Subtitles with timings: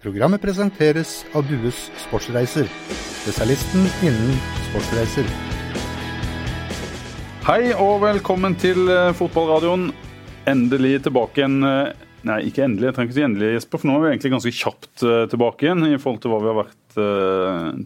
[0.00, 2.64] Programmet presenteres av Dues Sportsreiser,
[3.20, 4.38] spesialisten innen
[4.70, 5.26] sportsreiser.
[7.44, 9.90] Hei og velkommen til eh, fotballradioen.
[10.48, 11.58] Endelig tilbake igjen.
[11.68, 14.32] eh, Nei, ikke endelig, jeg trenger ikke si endelig, Jesper, for nå er vi egentlig
[14.38, 16.76] ganske kjapt eh, tilbake igjen i forhold til hva vi har vært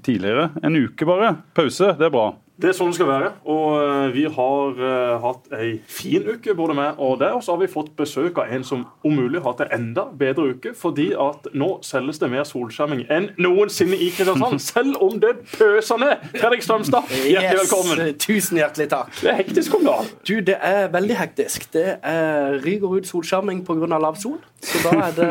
[0.06, 0.46] tidligere.
[0.64, 1.34] En uke bare.
[1.54, 2.28] Pause, det er bra.
[2.54, 3.28] Det er sånn det skal være.
[3.50, 7.34] Og eh, vi har uh, hatt ei fin uke, både meg og deg.
[7.34, 10.04] Og så har vi fått besøk av en som om mulig har hatt en enda
[10.20, 10.70] bedre uke.
[10.78, 14.62] Fordi at nå selges det mer solskjerming enn noensinne i Kristiansand.
[14.74, 16.22] Selv om det pøser ned.
[16.36, 18.04] Fredrik Strømstad, hjertelig velkommen.
[18.04, 19.10] Yes, tusen hjertelig takk.
[19.18, 20.14] Det er hektisk om dagen.
[20.22, 21.66] Du, det er veldig hektisk.
[21.74, 23.90] Det er ryker ut solskjerming pga.
[23.98, 24.38] lav sol.
[24.64, 25.26] Så da er, det,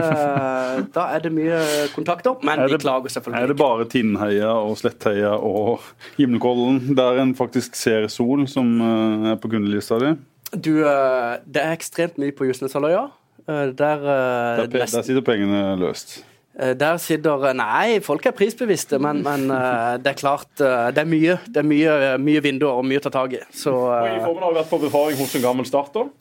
[0.94, 1.60] da er det mye
[1.96, 2.36] kontakter.
[2.46, 3.44] Men Er vi selvfølgelig ikke.
[3.44, 5.82] Er det bare Tinnheia og Slettheia og
[6.18, 10.14] Gimlekollen der en faktisk ser sol, som eh, er på kundelista di?
[10.54, 13.08] Du, eh, det er ekstremt mye på Justneshalvøya.
[13.48, 16.22] Eh, Der, Der, der sitter pengene løst.
[16.54, 21.58] der sitter Nei, folk er prisbevisste, men, men det er klart Det er mye, det
[21.58, 23.42] er mye, mye vinduer og mye å ta tak i.
[23.52, 26.12] Så Og I formiddag har vi vært på befaring hos en gammel starter.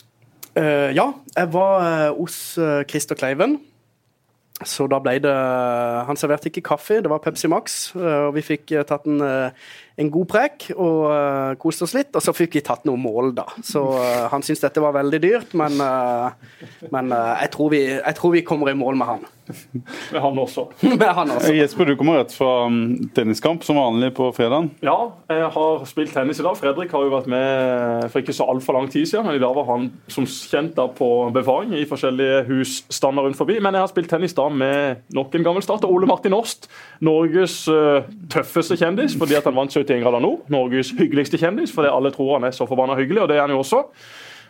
[0.56, 3.61] Eh, ja, jeg var uh, hos uh, Christer Kleiven.
[4.62, 5.33] Så da ble det
[6.06, 7.97] Han serverte ikke kaffe, det var Pepsi Max.
[7.97, 9.19] og vi fikk tatt en,
[10.01, 12.12] en god prek og uh, koste oss litt.
[12.17, 13.47] Og så fikk vi tatt noen mål, da.
[13.67, 16.33] Så uh, han syntes dette var veldig dyrt, men, uh,
[16.93, 19.31] men eh, jeg, tror vi, jeg tror vi kommer i mål med han.
[20.13, 20.69] Med han også.
[21.01, 21.53] med han Eh, altså.
[21.55, 24.70] Jesper, du kommer rett fra mm, tenniskamp som vanlig på fredagen.
[24.85, 24.97] Ja,
[25.31, 26.57] jeg har spilt tennis i dag.
[26.59, 29.27] Fredrik har jo vært med for ikke så altfor lang tid siden.
[29.29, 33.59] Men i dag var han som kjent da på befaring i forskjellige husstander rundt forbi.
[33.63, 36.69] Men jeg har spilt tennis da med nok en gammel starter, Ole Martin Årst.
[37.05, 40.45] Norges eh, tøffeste kjendis fordi at han vant 71 grader nord.
[40.53, 43.55] Norges hyggeligste kjendis fordi alle tror han er så forbanna hyggelig, og det er han
[43.55, 43.85] jo også.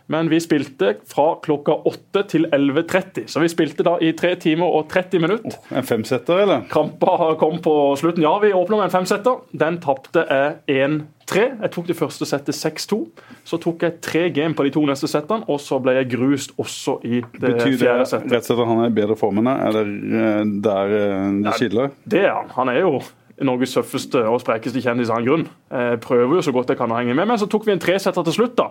[0.07, 4.75] Men vi spilte fra klokka 8 til 11.30, så vi spilte da i 3 timer
[4.75, 5.57] og 30 minutter.
[5.71, 6.67] En femsetter, eller?
[6.71, 8.25] Krampa kom på slutten.
[8.27, 9.45] Ja, vi åpna med en femsetter.
[9.57, 11.47] Den tapte jeg 1-3.
[11.63, 12.99] Jeg tok det første settet 6-2.
[13.47, 16.53] Så tok jeg tre game på de to neste settene, og så ble jeg grust
[16.61, 18.29] også i det Betyr det fjerde rett settet.
[18.29, 19.65] og slett at han er i bedre form enn deg?
[19.69, 21.93] Er det eh, der eh, det skiller?
[22.05, 22.53] Det er han.
[22.59, 22.97] Han er jo
[23.41, 25.47] Norges tøffeste og sprekeste kjendis av en grunn.
[25.73, 27.83] Jeg prøver jo så godt jeg kan å henge med, men så tok vi en
[27.83, 28.59] tresetter til slutt.
[28.59, 28.69] da.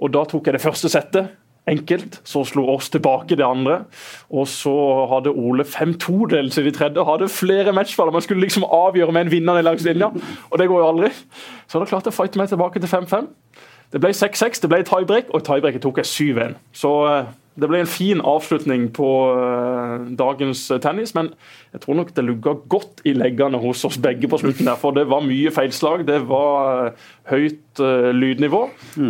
[0.00, 1.36] Og da tok jeg det første settet.
[1.68, 2.20] Enkelt.
[2.24, 3.82] Så slo oss tilbake det andre.
[4.30, 4.72] Og så
[5.10, 7.04] hadde Ole 5-2-ledelse i de tredje.
[7.04, 8.12] Hadde flere matchballer.
[8.12, 10.08] Man skulle liksom avgjøre med en vinner langs linja,
[10.50, 11.10] og det går jo aldri.
[11.68, 13.28] Så da klarte jeg å fighte meg tilbake til 5-5.
[13.92, 16.56] Det ble 6-6, det ble tiebreak, og i tiebreaket tok jeg 7-1.
[16.76, 21.30] Så eh, det ble en fin avslutning på eh, dagens eh, tennis, men
[21.74, 24.68] jeg tror nok det lugga godt i leggene hos oss begge på slutten.
[24.68, 27.82] der, For det var mye feilslag, det var eh, høyt
[28.18, 28.60] lydnivå,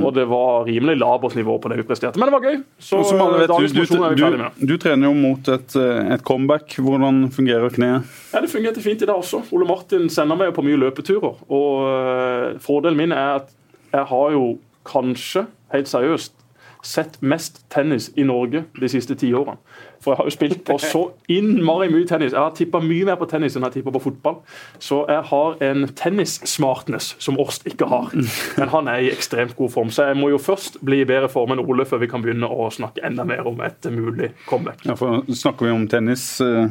[0.04, 2.20] og det var rimelig labert nivå på det vi presterte.
[2.20, 2.58] Men det var gøy.
[2.84, 4.58] Så Også, vet, dagens du, mosjon er vi ferdig med.
[4.58, 5.76] du, du trener jo mot et,
[6.16, 6.76] et comeback.
[6.84, 8.10] Hvordan fungerer kneet?
[8.34, 9.40] Ja, Det fungerte fint i dag også.
[9.56, 11.40] Ole Martin sender meg på mye løpeturer.
[11.48, 13.54] Og fordelen min er at
[13.94, 14.44] jeg har jo
[14.88, 16.34] kanskje, helt seriøst,
[16.82, 19.58] sett mest tennis i Norge de siste ti årene.
[20.00, 22.32] For jeg har jo spilt på så innmari mye tennis.
[22.32, 24.40] Jeg har tippa mye mer på tennis enn jeg tippa på fotball.
[24.82, 28.12] Så jeg har en tennis-smartness som Årst ikke har.
[28.58, 29.92] Men han er i ekstremt god form.
[29.94, 32.48] Så jeg må jo først bli i bedre form enn Ole før vi kan begynne
[32.48, 34.84] å snakke enda mer om et mulig comeback.
[34.88, 36.66] Ja, for Snakker vi om tennis, eh,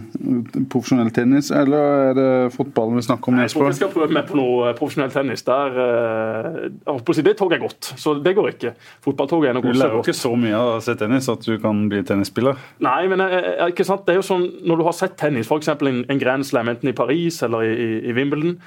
[0.72, 3.40] profesjonell tennis, eller er det fotball vi snakker om?
[3.44, 5.44] Jeg tror jeg skal prøve meg på noe profesjonell tennis.
[5.48, 8.74] Der, eh, det toget er godt, så det går ikke.
[9.04, 11.58] Fotballtoget er nok Du lærer jo ikke så mye av å se tennis at du
[11.62, 12.58] kan bli tennisspiller.
[12.84, 13.20] Nei, men
[13.68, 14.06] ikke sant?
[14.08, 15.72] det er jo sånn, Når du har sett tennis, f.eks.
[15.76, 18.58] En, en Grand Slam enten i Paris eller i, i, Wimbledon,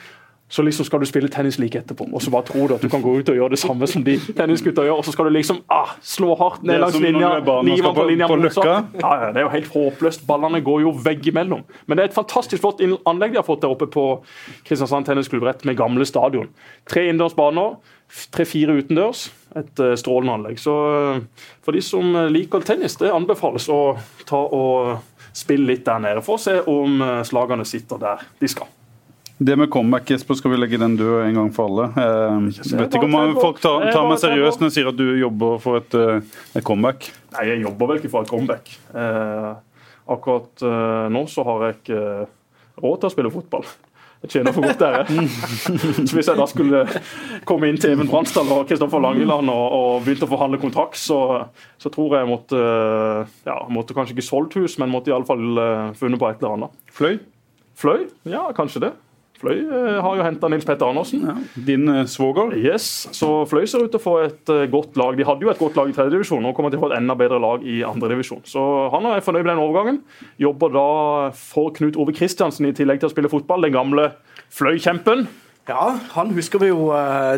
[0.50, 2.08] så liksom skal du spille tennis like etterpå.
[2.10, 4.02] Og så bare tror du at du kan gå ut og gjøre det samme som
[4.06, 7.36] de tennisgutta gjør, og så skal du liksom ah, slå hardt ned langs linja.
[7.38, 8.74] Livet på linja på løkka.
[8.98, 10.26] Ja, ja, det er jo helt håpløst.
[10.26, 11.62] Ballene går jo veggimellom.
[11.86, 14.06] Men det er et fantastisk flott anlegg de har fått der oppe på
[14.66, 16.50] Kristiansand Tennisklubb, rett med gamle stadion.
[16.90, 17.78] Tre innendørs baner,
[18.34, 19.28] tre-fire utendørs.
[19.58, 20.58] Et eh, strålende anlegg.
[20.62, 20.74] Så
[21.16, 23.96] eh, for de som eh, liker tennis, det anbefales å
[24.28, 25.00] ta og
[25.34, 28.66] spille litt der nede for å se om slagene sitter der de skal.
[29.40, 31.86] Det med comeback, Jesper, skal vi legge den død en gang for alle.
[32.52, 35.06] Jeg vet ikke om man- folk tar, tar meg seriøst når jeg sier at du
[35.16, 35.94] jobber for et,
[36.58, 37.08] et comeback.
[37.38, 38.68] Nei, jeg jobber vel ikke for et comeback.
[38.92, 39.48] Eh,
[40.12, 42.02] akkurat eh, nå så har jeg ikke
[42.84, 43.64] råd til å spille fotball.
[44.20, 45.28] Jeg tjener for godt der, jeg.
[46.08, 46.82] Så hvis jeg da skulle
[47.48, 51.20] komme inn til Even Bransdal og Kristoffer Langeland og, og begynte å forhandle kontrakt, så,
[51.80, 52.60] så tror jeg måtte
[53.48, 56.76] ja, måtte kanskje ikke solgt hus, men måtte iallfall uh, funnet på et eller annet.
[56.92, 57.16] Fløy?
[57.80, 58.10] Fløy?
[58.28, 58.92] Ja, kanskje det.
[59.40, 61.22] Fløy eh, har jo henta Nils Petter Andersen.
[61.24, 61.34] Ja.
[61.64, 62.52] Din eh, svoger?
[62.60, 65.16] Yes, så Fløy ser ut til å få et uh, godt lag.
[65.16, 66.90] De hadde jo et godt lag i tredje divisjon, nå kommer de til å få
[66.92, 68.42] et enda bedre lag i andre divisjon.
[68.48, 70.00] Så han er fornøyd med den overgangen.
[70.40, 70.88] Jobber da
[71.36, 73.64] for Knut Ove Kristiansen i tillegg til å spille fotball.
[73.64, 74.10] Den gamle
[74.52, 75.24] Fløy-kjempen.
[75.70, 75.86] Ja,
[76.16, 76.88] han husker vi jo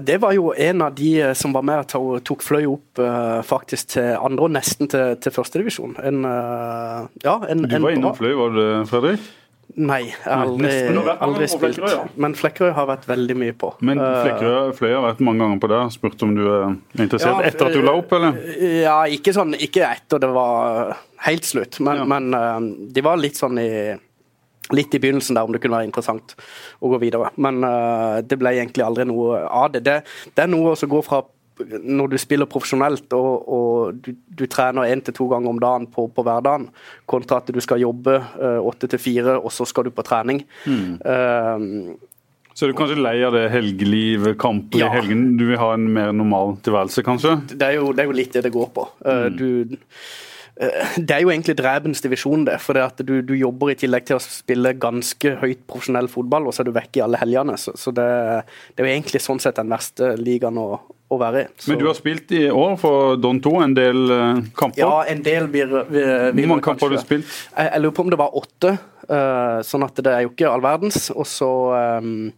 [0.01, 3.03] Det var jo en av de som var med og tok Fløy opp
[3.45, 5.99] faktisk til andre og nesten til, til førstedivisjon.
[5.99, 9.31] Ja, en, du var innom Fløy, var det Fredrik?
[9.81, 10.73] Nei, jeg har aldri,
[11.25, 11.81] aldri spilt.
[12.21, 13.73] Men Flekkerøy har vært veldig mye på.
[13.81, 15.81] Men Flekkerøy Fløy har vært mange ganger på det.
[15.95, 16.67] Spurt om du er
[17.01, 18.39] interessert ja, etter at du la opp, eller?
[18.83, 20.97] Ja, ikke sånn, ikke etter det var
[21.27, 22.09] helt slutt, men, ja.
[22.09, 23.69] men de var litt sånn i
[24.73, 26.33] Litt i begynnelsen der om det kunne være interessant
[26.81, 27.29] å gå videre.
[27.45, 29.83] Men uh, det ble egentlig aldri noe av det.
[29.85, 29.97] Det,
[30.33, 31.19] det er noe å gå fra
[31.61, 35.89] når du spiller profesjonelt og, og du, du, trener én til to ganger om dagen
[35.93, 36.69] på, på, hverdagen,
[37.09, 40.43] kontra at du skal jobbe eh, åtte til fire, og så skal du på trening.
[40.65, 40.97] Mm.
[41.05, 41.95] Um,
[42.53, 44.91] så er du kanskje lei av det helgelivet, kamper ja.
[44.91, 45.25] i helgen?
[45.41, 47.39] Du vil ha en mer normal tilværelse, kanskje?
[47.53, 48.89] Det er jo, det er jo litt det det går på.
[49.07, 49.39] Mm.
[49.39, 49.49] du
[50.53, 52.59] det er jo egentlig drebens divisjon, det.
[52.63, 56.47] For det at du, du, jobber i tillegg til å spille ganske høyt profesjonell fotball,
[56.47, 57.57] og så er du vekk i alle helgene.
[57.61, 58.09] Så, så det,
[58.75, 61.49] det, er jo egentlig sånn sett den verste ligaen å, å være i.
[61.73, 64.85] Men du har spilt i år for Don 2 en del uh, kamper?
[64.85, 67.33] Ja, en del blir, blir Hvor mange kamper har du spilt?
[67.57, 68.77] Jeg, jeg, lurer på om det var åtte.
[69.09, 71.09] Uh, sånn at det er jo ikke all verdens.
[71.17, 71.51] Og så,
[72.05, 72.29] um,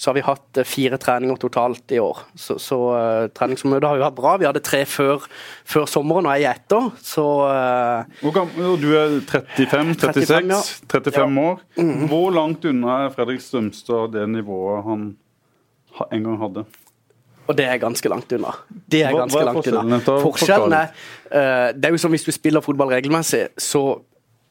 [0.00, 2.22] så har vi hatt fire treninger totalt i år.
[2.32, 4.34] Så, så uh, treningsområdet har jo vært bra.
[4.40, 5.26] Vi hadde tre før,
[5.68, 6.88] før sommeren og ei etter.
[7.04, 7.24] Så
[8.22, 9.98] Hvor gammel, Du er 35?
[10.00, 10.00] 36?
[10.00, 10.60] 35, ja.
[10.88, 11.48] 35 ja.
[11.50, 11.60] år.
[11.76, 12.08] Mm -hmm.
[12.08, 15.16] Hvor langt unna er Fredrik Strømstad det nivået han
[16.12, 16.64] en gang hadde?
[17.50, 18.52] Og det er ganske langt unna.
[18.90, 20.20] Det er ganske hva, hva er langt unna.
[20.22, 20.92] Forskjellen er
[21.34, 24.00] uh, Det er jo som hvis du spiller fotball regelmessig, så,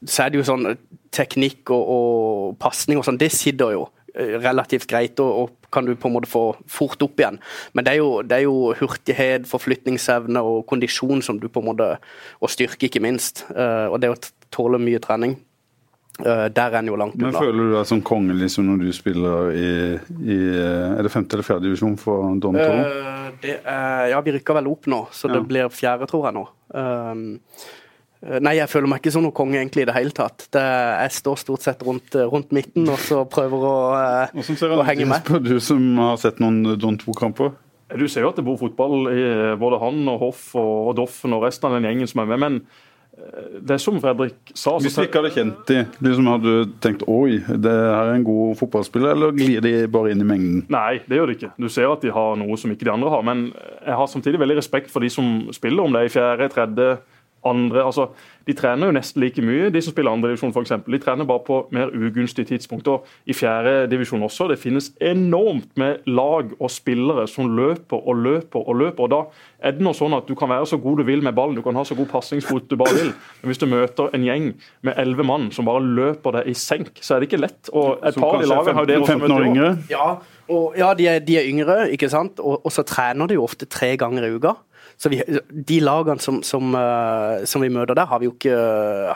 [0.04, 0.74] så er det jo sånn
[1.10, 5.20] teknikk og, og pasning og sånn, det sitter jo uh, relativt greit.
[5.20, 7.38] og, og kan du på en måte få fort opp igjen.
[7.72, 11.70] Men det er jo, det er jo hurtighet, forflytningsevne og kondisjon som du på en
[11.70, 11.92] måte
[12.40, 13.44] Og styrke, ikke minst.
[13.50, 14.18] Uh, og det å
[14.50, 15.36] tåle mye trening.
[16.20, 17.30] Uh, der er en jo langt unna.
[17.30, 19.68] Men Føler du deg som konge liksom, når du spiller i,
[20.26, 22.86] i eh, Er det femte eller fjerde divisjon for Don Toro?
[23.40, 25.36] Uh, ja, vi rykker vel opp nå, så ja.
[25.38, 26.44] det blir fjerde, tror jeg nå.
[26.74, 27.70] Uh,
[28.20, 30.44] nei, jeg føler meg ikke som noen konge egentlig i det hele tatt.
[30.52, 30.66] Det,
[31.04, 33.78] jeg står stort sett rundt, rundt midten og så prøver å,
[34.28, 35.24] å henge med.
[35.28, 37.54] På, du som har sett noen Don Toro-kamper?
[37.96, 39.24] Du ser jo at det bor fotball i
[39.58, 42.44] både han og Hoff og, og Doffen og resten av den gjengen som er med.
[42.44, 42.62] men
[43.60, 47.04] det er som Fredrik sa Hvis du ikke hadde kjent de, liksom hadde du tenkt
[47.10, 50.62] oi, det her er en god fotballspiller, eller glir de bare inn i mengden?
[50.72, 51.52] Nei, det gjør de ikke.
[51.60, 53.24] Du ser at de har noe som ikke de andre har.
[53.26, 56.50] Men jeg har samtidig veldig respekt for de som spiller, om det er i fjerde,
[56.54, 56.90] tredje,
[57.44, 57.84] andre.
[57.84, 58.10] altså
[58.50, 60.72] de trener jo nesten like mye, de som spiller andredivisjon f.eks.
[60.86, 63.04] De trener bare på mer ugunstige tidspunkter.
[63.30, 64.48] I fjerde divisjon også.
[64.50, 69.04] Det finnes enormt med lag og spillere som løper og løper og løper.
[69.04, 69.20] og Da
[69.68, 71.62] er det noe sånn at du kan være så god du vil med ballen, du
[71.62, 73.12] kan ha så god pasningsfot du bare vil.
[73.42, 74.50] Men hvis du møter en gjeng
[74.88, 77.70] med elleve mann som bare løper deg i senk, så er det ikke lett.
[77.70, 79.70] Og et par i laget har jo det også år yngre?
[79.92, 80.08] Ja,
[80.50, 82.40] og, ja de, er, de, er, yngre, ikke sant.
[82.42, 84.56] Og, og så trener de jo ofte tre ganger i uka.
[85.00, 85.20] Så vi,
[85.50, 88.56] De lagene som, som, uh, som, vi møter der, har vi jo ikke,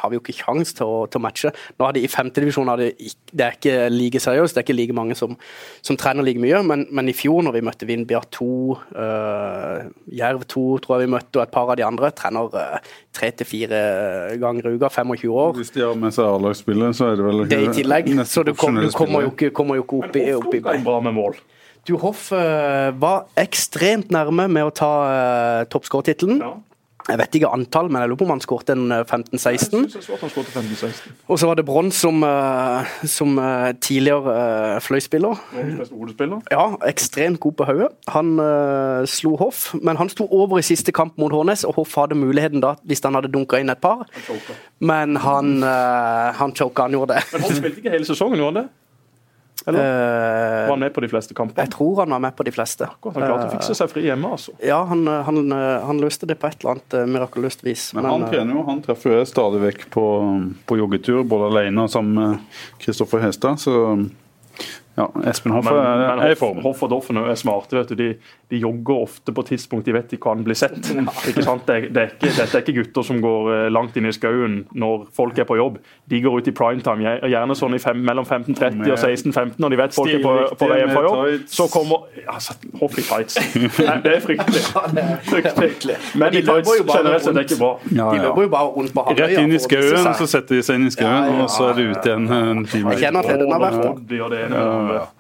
[0.01, 1.53] har vi jo ikke kjangs til, til, å matche.
[1.77, 2.89] Nå har de I femtedivisjon er det,
[3.33, 5.37] det er ikke like seriøst, det er ikke like mange som,
[5.85, 6.63] som trener like mye.
[6.65, 8.49] Men, men, i fjor, når vi møtte Vindbjart 2,
[8.97, 12.95] uh, Jerv 2, tror jeg vi møtte, og et par av de andre, trener uh,
[13.15, 13.83] tre til fire
[14.41, 15.53] ganger i uka, 25 år.
[15.61, 18.09] Hvis de har med seg A-lagsspillet, så er det vel Det i tillegg.
[18.25, 21.03] Så du, kom, du kommer, jo ikke, kommer jo ikke opp i, opp i bra
[21.05, 21.37] med mål.
[21.85, 26.41] Du Hoff uh, var ekstremt nærme med å ta uh, toppskårertittelen.
[26.41, 26.55] Ja.
[27.05, 29.75] Jeg vet ikke antall, men jeg lurer på om han skåret en 15-16.
[29.93, 32.25] Eh, og så var det Brons som,
[33.05, 33.37] som
[33.85, 35.43] tidligere fløyspiller.
[36.49, 37.91] Ja, ekstremt god på hodet.
[38.15, 41.93] Han uh, slo Hoff, men han sto over i siste kamp mot Hårnes, og Hoff
[42.01, 44.07] hadde muligheten da, hvis han hadde dunka inn et par.
[44.81, 47.29] Men han, uh, han choka, han gjorde det.
[47.35, 48.67] Men han spilte ikke hele sesongen, gjorde han det?
[49.67, 51.65] Eller var han med på de fleste kampene?
[51.65, 52.89] Jeg tror han var med på de fleste.
[52.89, 54.57] Akkurat, han klarte å fikse seg fri hjemme, altså.
[54.65, 55.41] Ja, han, han,
[55.89, 57.87] han løste det på et eller annet mirakuløst vis.
[57.97, 60.05] Men, han trener jo, han treffer jo stadig vekk på,
[60.69, 63.63] på joggetur, både alene og sammen med Kristoffer Hestad.
[63.63, 63.79] så
[64.95, 66.61] ja, Espen Hoff men, men er i form.
[66.63, 67.75] Hoff og Doffen er smarte.
[67.81, 67.97] vet du.
[67.99, 68.09] De,
[68.53, 70.79] de, jogger ofte på tidspunkt de vet ikke kan bli sett.
[70.95, 71.11] Ja.
[71.31, 71.67] Ikke sant?
[71.67, 74.61] Det, det er ikke, dette er ikke gutter som går eh, langt inn i skauen
[74.71, 75.81] når folk er på jobb.
[76.11, 79.95] De går ut i primetime, gjerne sånn fem, mellom 15.30 og 16.15 når de vet
[79.97, 81.47] folk er på, på vei hjem fra jobb.
[81.49, 83.39] Så kommer altså, Hoff i tights.
[83.89, 84.63] Nei, det er fryktelig.
[85.57, 85.97] fryktelig.
[86.21, 87.73] Men i tights generelt sett er ikke bra.
[87.89, 90.83] Ja, de løper jo bare rundt på Rett inn i skauen, så setter de seg
[90.83, 92.95] inn i skauen, og så er det ut igjen en time.
[92.95, 93.83] Jeg kjenner at den har vært
[94.45, 95.13] der.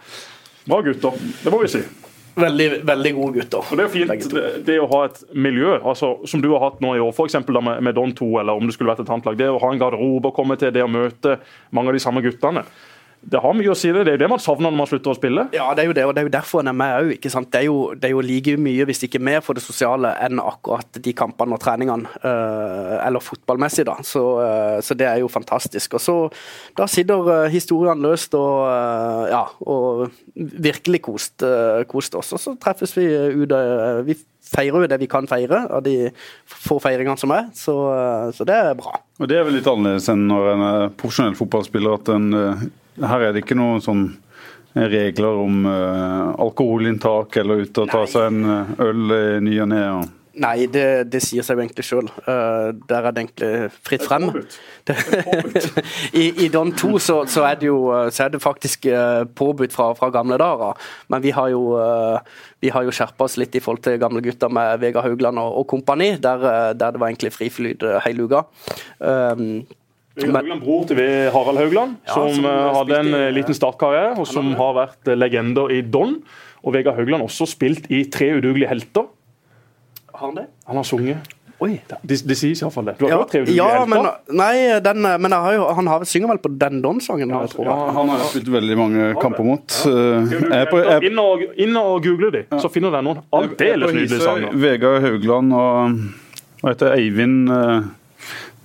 [0.64, 1.86] Bra gutter, det må vi si.
[2.34, 3.66] Veldig, veldig gode gutter.
[3.70, 6.80] Og Det er fint det, det å ha et miljø, altså, som du har hatt
[6.82, 9.28] nå i år, eksempel, med, med Don 2, eller om det skulle vært et annet
[9.28, 9.38] lag.
[9.38, 11.38] Det å ha en garderobe å komme til, det å møte
[11.70, 12.64] mange av de samme guttene.
[13.30, 14.02] Det har mye å si, det.
[14.04, 15.44] Det er jo det man savner når man slutter å spille.
[15.56, 17.12] Ja, det er jo det, og det er jo derfor en er med òg.
[17.22, 20.38] Det, er jo- det er jo like mye, hvis ikke mer, for det sosiale enn
[20.42, 22.06] akkurat de kampene og treningene.
[22.24, 23.96] eh, eller fotballmessig, da.
[24.02, 25.94] Så, eh, så det er jo fantastisk.
[25.94, 26.16] Og så
[26.76, 28.68] da sitter eh, historiene løst og
[29.30, 31.42] ja, og virkelig kost,
[31.88, 32.32] kost oss.
[32.36, 33.52] Og så treffes vi ut
[34.06, 34.14] Vi
[34.44, 36.10] feirer jo det vi kan feire av de
[36.46, 37.74] få feiringene som er, så,
[38.36, 38.92] så det er bra.
[39.18, 41.94] Og Det er vel litt annerledes enn når en er profesjonell fotballspiller.
[41.94, 44.04] at en, Her er det ikke noen sånn
[44.74, 48.10] regler om uh, alkoholinntak eller ut og ta Nei.
[48.10, 49.82] seg en eh, øl i ny og ne.
[50.00, 52.08] og- Nei, det, det sier seg jo egentlig sjøl.
[52.26, 54.24] der er det egentlig fritt frem.
[56.22, 59.22] I, I Don 2 så, så, er det jo eh, så er det faktisk uh,
[59.30, 60.74] påbudt fra, fra gamle dager.
[61.06, 62.18] Men vi har jo, uh,
[62.64, 65.60] vi har jo skjerpa oss litt i forhold til gamle gutter med Vegard Haugland og,
[65.60, 68.44] og kompani, der, eh, der det var egentlig friflyt eh, hele uka.
[68.98, 69.62] Um,
[70.22, 70.98] Haugland, bror til
[71.34, 74.74] Harald Haugland, Ja, som, som eh, hadde en i- eh, liten startkarriere, og som har
[74.76, 76.20] vært eh, legender i Don.
[76.64, 79.08] Og Vegard Haugland har også spilt i Tre udugelige helter.
[80.14, 80.46] har han det?
[80.66, 81.16] Han har sunget.
[81.60, 81.80] Oi.
[82.02, 82.94] Det, det sies iallfall det.
[82.98, 83.86] Du har Ja, hørt Tre udugelige ja helter?
[84.28, 87.42] men, nei, den, men jeg har jo, han har, synger vel på den Don-sangen, Ja,
[87.50, 87.64] tror.
[87.68, 89.66] Ja, han har spilt veldig mange kamper mot.
[89.66, 93.38] Tre Jeg på, jeg, Inn og, inn og google de, så finner dere noen er
[93.38, 94.54] aldeles nydelige sanger.
[94.62, 95.98] Vegard Haugland og
[96.62, 97.80] hva heter Eivind eh,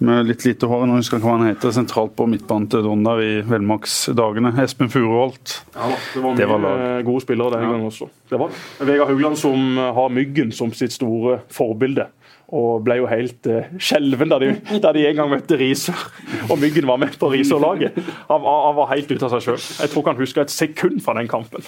[0.03, 3.19] med litt lite hår, nå husker jeg hva han heter, sentralt på midtbanen til Donder
[3.23, 4.53] i velmaksdagene.
[4.63, 5.57] Espen Furuholt.
[5.75, 8.07] Ja, det var Det var gode spillere den gangen også.
[8.29, 8.53] Det var.
[8.79, 12.07] Vegard Haugland som eh, har Myggen som sitt store forbilde.
[12.49, 14.47] Og ble jo helt uh, skjelven da de,
[14.81, 15.99] da de en gang møtte Risør.
[16.47, 17.99] Og Myggen var med på Risør-laget.
[18.31, 19.59] Han, han var helt ute av seg sjøl.
[19.59, 21.67] Jeg tror ikke han husker et sekund fra den kampen.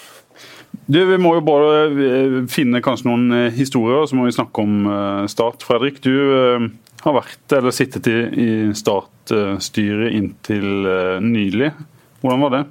[0.88, 4.66] Du, Vi må jo bare eh, finne kanskje noen historier, og så må vi snakke
[4.66, 5.62] om Start.
[5.68, 11.72] Fredrik, du har vært eller sittet i, i statsstyret inntil eh, nylig.
[12.22, 12.62] Hvordan var det?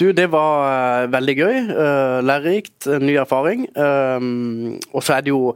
[0.00, 1.56] Du, det var eh, veldig gøy.
[1.60, 2.88] eh, lærerikt.
[3.00, 3.68] Ny erfaring.
[3.74, 5.54] Og så er det jo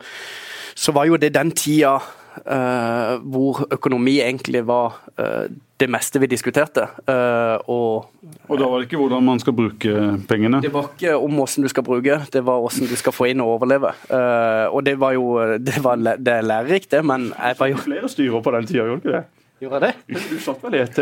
[0.79, 1.97] Så var jo det den tida
[2.45, 6.89] hvor økonomi egentlig var eh, det meste vi diskuterte.
[7.07, 8.09] Eh, og
[8.49, 9.93] Og da var det ikke hvordan man skal bruke
[10.29, 10.61] pengene.
[10.63, 13.41] det var ikke om hvordan du skal bruke, det var hvordan du skal få inn
[13.41, 13.93] og overleve.
[14.11, 17.77] Eh, og det var jo det, var, det er lærerikt, det, men jeg var jo
[17.77, 19.25] Flere styrer på den tida, gjorde du ikke det?
[19.61, 20.21] Gjorde jeg det?
[20.31, 21.01] Du satt vel i ET?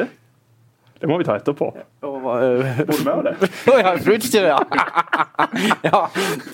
[1.00, 1.66] Det må vi ta etterpå.
[2.06, 3.50] Og, eh, Var du med på det?
[3.68, 4.84] Å ja, flutestyret, ja.
[5.90, 6.00] ja.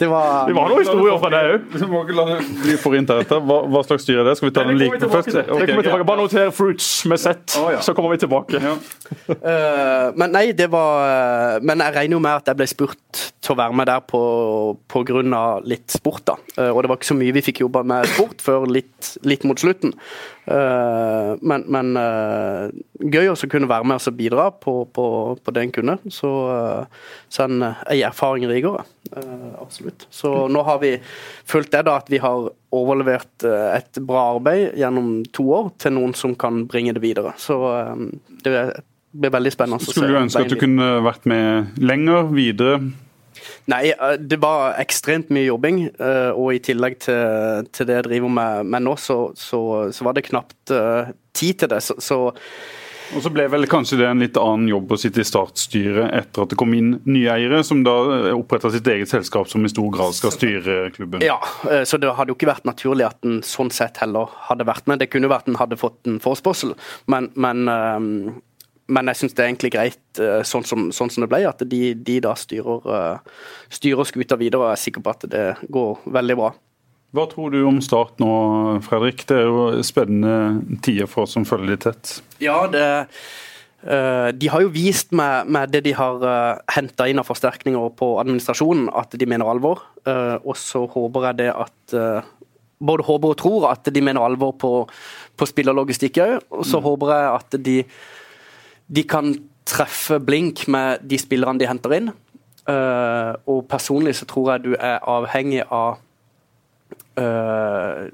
[0.01, 1.69] Det var Det var noen historier fra deg òg.
[1.77, 3.35] Vi må ikke la det bli for internt.
[3.51, 4.35] Hva, hva slags styre er det?
[4.41, 5.31] Skal vi ta den like først?
[5.37, 6.09] Det kommer vi tilbake.
[6.11, 7.55] Bare noter Fruits med Z,
[7.87, 8.63] så kommer vi tilbake.
[8.63, 8.75] Ja.
[9.37, 13.25] Eh, men nei, det var eh, Men jeg regner jo med at jeg ble spurt
[13.43, 14.23] til å være med der på,
[14.91, 16.37] på grunn av litt sport, da.
[16.73, 19.59] Og det var ikke så mye vi fikk jobba med sport før litt, litt mot
[19.59, 19.95] slutten.
[20.45, 25.07] Eh, men men eh, gøy også kunne være med og bidra på, på,
[25.39, 25.99] på det en kunne.
[26.11, 26.31] Så,
[27.31, 28.85] så en, ei erfaring rikere.
[29.17, 30.07] Eh, absolutt.
[30.11, 30.97] Så nå har vi
[31.45, 35.97] fulgt det, da, at vi har overlevert eh, et bra arbeid gjennom to år til
[35.99, 37.37] noen som kan bringe det videre.
[37.39, 38.09] Så eh,
[38.45, 38.57] det
[39.13, 39.95] blir veldig spennende å se.
[39.95, 42.79] Skulle du ønske at du kunne vært med lenger, videre?
[43.71, 45.85] Nei, eh, det var ekstremt mye jobbing.
[45.99, 50.07] eh, Og i tillegg til, til det jeg driver med, med nå, så, så, så
[50.07, 51.83] var det knapt eh, tid til det.
[51.83, 52.19] Så, så
[53.13, 56.47] Og så ble vel kanskje det en litt annen jobb å sitte i startstyret etter
[56.47, 57.93] at det kom inn nye eiere, som da
[58.33, 61.21] oppretta sitt eget selskap som i stor grad skal styre klubben.
[61.21, 61.37] ja,
[61.85, 65.03] så det hadde jo ikke vært naturlig at en sånn sett heller hadde vært med.
[65.03, 66.73] Det kunne jo vært en hadde fått en forespørsel,
[67.13, 67.69] men, men,
[68.93, 71.63] men jeg syns det er egentlig greit eh, sånn som, sånn som det ble, at
[71.69, 74.61] de, de da styrer, eh, styrer skuta videre.
[74.63, 76.51] og Jeg er sikker på at det går veldig bra.
[77.13, 78.33] Hva tror du om Start nå,
[78.87, 79.27] Fredrik?
[79.29, 82.13] Det er jo spennende tider for oss som følger de tett.
[82.41, 82.85] Ja, det
[83.85, 86.25] eh, De har jo vist med, med det de har
[86.73, 89.85] henta inn av forsterkninger på administrasjonen, at de mener alvor.
[90.09, 91.99] Eh, og så håper jeg det at
[92.83, 94.71] Både håper og tror at de mener alvor på,
[95.39, 96.49] på spillerlogistikk òg.
[96.51, 97.77] Og så håper jeg at de,
[98.95, 99.35] de kan
[99.69, 102.13] treffe blink med de spillerne de henter inn.
[102.63, 105.97] Uh, og personlig så tror jeg du er avhengig av
[107.19, 108.07] uh,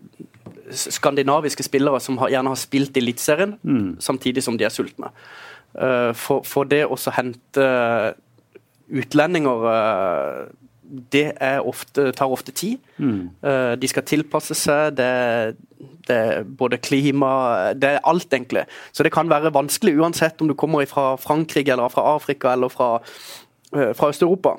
[0.73, 3.59] skandinaviske spillere som har, gjerne har spilt i Eliteserien,
[4.01, 5.13] samtidig som de er sultne.
[5.75, 7.69] Uh, for, for det å hente
[8.89, 10.45] utlendinger eh,
[10.89, 12.79] det ofte, tar ofte tid.
[12.99, 14.97] Eh, de skal tilpasse seg.
[14.97, 15.57] Det,
[16.09, 16.21] det
[16.59, 18.65] både klima Det er alt, egentlig.
[18.93, 22.69] Så det kan være vanskelig uansett om du kommer fra Frankrike eller fra Afrika eller
[22.73, 22.99] fra
[23.77, 24.59] eh, fra Øst-Europa.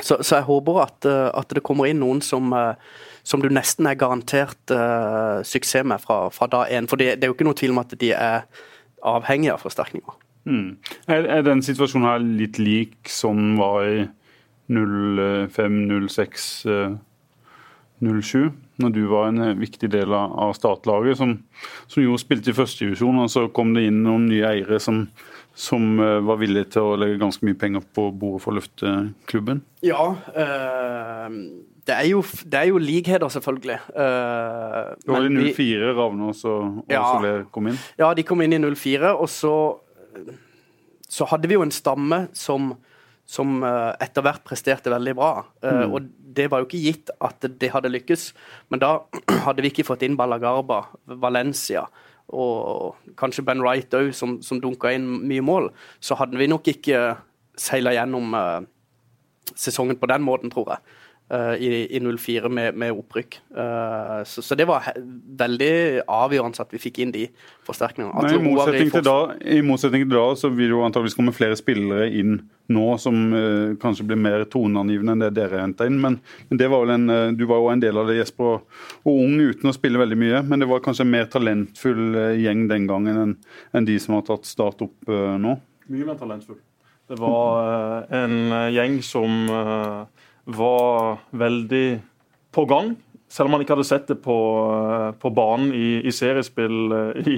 [0.00, 2.52] Så, så, jeg håper at, eh, at, det kommer inn noen som,
[3.24, 6.88] som du nesten er garantert uh, suksess med fra, fra dag én.
[6.88, 8.44] For det, det, er jo ikke noe tvil om at de er
[9.06, 10.20] avhengige av forsterkninger.
[10.44, 10.76] Mm.
[11.08, 14.04] Er, er den situasjonen her litt lik som var i
[14.68, 16.46] 05, 06,
[18.00, 18.52] 07?
[18.82, 21.38] Når du var en viktig del av startlaget, som,
[21.88, 25.06] som jo spilte i førstedivisjon, og så kom det inn noen nye eiere som
[25.56, 28.90] som eh, var villige til å legge ganske mye penger på bordet for å løfte
[29.30, 29.62] klubben?
[29.84, 31.38] Ja, øh,
[31.88, 33.78] det, er jo, det, er jo, likheter, selvfølgelig.
[33.88, 37.78] Uh, det var i 04 Ravnås og, og ja, Soler kom inn?
[37.96, 39.54] Ja, de kom inn i 04, og så,
[41.08, 42.74] så hadde vi jo en stamme som,
[43.26, 45.30] som etter hvert presterte veldig bra.
[45.64, 45.90] Mm.
[45.90, 46.04] Og
[46.36, 48.28] det var jo ikke gitt at det hadde lykkes,
[48.70, 48.92] men da
[49.46, 50.84] hadde vi ikke fått inn Ballagarba,
[51.18, 51.88] Valencia
[52.34, 55.70] og kanskje Ben Wright òg, som, som dunka inn mye mål,
[56.02, 57.02] så hadde vi nok ikke
[57.56, 58.62] seila gjennom uh,
[59.54, 60.96] sesongen på den måten, tror jeg.
[61.26, 63.40] Uh, i, i 04 med, med opprykk.
[63.50, 64.84] Uh, så, så, det var
[65.40, 67.24] veldig avgjørende at vi fikk inn de
[67.66, 68.28] forsterkningene.
[68.30, 72.06] I motsetning, til da, I motsetning til da så vil jo antakeligvis komme flere spillere
[72.14, 72.36] inn
[72.70, 75.98] nå som uh, kanskje blir mer toneangivende enn det dere henta inn.
[76.04, 78.62] Men, men, det var vel en, du var jo en del av det, Jesper,
[79.02, 80.44] og ung uten å spille veldig mye.
[80.46, 83.32] Men det var kanskje en mer talentfull gjeng den gangen enn,
[83.74, 85.58] enn de som har tatt start opp nå?
[85.90, 86.62] Mye mer talentfull.
[87.10, 88.38] Det var en
[88.74, 89.50] gjeng som
[90.46, 92.00] var veldig
[92.54, 92.94] på gang
[93.28, 94.36] selv om man ikke hadde sett det på,
[95.18, 97.36] på banen i, i, seriespill eh, i,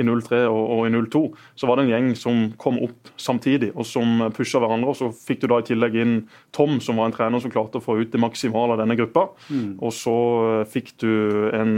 [0.00, 1.22] i 03 og, og, i 02,
[1.58, 4.94] så var det en gjeng som kom opp samtidig og som pusha hverandre.
[4.94, 6.16] og Så fikk du da i tillegg inn
[6.56, 9.28] Tom, som var en trener som klarte å få ut det maksimale av denne gruppa.
[9.52, 9.76] Mm.
[9.76, 10.16] Og så
[10.54, 11.12] eh, fikk du
[11.52, 11.76] en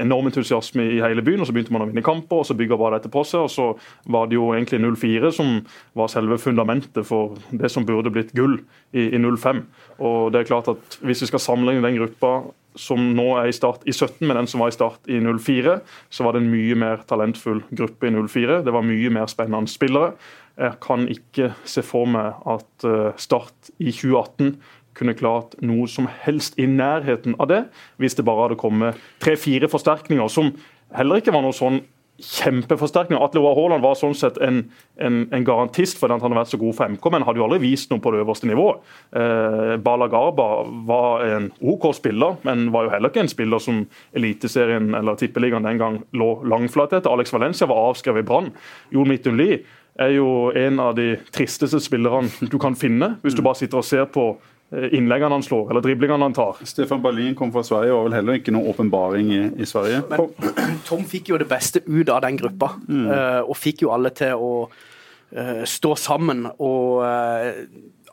[0.00, 2.78] enorm entusiasme i hele byen, og så begynte man å vinne kamper, og så bygga
[2.80, 3.48] bare dette på seg.
[3.48, 5.56] og Så var det jo egentlig 04 som
[5.96, 8.60] var selve fundamentet for det som burde blitt gull
[8.92, 9.64] i, i 05.
[10.04, 13.54] Og det er klart at Hvis vi skal sammenligne den gruppa som nå er i
[13.54, 15.78] start i 17, med den som var i start i 04,
[16.10, 18.60] så var det en mye mer talentfull gruppe i 04.
[18.66, 20.12] Det var mye mer spennende spillere.
[20.60, 24.54] Jeg kan ikke se for meg at eh, Start i 2018
[24.98, 27.62] kunne klart noe som helst i nærheten av det,
[28.02, 30.52] hvis det bare hadde kommet tre-fire forsterkninger, som
[30.96, 31.80] heller ikke var noe sånn
[32.24, 33.18] kjempeforsterkning.
[33.20, 34.62] Atle Oa Haaland var sånn sett en,
[35.00, 37.46] en, en garantist for at han hadde vært så god for MK, men hadde jo
[37.46, 38.84] aldri vist noe på det øverste nivået.
[39.16, 40.48] Eh, Bala Garba
[40.88, 43.82] var en OK spiller, men var jo heller ikke en spiller som
[44.16, 47.12] Eliteserien eller Tippeligaen den gang lå langflat etter.
[47.12, 48.54] Alex Valencia var avskrevet i Brann.
[48.94, 49.62] Jon Midtun Lie
[50.00, 53.86] er jo en av de tristeste spillerne du kan finne, hvis du bare sitter og
[53.86, 54.32] ser på
[54.70, 56.60] innleggene han slår, eller driblingene han tar.
[56.64, 60.04] Stefan Berlin kom fra Sverige og var vel heller ikke noen åpenbaring i, i, Sverige.
[60.10, 60.28] Men
[60.88, 63.08] Tom fikk jo det beste ut av den gruppa, mm.
[63.10, 66.46] uh, og fikk jo alle til å uh, stå sammen.
[66.58, 67.02] og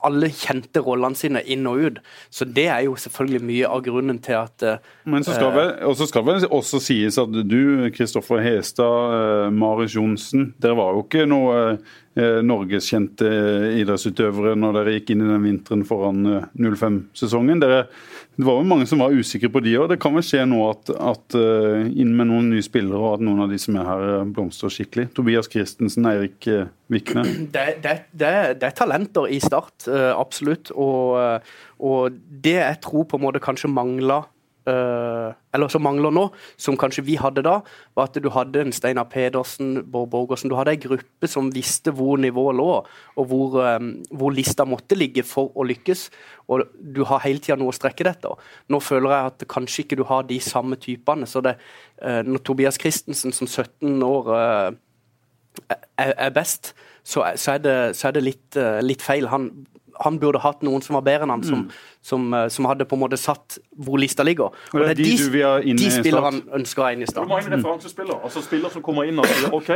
[0.05, 2.01] alle kjente rollene sine inn og ut.
[2.29, 4.65] Så det er jo selvfølgelig mye av grunnen til at
[5.09, 10.51] Men så skal, vel, også skal vel også sies at du, Kristoffer Hestad, Marius Johnsen,
[10.61, 11.79] dere var jo ikke noe
[12.17, 13.27] Eh, norgeskjente
[13.77, 16.23] idrettsutøvere når dere gikk inn i den vinteren foran
[16.57, 17.61] 05-sesongen.
[17.61, 17.83] Eh,
[18.37, 19.87] det var jo mange som var usikre på de òg.
[19.91, 23.25] Det kan vel skje nå at, at uh, inn med noen nye spillere, og at
[23.25, 25.07] noen av de som er her, blomstrer skikkelig.
[25.17, 26.47] Tobias Christensen, Eirik
[26.93, 27.25] Vikne.
[27.57, 30.69] Det, det, det, det, er talenter i Start, absolutt.
[30.77, 31.41] Og,
[31.81, 34.29] og, det jeg tror på en måte kanskje mangler
[34.67, 36.25] eller som mangler nå,
[36.59, 37.59] som kanskje vi hadde da,
[37.97, 40.51] var at du hadde en Steinar Pedersen, Bård Borgersen.
[40.51, 42.69] Du hadde ei gruppe som visste hvor nivået lå,
[43.15, 46.07] og hvor, um, hvor, lista måtte ligge for å lykkes.
[46.51, 48.33] Og du har hele tida noe å strekke dette.
[48.71, 51.29] Nå føler jeg at kanskje ikke du har de samme typene.
[51.29, 51.57] Så det,
[52.03, 54.33] uh, når Tobias Christensen som 17 år
[55.97, 56.75] er, best,
[57.07, 59.29] så, er det, så er det litt, litt feil.
[59.31, 59.49] Han
[60.03, 61.85] han burde hatt noen som var bedre enn han, som, mm.
[62.09, 64.55] som, eh, som, hadde på en måte satt hvor lista ligger.
[64.73, 67.27] Og det er de, de, de spillerne han ønsker å ha inn i start.
[67.27, 68.19] Du må ha en referansespiller.
[68.23, 69.73] Altså spiller som kommer inn og sier OK,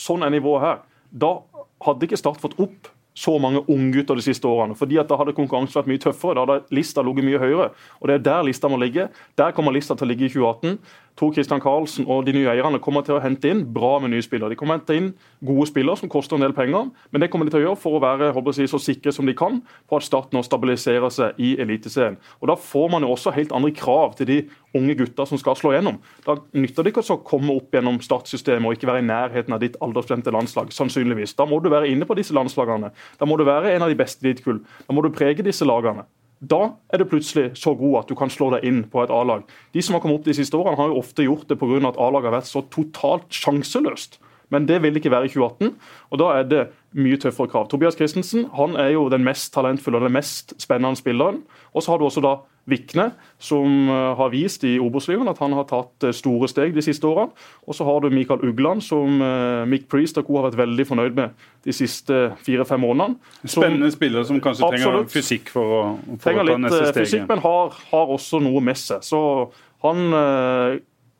[0.00, 0.82] sånn er nivået her.
[1.12, 1.36] Da
[1.84, 4.74] hadde ikke Start fått opp så mange unggutter de siste årene.
[4.74, 6.34] fordi at Da hadde konkurransen vært mye tøffere.
[6.34, 7.70] Da hadde lista ligget mye høyere.
[8.00, 9.08] Og Det er der lista må ligge.
[9.36, 10.78] Der kommer lista til å ligge i 2018.
[11.16, 14.24] Tor Christian Karlsen og de nye eierne kommer til å hente inn bra med nye
[14.24, 14.52] spillere.
[14.52, 15.10] De kommer til å hente inn
[15.44, 17.98] gode spillere som koster en del penger, men det kommer de til å gjøre for
[17.98, 21.54] å være jeg, så sikre som de kan på at Start nå stabiliserer seg i
[21.60, 22.18] Eliteserien.
[22.40, 24.38] Og Da får man jo også helt andre krav til de
[24.74, 26.00] unge gutta som skal slå gjennom.
[26.26, 29.60] Da nytter det ikke å komme opp gjennom startsystemet og ikke være i nærheten av
[29.60, 30.72] ditt aldersbestemte landslag.
[30.72, 31.36] sannsynligvis.
[31.36, 32.92] Da må du være inne på disse landslagene.
[33.18, 34.60] Da må du være en av de beste i ditt kull.
[34.88, 36.04] Da må du prege disse lagene.
[36.42, 39.46] Da er du plutselig så god at du kan slå deg inn på et A-lag.
[39.72, 41.78] De som har kommet opp de siste årene, har jo ofte gjort det pga.
[41.88, 44.18] at A-laget har vært så totalt sjanseløst
[44.52, 45.74] men det vil ikke være i 2018.
[46.10, 47.68] og Da er det mye tøffere krav.
[47.72, 51.42] Tobias Christensen han er jo den mest talentfulle og den mest spennende spilleren.
[51.72, 52.34] Og så har du også da
[52.70, 53.08] Vikne,
[53.42, 57.08] som eh, har vist i Obos-ligaen at han har tatt eh, store steg de siste
[57.08, 57.34] årene.
[57.66, 60.38] Og så har du Mikael Ugland, som uh, Mick Priest og co.
[60.38, 63.18] har vært veldig fornøyd med de siste fire-fem månedene.
[63.42, 65.82] Spennende spiller som kanskje absolutt, trenger fysikk for å,
[66.14, 67.02] for trenger å ta neste steg.
[67.02, 69.02] Fysikk, men har, har, også noe med seg.
[69.06, 69.20] Så
[69.82, 70.14] han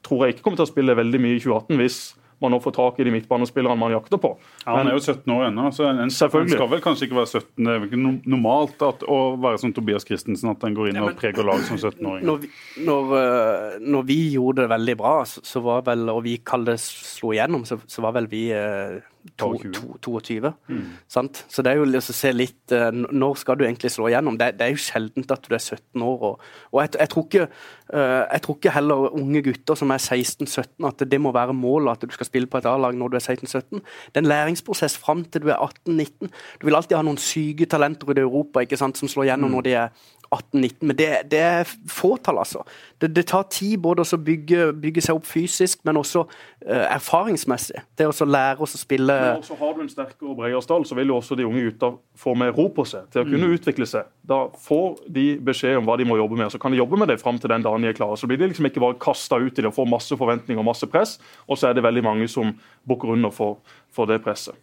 [0.07, 2.01] tror jeg ikke kommer til å spille veldig mye i 2018 hvis
[2.43, 4.33] man nå får tak i de midtbanespillerne man jakter på.
[4.65, 7.47] Ja, han er jo 17 år ennå, så en, skal vel kanskje ikke være 17.
[7.63, 11.15] Det er ikke normalt at, å være som Tobias Christensen, at en går inn og
[11.19, 12.27] preger lag som 17-åring.
[12.29, 12.49] Når,
[12.89, 16.83] når, eh, når, vi gjorde det veldig bra, så var vel, og vi kalte det
[16.85, 19.01] slo igjennom, så, så var vel vi eh,
[19.39, 20.53] 22.
[20.69, 20.87] Mm.
[21.09, 24.39] Så det er jo å se litt uh, Når skal du egentlig slå igjennom?
[24.39, 26.25] Det, det, er jo sjeldent at du er 17 år.
[26.29, 27.47] Og, og jeg, jeg, tror ikke,
[27.95, 31.97] uh, jeg, tror ikke, heller unge gutter som er 16-17 at det må være målet
[31.97, 33.83] at du skal spille på et A-lag når du er 16-17.
[33.83, 36.33] Det er en læringsprosess fram til du er 18-19.
[36.61, 39.57] Du vil alltid ha noen syke talenter i Europa ikke sant, som slår igjennom mm.
[39.59, 42.63] når de er 18-19, men det, det, er fåtall, altså.
[43.01, 47.83] Det, det, tar tid både å bygge, bygge, seg opp fysisk, men også uh, erfaringsmessig.
[47.99, 50.87] Det å lære oss å spille Men også Har du en sterkere og bredere stall,
[50.89, 51.93] så vil jo også de unge gutta
[52.25, 53.57] få mer ro på seg til å kunne mm.
[53.59, 54.09] utvikle seg.
[54.29, 57.13] Da får de beskjed om hva de må jobbe med, så kan de jobbe med
[57.13, 58.17] det fram til den dagen de er klare.
[58.21, 60.71] Så blir de liksom ikke bare kasta ut i det og får masse forventninger og
[60.73, 62.57] masse press, og så er det veldig mange som
[62.89, 63.61] bukker under for,
[63.93, 64.57] for det presset.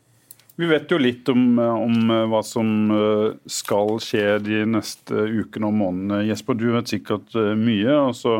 [0.59, 5.69] Vi vet jo litt om, om, eh, hva som eh, skal skje de neste ukene
[5.69, 6.25] og månedene.
[6.27, 8.33] Jesper, du vet sikkert eh, mye, og så,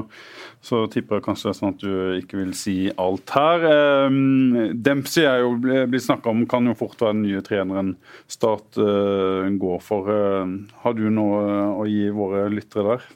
[0.60, 3.64] så tipper jeg kanskje sånn at du ikke vil si alt her.
[4.76, 7.96] Dempsey er jo blitt snakka om, kan jo fort være den nye treneren
[8.28, 10.12] Start går for.
[10.84, 11.40] Har du noe
[11.72, 13.08] å gi våre lyttere der?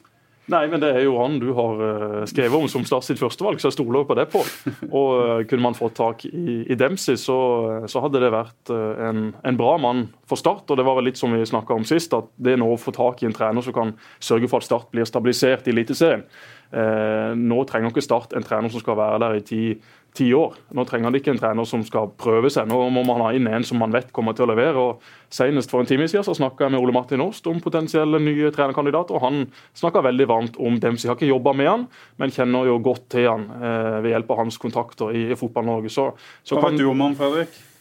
[0.52, 3.60] Nei, men det er jo han du har uh, skrevet om som Start sitt førstevalg,
[3.60, 4.42] så jeg stoler på det på.
[4.90, 7.38] Og uh, kunne man fått tak i, i Dempsey, så,
[7.88, 10.68] så, hadde det vært en, en, bra mann for Start.
[10.68, 12.92] Og det var vel litt som vi snakka om sist, at det nå å få
[12.94, 16.26] tak i en trener som kan sørge for at Start blir stabilisert i Eliteserien.
[16.72, 19.60] Nå trenger ikke Start en trener som skal være der i ti
[20.14, 20.54] ti år.
[20.74, 23.48] Nå trenger de ikke en trener som skal prøve seg, nå må man ha inn
[23.50, 24.78] en som man vet kommer til å levere.
[24.78, 25.02] og
[25.34, 28.52] Senest for en time siden så snakka jeg med Ole Martin Åst om potensielle nye
[28.54, 29.18] trenerkandidater.
[29.18, 29.42] og Han
[29.74, 33.08] snakka veldig varmt om dem som har ikke jobba med han, men kjenner jo godt
[33.16, 35.90] til han eh, ved hjelp av hans kontakter i, i Fotball-Norge.
[35.90, 36.12] Så,
[36.46, 37.73] så Hva vet du om han, Fredrik?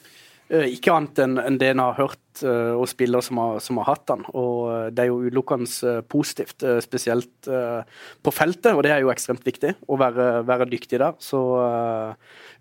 [0.51, 3.77] Eh, ikke annet enn en det en har hørt uh, og spillere som har, som
[3.79, 4.25] har, hatt han.
[4.36, 9.43] Og uh, Det er jo utelukkende positivt, spesielt på feltet, og det er jo ekstremt
[9.45, 11.15] viktig å være, være dyktig der.
[11.21, 11.39] Så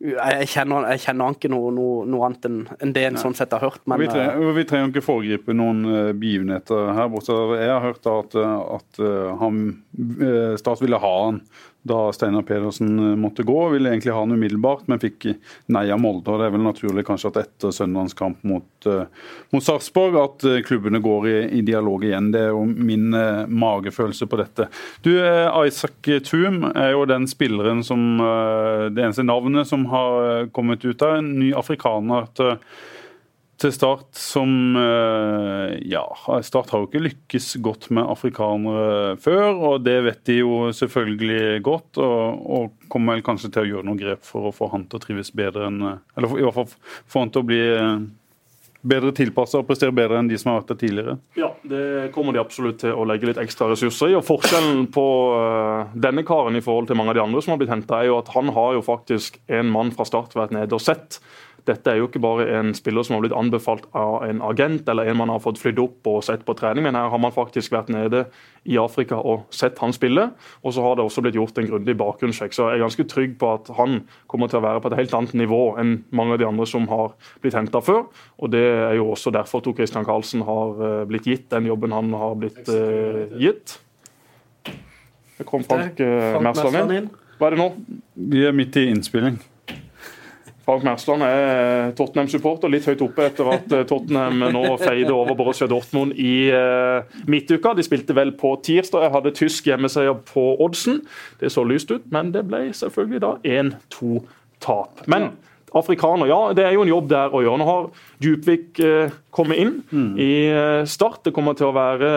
[0.02, 3.36] jeg kjenner, jeg, kjenner, han ikke noe, noe, noe annet enn en det en sånn
[3.38, 3.82] sett har hørt.
[3.86, 5.84] Men, vi, trenger, vi trenger ikke foregripe noen
[6.18, 7.36] begivenheter her borte.
[7.60, 8.38] Jeg har hørt at,
[8.78, 9.02] at
[9.42, 9.62] han,
[10.58, 11.42] Start ville ha han
[11.82, 13.68] da Steinar Pedersen eh, måtte gå.
[13.68, 15.26] Ville egentlig ha han umiddelbart, men fikk
[15.66, 16.30] nei av Molde.
[16.30, 19.04] og Det er vel naturlig kanskje at etter søndagens kamp mot, uh,
[19.54, 22.30] mot Sarpsborg at uh, klubbene går i, i, dialog igjen.
[22.34, 24.68] Det er jo min eh, magefølelse på dette.
[25.02, 28.00] Du, Isaac Thum er jo den spilleren som
[28.92, 32.28] Det eneste navnet som har kommet ut av en ny afrikaner.
[32.36, 32.56] til
[33.62, 36.04] til Start som eh, Ja,
[36.44, 41.62] Start har jo ikke lykkes godt med afrikanere før, og det vet de jo selvfølgelig
[41.66, 42.00] godt.
[42.02, 44.98] Og, og kommer vel kanskje til å gjøre noen grep for å få han til
[44.98, 48.02] å trives bedre enn Eller i hvert fall få han til å bli eh,
[48.82, 51.14] bedre tilpassa og prestere bedre enn de som har vært der tidligere?
[51.38, 54.16] Ja, det kommer de absolutt til å legge litt ekstra ressurser i.
[54.18, 55.06] og Forskjellen på
[55.94, 58.18] denne karen i forhold til mange av de andre som har blitt henta, er jo
[58.18, 61.20] at han har jo faktisk en mann fra start vært nede og sett
[61.68, 65.06] dette er jo ikke bare en spiller som har blitt anbefalt av en agent eller
[65.06, 67.74] en man har fått flydd opp og sett på trening, men her har man faktisk
[67.74, 68.24] vært nede
[68.66, 70.28] i Afrika og sett han spille.
[70.62, 72.56] Og så har det også blitt gjort en grundig bakgrunnssjekk.
[72.56, 75.14] Så jeg er ganske trygg på at han kommer til å være på et helt
[75.18, 78.04] annet nivå enn mange av de andre som har blitt henta før.
[78.42, 81.94] Og det er jo også derfor Tor Christian Karlsen har eh, blitt gitt den jobben
[81.94, 83.78] han har blitt uh, gitt.
[85.38, 87.08] Det kom Frank uh, Mersland inn.
[87.38, 87.70] Hva er det nå?
[88.32, 89.38] Vi er midt i innspilling.
[90.62, 95.66] Frank Mersland er Tottenham-supporter, litt høyt oppe etter at eh, Tottenham nå feide over Borussia
[95.70, 97.74] Dortmund i uh, midtuka.
[97.74, 99.08] De spilte vel på tirsdag.
[99.08, 101.02] Jeg hadde tysk hjemmeseier på oddsen.
[101.40, 105.02] Det så lyst ut, men det ble selvfølgelig da 1-2-tap.
[105.10, 105.32] Men
[105.78, 107.60] afrikaner, ja, det er jo en jobb der å gjøre.
[107.60, 107.88] Nå har
[108.22, 110.10] Djupvik uh, kommet inn mm.
[110.20, 111.22] i uh, Start.
[111.26, 112.10] Det kommer til å være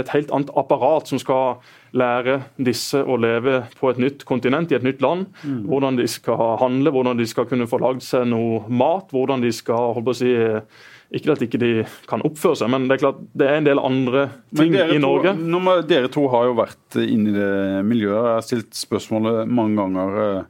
[0.00, 1.58] et helt annet apparat som skal
[1.96, 5.26] lære disse å leve på et nytt kontinent, i et nytt land.
[5.42, 5.64] Mm.
[5.70, 9.10] Hvordan de skal handle, hvordan de skal kunne få lagd seg noe mat.
[9.12, 10.34] hvordan de skal holde på å si,
[11.08, 11.72] Ikke at ikke de
[12.04, 15.32] kan oppføre seg, men det er klart det er en del andre ting i Norge.
[15.38, 18.26] To, må, dere to har jo vært inne i det miljøet.
[18.26, 20.44] Jeg har stilt spørsmålet mange ganger.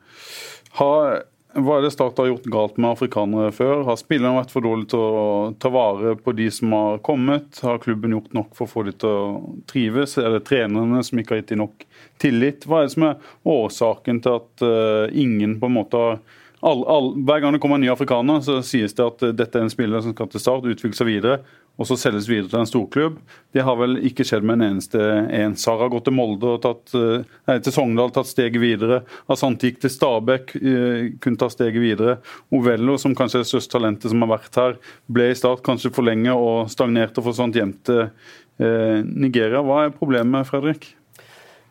[0.80, 1.20] Har
[1.64, 3.84] hva er det Start har gjort galt med afrikanere før?
[3.86, 5.28] Har spillerne vært for dårlige til å
[5.60, 7.60] ta vare på de som har kommet?
[7.64, 10.16] Har klubben gjort nok for å få dem til å trives?
[10.20, 11.86] Er det trenerne som ikke har gitt dem nok
[12.22, 12.66] tillit?
[12.68, 16.20] Hva er det som er årsaken til at uh, ingen på en måte har
[16.60, 19.58] all, all, Hver gang det kommer en ny afrikaner, så sies det at uh, dette
[19.58, 21.40] er en spiller som skal til Start, utvikle seg videre
[21.78, 23.18] og så selges videre til en storklubb.
[23.54, 25.54] Det har vel ikke skjedd med en eneste en.
[25.58, 29.04] Sara har gått til Molde og tatt, eh, nei, til Sogndal, tatt steget videre.
[29.30, 32.18] Asante gikk til Stabæk, eh, kunne ta steget videre.
[32.50, 34.76] Ovello, som kanskje er det største talentet som har vært her,
[35.08, 38.10] ble i start kanskje for lenge og stagnerte og forsvant hjem til
[38.58, 39.62] eh, Nigeria.
[39.62, 40.94] Hva er problemet, Fredrik?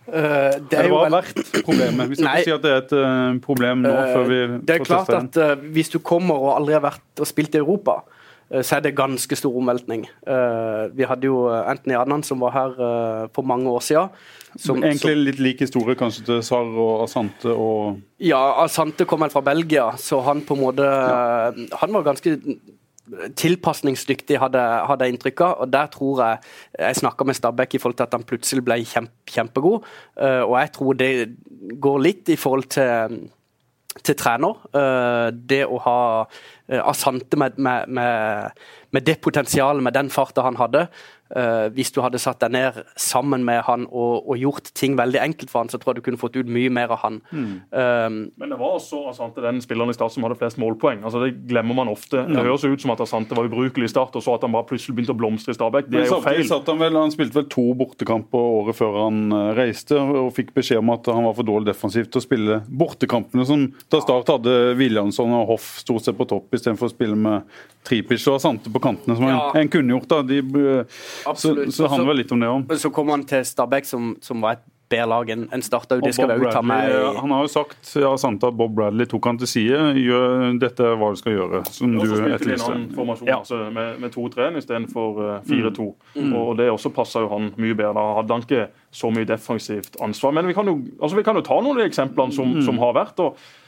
[0.07, 1.11] Uh, det, er jo vel...
[1.11, 2.07] vært problemet?
[2.07, 4.77] Hvis du ikke sier at det er et uh, problem nå uh, før vi Det
[4.77, 5.39] er klart at
[5.75, 8.05] hvis du kommer og aldri har vært og spilt i Europa,
[8.47, 10.05] så er det ganske stor omveltning.
[10.23, 12.77] Eh, vi hadde jo eh, Anthony Adnan som var her
[13.35, 14.13] for mange år siden.
[14.57, 19.33] Som, Egentlig litt lik historie kanskje til Sar og Asante og Ja, Asante kom vel
[19.33, 21.51] fra Belgia, så han på en måte ja.
[21.83, 22.37] Han var ganske
[23.37, 25.53] tilpasningsdyktig, hadde, hadde jeg inntrykk av.
[25.61, 26.39] og Der tror jeg
[26.79, 29.85] Jeg snakka med Stabæk i forhold til at han plutselig ble kjempe, kjempegod.
[30.17, 31.11] Og jeg tror det
[31.79, 33.21] går litt i forhold til,
[34.03, 34.59] til trener.
[35.47, 35.99] Det å ha
[36.67, 37.89] Eh, Asante med, med,
[38.91, 40.87] med, det potensialet, med den farta han hadde.
[41.27, 45.19] Uh, hvis du hadde satt deg ned sammen med han og, og, gjort ting veldig
[45.19, 47.19] enkelt for han, så tror jeg du kunne fått ut mye mer av han.
[47.31, 47.49] Mm.
[47.71, 51.03] Um, Men det var også Asante den spilleren i start som hadde flest målpoeng.
[51.03, 52.23] altså Det glemmer man ofte.
[52.29, 54.69] Det høres ut som at Asante var ubrukelig i start, og så at han bare
[54.69, 55.89] plutselig begynte å blomstre i Stabæk.
[55.91, 56.43] Det er jo feil.
[56.47, 60.79] Han, vel, han, spilte vel to bortekamper året før han uh, reiste, og fikk beskjed
[60.83, 64.53] om at han var for dårlig defensivt til å spille bortekampene, som da Start hadde
[64.79, 68.81] Williamson og Hoff stort sett på topp istedenfor å spille med Tripic og Asante på
[68.83, 69.37] kantene, som ja.
[69.49, 70.09] en, en kunne gjort.
[70.11, 70.21] da.
[70.27, 70.39] De,
[71.35, 72.73] så, så handler det litt om det òg.
[72.81, 75.97] Så kom han til Stabæk, som, som var et bedre lag enn en starta.
[75.99, 76.93] Det skal vi ta med.
[77.17, 79.81] Han har jo sagt ja, sant, at Bob Bradley tok han til side.
[79.99, 81.61] Gjør, dette hva du skal gjøre.
[81.73, 82.77] Som du etterlyste.
[83.27, 83.39] Ja.
[83.39, 85.89] altså, med, med 2-3 istedenfor uh, 4-2.
[86.15, 86.33] Mm.
[86.39, 87.95] Og det også passa jo han mye bedre.
[87.99, 88.67] Da hadde han ikke
[89.03, 90.35] så mye defensivt ansvar.
[90.39, 92.67] Men vi kan jo, altså, vi kan jo ta noen av de eksemplene som, mm.
[92.67, 93.25] som har vært.
[93.25, 93.66] og Eh,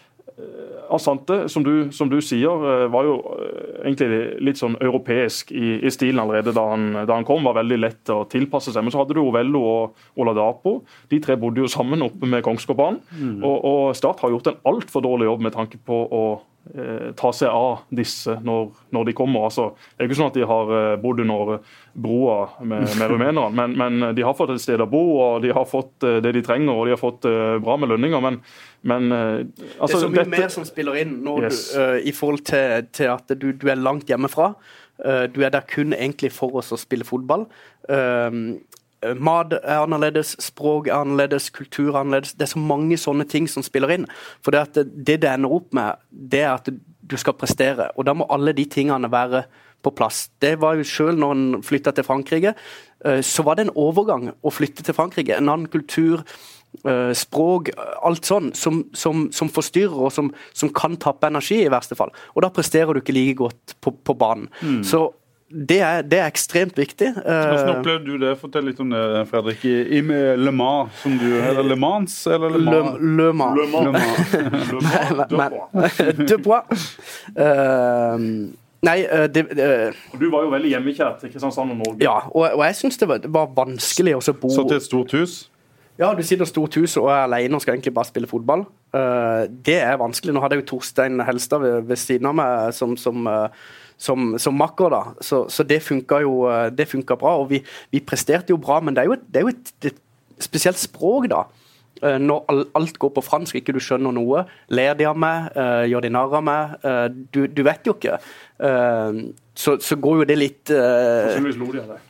[0.89, 5.78] Asante, som du, som du, sier, eh, var jo eh, egentlig litt sånn europeisk i,
[5.86, 7.46] i stilen allerede da han, da han, kom.
[7.46, 8.86] Var veldig lett å tilpasse seg.
[8.86, 10.80] Men så hadde du Ovello og Oladapo.
[11.12, 13.02] De tre bodde jo sammen oppe med Kongsgårdbanen.
[13.20, 13.36] Mm.
[13.44, 16.46] Og, og, Start har gjort en altfor dårlig jobb med tanke på å eh,
[17.17, 19.48] ta seg av disse når, når de kommer.
[19.48, 21.54] Altså, det er ikke sånn at de har bodd under
[21.98, 25.54] broa med, med rumenerne, men, men, de har fått et sted å bo, og de
[25.56, 27.26] har fått det de trenger, og de har fått
[27.63, 28.22] bra med lønninger.
[28.22, 28.41] men
[28.82, 29.45] men uh,
[29.80, 30.36] altså, Det er så mye dette...
[30.36, 31.63] mer som spiller inn yes.
[31.74, 34.54] du, uh, i forhold til, til at du, du, er langt hjemmefra.
[35.00, 37.48] Uh, du er der kun egentlig for oss å spille fotball.
[39.15, 42.35] Mat er annerledes, språk er annerledes, kultur er annerledes.
[42.35, 44.07] Det er så mange sånne ting som spiller inn.
[44.43, 47.89] For det, at det det ender opp med, det er at du skal prestere.
[47.95, 49.45] Og da må alle de tingene være
[49.81, 50.27] på plass.
[50.43, 52.53] Det var jo selv når han flytta til Frankrike,
[53.23, 55.38] så var det en overgang å flytte til Frankrike.
[55.38, 56.25] En annen kultur
[56.85, 57.71] Uh, språk,
[58.05, 62.12] alt sånn, som, som, som forstyrrer og som, som, kan tappe energi, i verste fall.
[62.38, 64.45] Og da presterer du ikke like godt på, på banen.
[64.62, 64.83] Mm.
[64.85, 64.99] Så
[65.49, 67.07] det er, det er, ekstremt viktig.
[67.15, 68.35] Hvordan eh, opplevde du det?
[68.38, 69.63] Fortell litt om det, Fredrik.
[69.65, 70.01] I,
[70.38, 72.17] Le Mans, som du Eller Le Mans?
[72.29, 72.99] Eller Le Mans?
[73.01, 73.57] Le, Mans.
[73.57, 75.97] Le Mans.
[76.29, 76.62] De Bois.
[77.33, 78.45] Uh,
[78.85, 78.97] nei,
[79.33, 82.05] det, uh, Du var jo veldig hjemmekjær til Kristiansand og Norge.
[82.05, 85.17] Ja, og, og jeg syns det, det, var vanskelig å bo Satt i et stort
[85.17, 85.41] hus?
[85.99, 88.67] Ja, du sitter i stort hus og er alene og skal egentlig bare spille fotball.
[88.93, 90.38] Uh, det er vanskelig.
[90.38, 93.49] Nå hadde jeg jo Torstein Helstad ved, ved siden av meg som, som, uh,
[93.99, 95.01] som, som makker, da.
[95.21, 97.38] Så, så det funka jo uh, det bra.
[97.43, 99.73] Og vi, vi, presterte jo bra, men det er jo et, det er jo et,
[99.91, 101.45] et spesielt språk, da.
[101.99, 102.45] Når
[102.79, 104.45] alt går på fransk, ikke du skjønner noe.
[104.71, 105.49] Ler de av meg?
[105.91, 106.77] Gjør de narr av meg?
[107.35, 108.13] Du, du, vet jo ikke.
[109.51, 112.05] Så, så, går jo det litt Sannsynligvis lo de av deg.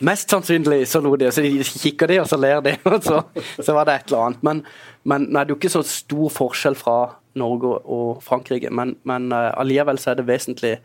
[0.00, 3.18] Mest sannsynlig så lo de, så de kikker de, og så ler de, og så,
[3.60, 4.44] så var det et eller annet.
[4.46, 4.62] Men,
[5.04, 6.96] men nei, det er jo ikke så stor forskjell fra
[7.38, 10.78] Norge og Frankrike, men, men allikevel så er det vesentlig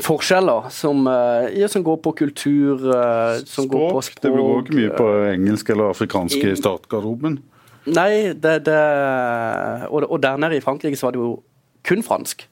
[0.00, 4.24] forskjeller som, uh, ja, som går på kultur, uh, som språk, går på språk.
[4.24, 7.40] Det går ikke mye på engelsk eller afrikansk i startgarderoben?
[7.90, 8.80] Nei, det, det
[9.88, 11.32] og, og, der nede i Frankrike så var det jo
[11.88, 12.44] kun fransk.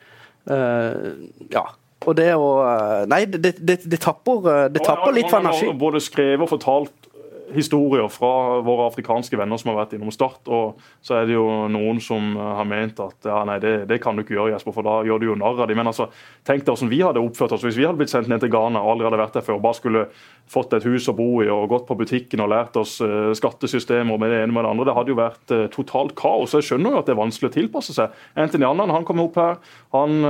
[0.49, 1.67] ja,
[2.07, 5.71] og det å eh, Nei, det, det, det tapper, eh, det tapper litt for energi.
[5.79, 7.08] Både skrevet og fortalt eh,
[7.55, 10.49] historier fra våre afrikanske venner som har vært innom Start.
[10.49, 14.17] Og så er det jo noen som har ment at ja, nei, det, det kan
[14.17, 15.79] du ikke gjøre, Jesper, for da gjør du jo narr av dem.
[15.81, 16.09] Men altså,
[16.49, 18.83] tenk deg hvordan vi hadde oppført oss hvis vi hadde blitt sendt ned til Ghana
[18.83, 19.59] og aldri hadde vært der før.
[19.59, 20.05] og bare skulle
[20.49, 24.21] fått et hus å bo i og gått på butikken og lært oss uh, skattesystemer
[24.21, 24.89] med det ene med det andre.
[24.89, 26.57] Det hadde jo vært uh, totalt kaos.
[26.57, 28.17] Jeg skjønner jo at det er vanskelig å tilpasse seg.
[28.39, 29.59] Anthony Annan han kom opp her.
[29.95, 30.21] Han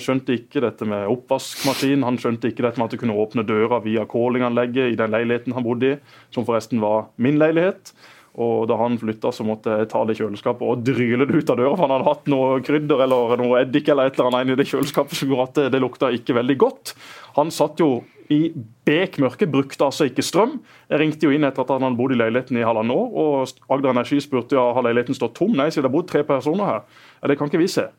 [0.00, 2.04] skjønte ikke dette med oppvaskmaskin.
[2.06, 5.56] Han skjønte ikke dette med at du kunne åpne døra via callinganlegget i den leiligheten
[5.56, 5.98] han bodde i,
[6.32, 7.94] som forresten var min leilighet.
[8.40, 11.58] Og da han flytta, så måtte jeg ta det kjøleskapet og dryle det ut av
[11.58, 11.74] døra.
[11.74, 14.68] For han hadde hatt noe krydder eller noe eddik eller et eller annet i det
[14.70, 16.94] kjøleskapet som gjorde at det, det lukta ikke veldig godt.
[17.36, 17.90] Han satt jo
[18.32, 18.52] i
[18.86, 20.54] bekmørket, brukte altså ikke strøm.
[20.88, 23.74] Jeg ringte jo inn etter at han hadde bodd i leiligheten i halvannet år, og
[23.74, 25.52] Agder Energi spurte ja, har leiligheten stått tom.
[25.58, 26.86] Nei, sier det har bodd tre personer her.
[27.20, 27.90] Ja, det kan ikke vi se.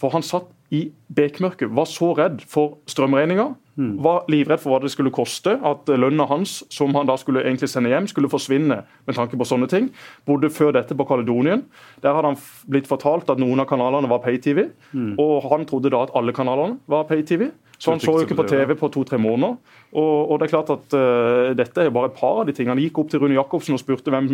[0.00, 3.52] For han satt i bekmørket, var så redd for strømregninga.
[3.76, 3.96] Mm.
[4.04, 7.68] Var livredd for hva det skulle koste, at lønna hans, som han da skulle egentlig
[7.68, 9.90] sende hjem, skulle forsvinne med tanke på sånne ting.
[10.28, 11.66] Bodde før dette på Kaledonien.
[12.04, 12.40] Der hadde han
[12.72, 14.70] blitt fortalt at noen av kanalene var pay-TV.
[14.96, 15.14] Mm.
[15.20, 17.50] Og han trodde da at alle kanalene var pay-TV.
[17.78, 19.56] Så han så jo ikke på TV på to-tre måneder.
[19.92, 22.72] Og, og, det er klart at uh, Dette er bare et par av de tingene.
[22.72, 24.30] Han gikk opp til Rune Jacobsen og spurte hvem,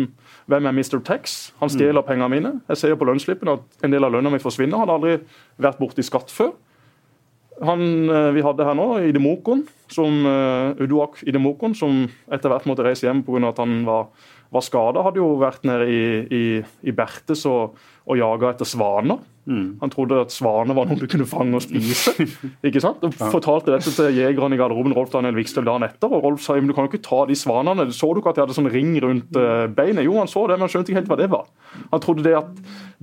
[0.47, 1.01] hvem er Mr.
[1.03, 1.51] Tex.
[1.59, 1.73] Han mm.
[1.75, 2.07] stjeler mm.
[2.07, 2.53] pengene mine.
[2.71, 4.79] Jeg ser jo på lønnsslippen at en del av lønna mi forsvinner.
[4.79, 5.17] Han har aldri
[5.67, 6.53] vært borti skatt før.
[7.63, 12.85] Han uh, vi hadde her nå, Idemokon, som uh, Uduak Idemokon, som etter hvert måtte
[12.85, 13.49] reise hjem pga.
[13.49, 14.09] at han var,
[14.53, 16.43] var skada, hadde jo vært nede i, i,
[16.83, 19.23] i Bertes og, og jaga etter svaner.
[19.45, 19.77] Mm.
[19.81, 22.13] Han trodde at svaner var noe du kunne fange og spise.
[22.67, 23.03] ikke sant?
[23.03, 26.11] Og Fortalte dette til jegeren i garderoben Rolf Daniel Vikstøl dagen etter.
[26.11, 27.89] og Rolf sa men du kan jo ikke ta de svanene.
[27.91, 30.05] Så du ikke at de hadde sånn ring rundt uh, beinet?
[30.07, 31.47] Jo, han så det, men han skjønte ikke helt hva det var.
[31.91, 32.51] Han trodde det at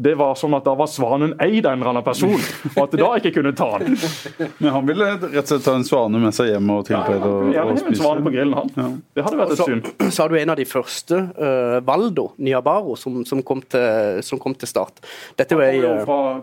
[0.01, 2.39] det var sånn at da var svanen eid av en eller annen person,
[2.71, 3.99] og at det da ikke kunne ta den.
[4.63, 7.59] Men han ville rett og slett ta en svane med seg hjem og tilberede ja,
[7.59, 7.93] ja, og, og spise?
[7.93, 8.71] En svane på grillen, han.
[8.79, 8.87] Ja.
[9.19, 9.91] Det hadde vært et synd.
[10.07, 14.41] Så har du en av de første, uh, Valdo Niabaro, som, som, kom til, som,
[14.41, 15.05] kom til, start.
[15.37, 15.83] Dette var ei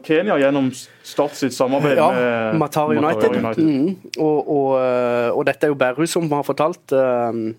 [0.04, 0.72] Kenya gjennom
[1.04, 3.38] Start sitt samarbeid ja, med Matari United.
[3.38, 3.64] United.
[3.64, 3.96] Mm.
[4.20, 6.92] Og, og, eh, og, dette er jo Berru som har fortalt.
[6.92, 7.56] Um,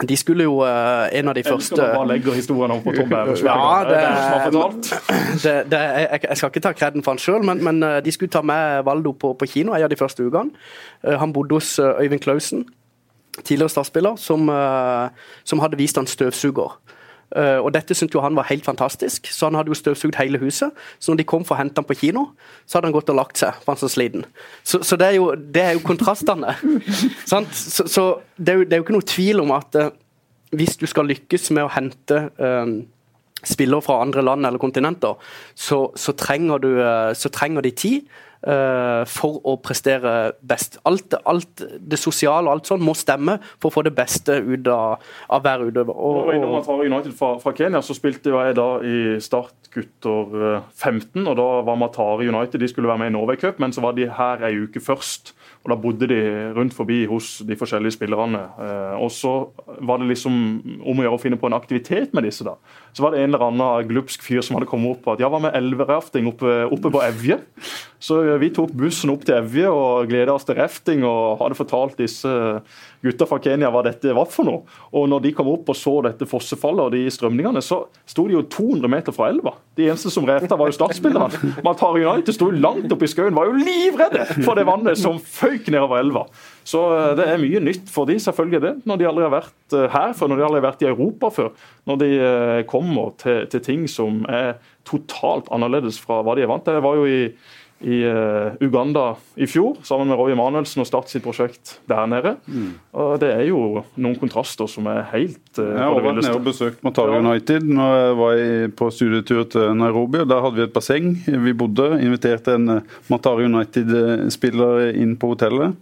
[0.00, 2.94] de skulle jo uh, en av de jeg første Jeg bare legger historien om på
[2.96, 3.42] Tom Berus.
[3.44, 3.98] ja, det,
[5.42, 8.40] det, det, jeg, skal ikke ta kreden for han sjøl, men, men, de skulle ta
[8.40, 10.56] med Valdo på, på kino en av de første ukene.
[11.04, 12.64] Han bodde hos Øyvind Klausen,
[13.44, 14.48] tidligere startspiller, som,
[15.44, 16.80] som hadde vist han støvsuger.
[17.30, 20.40] Uh, og Dette syntes jo han var helt fantastisk, så han hadde jo støvsugd hele
[20.42, 20.74] huset.
[20.98, 22.30] Så når de kom for å hente han på kino,
[22.66, 24.24] så hadde han gått og lagt seg, for han så sliten.
[24.62, 26.56] Så, så det, er jo, det, er jo, kontrastene.
[27.30, 29.92] så, så det, er jo, det, er jo, ikke noe tvil om at uh,
[30.58, 32.72] hvis du skal lykkes med å hente uh,
[33.46, 36.72] spillere fra andre land eller kontinenter, så, så, trenger, du,
[37.16, 38.10] så trenger de tid.
[38.40, 40.78] Uh, for å prestere best.
[40.88, 44.70] Alt, alt, det sosiale og alt sånt må stemme for å få det beste ut
[44.72, 45.92] av, av hver utøver.
[45.92, 51.20] Og, og, og United fra, fra, Kenya så spilte jeg da i Start gutter 15,
[51.20, 53.92] og da var Matari United de skulle være med i Norway Cup, men så var
[53.98, 55.34] de her ei uke først.
[55.60, 56.20] Og Da bodde de
[56.56, 58.40] rundt forbi hos de forskjellige spillerne.
[58.56, 59.52] Uh, og Så
[59.84, 60.32] var det liksom
[60.80, 62.44] om å gjøre å finne på en aktivitet med disse.
[62.44, 62.56] da.
[62.92, 65.40] Så var det en eller annen glupsk fyr som hadde kommet opp at ja, hva
[65.42, 67.38] med elverafting oppe, oppe på Evje?
[68.00, 71.98] Så vi tok bussen opp til Evje og gleda oss til rafting og hadde fortalt
[72.00, 72.30] disse
[73.04, 74.78] gutta fra Kenya hva dette var for noe.
[74.96, 78.38] Og når de kom opp og så dette fossefallet og de strømningene, så sto de
[78.38, 79.54] jo 200 meter fra elva.
[79.76, 81.52] De eneste som revta, var jo startspillerne.
[81.66, 85.70] Matar United sto langt oppe i skauen, var jo livredde for det vannet som føyk
[85.72, 86.26] nedover elva.
[86.70, 89.76] Så eh, det er mye nytt for de, selvfølgelig det, når de aldri har vært
[89.76, 91.48] eh, her før, når de aldri har vært i Europa før.
[91.90, 94.54] Når de eh, kommer til, til ting som er
[94.88, 96.78] totalt annerledes fra hva de er vant til.
[96.78, 97.24] Jeg var jo i
[97.80, 98.02] i
[98.60, 102.34] Uganda i fjor, sammen med Roy Emanuelsen og Start sitt prosjekt der nede.
[102.44, 102.74] Mm.
[102.92, 106.44] Og Det er jo noen kontraster som er helt uh, Jeg har vært nede og
[106.46, 107.16] besøkt Matari.
[107.18, 110.20] United når jeg var i, på studietur til Nairobi.
[110.22, 111.08] og Der hadde vi et basseng.
[111.46, 115.74] Vi bodde, inviterte en uh, Matari United-spiller inn på hotellet.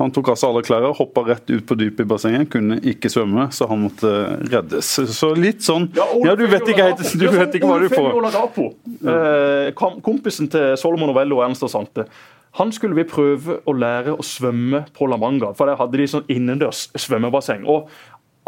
[0.00, 3.08] Han tok av seg alle klærne, hoppa rett ut på dypet i bassenget, kunne ikke
[3.12, 4.12] svømme, så han måtte
[4.52, 4.92] reddes.
[5.14, 8.12] Så litt sånn Ja, ja du vet ikke, helt, du vet ikke hva du får.
[10.04, 12.08] Kompisen til Solomon og Ernst og Sante.
[12.54, 16.04] Han skulle vi prøve å lære å svømme på La Manga, for der hadde de
[16.06, 17.64] sånn innendørs svømmebasseng.
[17.66, 17.88] Og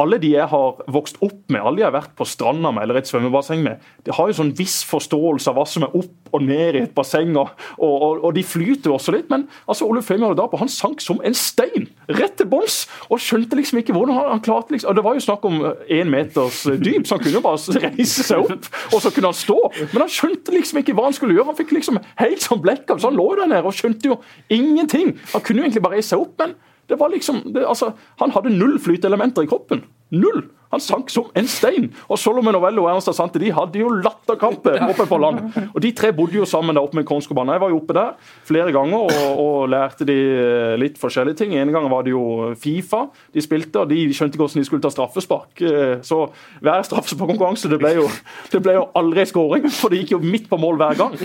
[0.03, 2.85] alle de jeg har vokst opp med, alle de jeg har vært på stranda med
[2.85, 6.35] eller et svømmebasseng med, de har jo sånn viss forståelse av hva som er opp
[6.37, 9.31] og ned i et basseng, og, og, og de flyter jo også litt.
[9.33, 13.57] Men altså, Ole Femi Dapo han sank som en stein, rett til bunns, og skjønte
[13.57, 15.59] liksom ikke hvordan han, klarte liksom, og Det var jo snakk om
[15.93, 19.39] én meters dyp, så han kunne jo bare reise seg opp, og så kunne han
[19.39, 19.59] stå.
[19.95, 21.51] Men han skjønte liksom ikke hva han skulle gjøre.
[21.53, 24.21] Han fikk liksom helt sånn blekk av, så han lå der nede og skjønte jo
[24.53, 25.17] ingenting.
[25.33, 26.57] Han kunne jo egentlig bare reise seg opp, men
[26.89, 29.85] det var liksom, det, altså, Han hadde null flyteelementer i kroppen.
[30.15, 30.45] Null!
[30.75, 31.87] Han sank som en stein.
[32.11, 35.45] Og Solomon Novello og Ernst Asante de hadde jo latterkamper oppe på land.
[35.69, 37.55] Og De tre bodde jo sammen der oppe med Kongsgårdbanen.
[37.55, 41.55] Jeg var jo oppe der flere ganger og, og, lærte de eh, litt forskjellige ting.
[41.59, 44.85] En gang var det jo Fifa de spilte, og de skjønte ikke hvordan de skulle
[44.85, 45.63] ta straffespark.
[45.63, 46.25] Eh, så
[46.65, 50.81] hver straffesparkkonkurranse det det ble jo aldri skåring, for det gikk jo midt på mål
[50.83, 51.17] hver gang.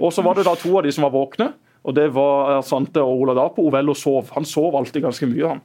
[0.00, 1.52] Og så var det da to av de som var våkne.
[1.86, 3.66] Og det var Svante og Ola Dapo.
[3.68, 4.32] Ovello sov.
[4.34, 5.62] Han sov alltid ganske mye, han.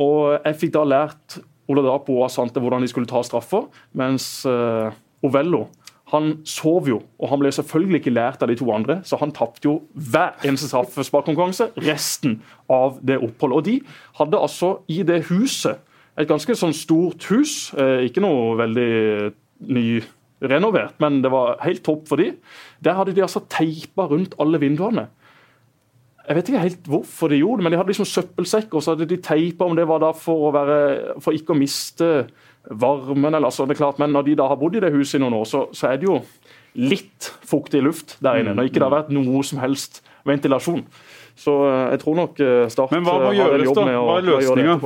[0.00, 1.38] Og jeg fikk da lært
[1.70, 3.64] Ola Dapo og Svante hvordan de skulle ta straffer,
[3.96, 4.92] mens uh,
[5.24, 5.64] Ovello
[6.12, 9.32] han sov jo, og han ble selvfølgelig ikke lært av de to andre, så han
[9.34, 12.38] tapte jo hver eneste straffesparkkonkurranse resten
[12.70, 13.56] av det oppholdet.
[13.56, 13.76] Og de
[14.20, 15.80] hadde altså i det huset,
[16.20, 19.32] et ganske sånn stort hus, eh, ikke noe veldig
[19.74, 22.30] nyrenovert, men det var helt topp for de.
[22.84, 25.08] Der hadde de altså teipa rundt alle vinduene.
[26.24, 28.94] Jeg vet ikke helt hvorfor de gjorde det, men de hadde liksom søppelsekker, og så
[28.94, 30.78] hadde de teipa om det var da for, å være,
[31.20, 32.10] for ikke å miste
[32.70, 33.34] varmen.
[33.34, 35.22] eller altså det er klart, Men når de da har bodd i det huset i
[35.22, 36.22] noen år, så, så er det jo
[36.74, 38.54] litt fuktig luft der inne.
[38.54, 40.84] Når ikke det har vært noe som helst ventilasjon.
[41.36, 43.84] Så eh, jeg tror nok eh, Start Men hva må gjøres, da?
[43.90, 44.78] Hva er løsninga?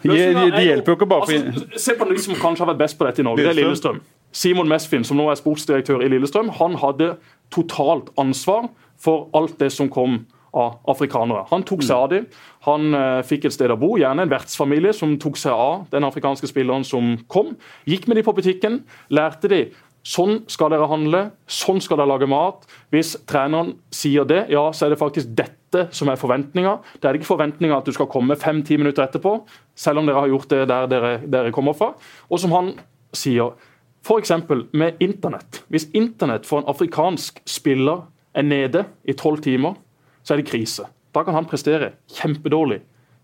[0.00, 2.70] De, de, de, hjelper jo ikke bare for altså, Se på de som kanskje har
[2.72, 3.44] vært best på dette i Norge.
[3.44, 3.98] Det er Lillestrøm.
[4.32, 7.12] Simon Mesfin, som nå er sportsdirektør i Lillestrøm, han hadde
[7.52, 8.70] totalt ansvar
[9.00, 10.22] for alt det som kom
[10.56, 11.44] av afrikanere.
[11.50, 12.26] Han tok seg av dem.
[12.66, 16.06] Han eh, fikk et sted å bo, gjerne en vertsfamilie som tok seg av den
[16.08, 17.54] afrikanske spilleren som kom.
[17.88, 18.82] Gikk med dem på butikken,
[19.14, 19.64] lærte de
[20.00, 22.62] Sånn skal dere handle, sånn skal dere lage mat.
[22.92, 26.78] Hvis treneren sier det, ja, så er det faktisk dette som er forventninga.
[26.96, 29.34] Det er ikke forventninga at du skal komme fem-ti minutter etterpå,
[29.76, 31.92] selv om dere har gjort det der dere, dere kommer fra.
[32.32, 32.72] Og som han
[33.12, 33.52] sier,
[34.00, 34.32] f.eks.
[34.72, 35.60] med internett.
[35.68, 39.76] Hvis internett for en afrikansk spiller er nede i tolv timer,
[40.22, 40.86] så er det krise.
[41.14, 42.80] Da kan han prestere kjempedårlig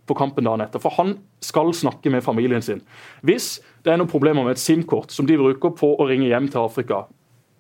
[0.07, 0.83] på kampen dagen etter.
[0.83, 2.83] For han skal snakke med familien sin.
[3.27, 6.51] Hvis det er noen problemer med et SIM-kort som de bruker på å ringe hjem
[6.53, 7.05] til Afrika,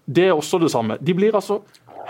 [0.06, 0.98] det er også det samme.
[1.02, 1.60] De blir altså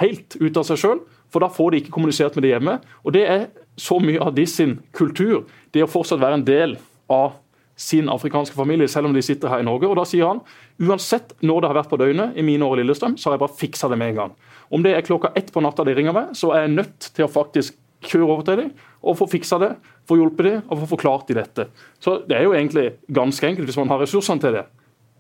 [0.01, 1.01] helt ute av seg sjøl,
[1.33, 2.77] for da får de ikke kommunisert med det hjemme.
[3.05, 3.47] Og det er
[3.81, 6.77] så mye av de sin kultur, det å fortsatt være en del
[7.13, 7.39] av
[7.77, 9.89] sin afrikanske familie, selv om de sitter her i Norge.
[9.89, 10.41] Og da sier han
[10.81, 13.45] uansett når det har vært på døgnet i mine år i Lillestrøm, så har jeg
[13.45, 14.37] bare fiksa det med en gang.
[14.73, 17.27] Om det er klokka ett på natta de ringer meg, så er jeg nødt til
[17.27, 18.73] å faktisk kjøre over til dem
[19.07, 19.71] og få fiksa det,
[20.09, 21.69] få hjulpet dem og få forklart dem dette.
[22.01, 24.65] Så Det er jo egentlig ganske enkelt hvis man har ressursene til det.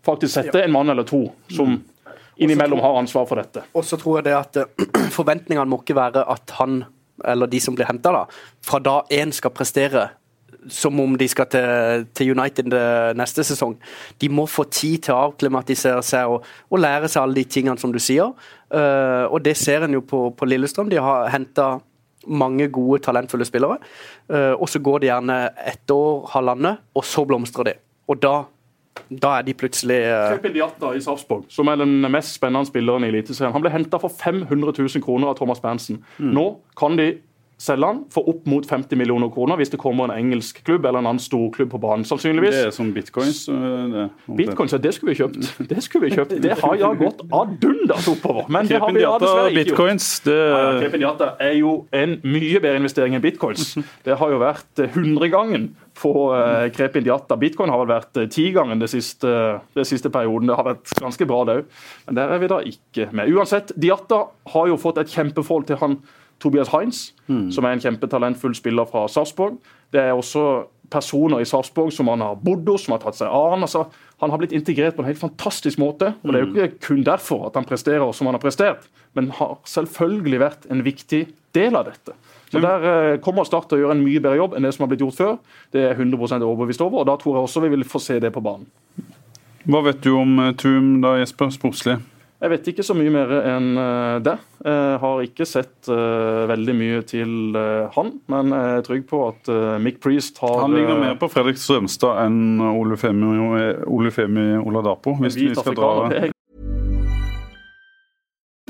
[0.07, 1.77] Faktisk sette en mann eller to som
[2.37, 3.65] innimellom har ansvar for dette.
[3.75, 6.85] Og så tror jeg det at uh, Forventningene må ikke være at han
[7.25, 8.27] eller de som blir henta,
[8.61, 10.11] fra da én skal prestere
[10.73, 12.73] som om de skal til, til, United
[13.19, 13.77] neste sesong.
[14.21, 17.81] De må få tid til å avklimatisere seg og, og lære seg alle de tingene
[17.81, 18.33] som du sier.
[18.73, 20.91] Uh, og det ser en jo på, på Lillestrøm.
[20.91, 21.77] De har henta
[22.27, 23.79] mange gode, talentfulle spillere.
[24.27, 27.81] Uh, og så går det gjerne ett år, halvannet, og så blomstrer de.
[28.11, 28.37] Og da
[29.07, 30.49] da er de plutselig uh...
[30.53, 33.53] Diatta i Sarpsborg, som er den mest spennende spilleren i Eliteserien.
[33.55, 36.01] Han ble henta for 500 000 kroner av Thomas Berntsen.
[36.19, 36.33] Mm.
[36.35, 36.47] Nå
[36.79, 37.11] kan de
[37.57, 41.01] selge han for opp mot 50 millioner kroner hvis det kommer en engelsk klubb eller
[41.01, 42.05] en annen storklubb på banen.
[42.05, 42.53] sannsynligvis.
[42.53, 43.47] Det er som bitcoins?
[43.49, 45.49] Det, bitcoins, ja, det skulle vi kjøpt.
[45.71, 46.37] Det skulle vi kjøpt.
[46.43, 48.51] Det har ja gått adundas oppover.
[48.53, 50.37] Men det har vi ja dessverre ikke bitcoins, det...
[51.01, 53.75] ja, er jo en mye bedre investering enn bitcoins.
[54.05, 57.39] Det har jo vært hundregangen på uh, Krepin Diata.
[57.41, 59.33] Bitcoin har vel vært uh, tigangen den siste,
[59.77, 60.51] det siste perioden.
[60.51, 61.73] Det har vært ganske bra, det òg.
[62.09, 63.33] Men der er vi da ikke med.
[63.33, 65.99] Uansett, Diata har jo fått et kjempeforhold til han
[66.43, 67.51] Tobias Heinz, mm.
[67.55, 69.57] som er en kjempetalentfull spiller fra Sarpsborg.
[69.93, 73.33] Det er også personer i Sarpsborg som han har bodd hos, som har tatt seg
[73.33, 73.65] av han.
[73.67, 73.87] Altså,
[74.23, 76.13] han har blitt integrert på en helt fantastisk måte.
[76.23, 76.61] og Det er jo hmm.
[76.61, 78.87] ikke kun derfor at han presterer som han har prestert,
[79.19, 81.27] men har selvfølgelig vært en viktig
[81.57, 82.17] del av dette.
[82.53, 84.85] Så Der eh, kommer Start til å gjøre en mye bedre jobb enn det som
[84.85, 85.39] har blitt gjort før.
[85.75, 88.31] Det er 100% overbevist over, og da tror jeg også vi vil få se det
[88.33, 88.69] på banen.
[89.67, 91.99] Hva vet du om eh, Tum da, Jesper, sportslig?
[92.37, 94.35] Jeg vet ikke så mye mer enn eh, det.
[94.67, 99.21] Jeg har ikke sett uh, veldig mye til uh, han, men jeg er trygg på
[99.29, 105.39] at uh, Mick Priest har Han ligner mer på Fredrik Strømstad enn Olufemi Oladapo, hvis
[105.39, 105.93] vi skal dra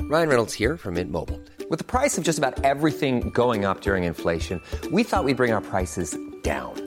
[0.07, 1.41] Ryan Reynolds here from Mint Mobile.
[1.69, 4.61] With the price of just about everything going up during inflation,
[4.91, 6.86] we thought we'd bring our prices down.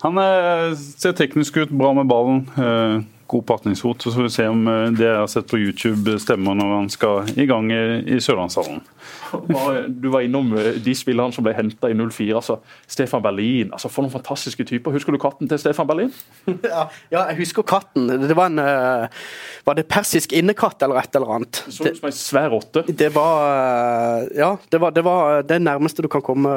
[0.00, 2.46] Han er, ser teknisk ut, bra med ballen.
[2.56, 4.02] Eh, god patningsfot.
[4.02, 6.88] Så får vi se om eh, det jeg har sett på YouTube stemmer når han
[6.92, 7.82] skal i gang i,
[8.16, 8.20] i
[10.02, 12.34] Du var innom eh, de spillerne som ble henta i 04.
[12.36, 12.58] altså
[12.90, 13.72] Stefan Berlin.
[13.72, 14.94] altså For noen fantastiske typer.
[14.94, 16.12] Husker du katten til Stefan Berlin?
[16.70, 18.08] Ja, ja jeg husker katten.
[18.08, 19.26] Det var en uh,
[19.66, 21.62] Var det persisk innekatt eller et eller annet?
[21.68, 22.84] Så ut som en svær rotte.
[22.86, 26.50] Det var uh, Ja, det var, det var, det nærmeste du kan komme,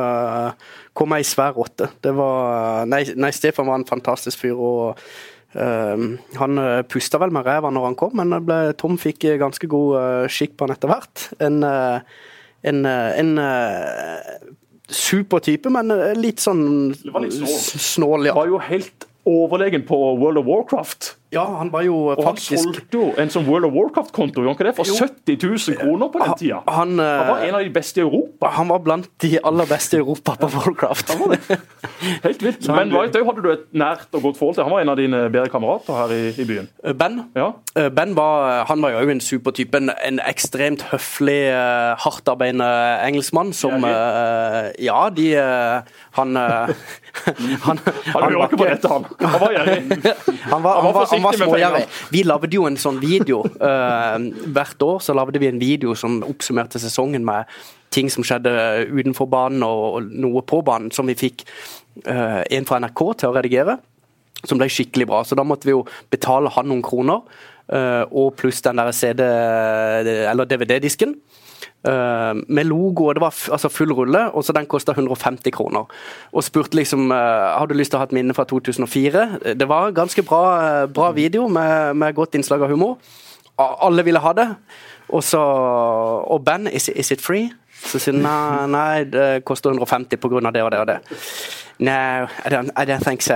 [0.93, 1.89] komme ei svær rotte.
[2.03, 4.57] Det var nei, nei, Stefan var en fantastisk fyr.
[4.57, 4.99] og
[5.53, 6.57] Uh, han
[6.89, 10.55] pusta vel med ræva når han kom, men ble, Tom fikk ganske god uh, skikk
[10.57, 11.28] på han etter hvert.
[11.45, 12.01] En, uh,
[12.64, 13.34] en, en
[14.93, 17.57] super type, men litt sånn, litt snål.
[17.88, 18.36] snål ja.
[18.38, 21.14] Var jo helt overlegen på World of Warcraft.
[21.34, 24.67] Ja, han var jo og faktisk Han solgte jo en sånn World of Warcraft-konto gjorde
[24.69, 24.97] det for Jo.
[25.01, 26.59] 70 000 kroner på den tida.
[26.67, 28.51] Han, Han var eh, en av de beste i Europa.
[28.53, 31.13] han var blant de aller beste i Europa på Warcraft.
[32.23, 32.67] Helt vilt.
[32.67, 34.63] Men Ben Wright òg hadde du et nært og godt forhold til.
[34.67, 36.69] Han var en av dine bedre kamerater her i, i byen.
[36.99, 37.49] Ben Ja.
[37.79, 39.77] Eh, Ben var, han var jo en supertype.
[39.77, 42.69] En, en ekstremt høflig, eh, hardtarbeidende
[43.07, 45.81] engelskmann som eh, Ja, de eh,
[46.19, 46.77] Han han,
[47.63, 47.79] Han,
[48.13, 49.05] Han var ikke på dette, han.
[49.21, 49.79] Han var gjerrig.
[50.53, 51.86] Han var, han var, han var smågjerrig.
[52.13, 53.43] Vi lagde jo en sånn video.
[53.61, 54.17] uh,
[54.55, 57.49] hvert år så lagde vi en video som oppsummerte sesongen med
[57.93, 58.51] ting som skjedde
[58.89, 61.45] utenfor banen og noe på banen, som vi fikk
[62.07, 63.78] uh, en fra NRK til å redigere.
[64.43, 65.24] Som ble skikkelig bra.
[65.24, 67.24] Så da måtte vi jo betale han noen kroner.
[67.63, 69.24] Uh, og pluss den der CD-
[70.28, 71.15] eller DVD-disken.
[71.88, 75.89] Eh, med logo, og det var altså full rulle, og så den kosta 150 kroner.
[76.31, 79.55] Og spurte liksom eh, har du lyst til å ha et minne fra 2004.
[79.59, 82.97] Det var ganske bra, eh, bra video med, med godt innslag av humor.
[83.57, 84.47] Alle ville ha det.
[85.13, 87.51] Og så Og Ben, is, is it free?
[87.84, 90.88] Så sier han nei, nei, det koster 150 på grunn av det og det og
[90.88, 90.97] det.
[91.84, 91.91] No,
[92.45, 93.36] I don't, I don't think so.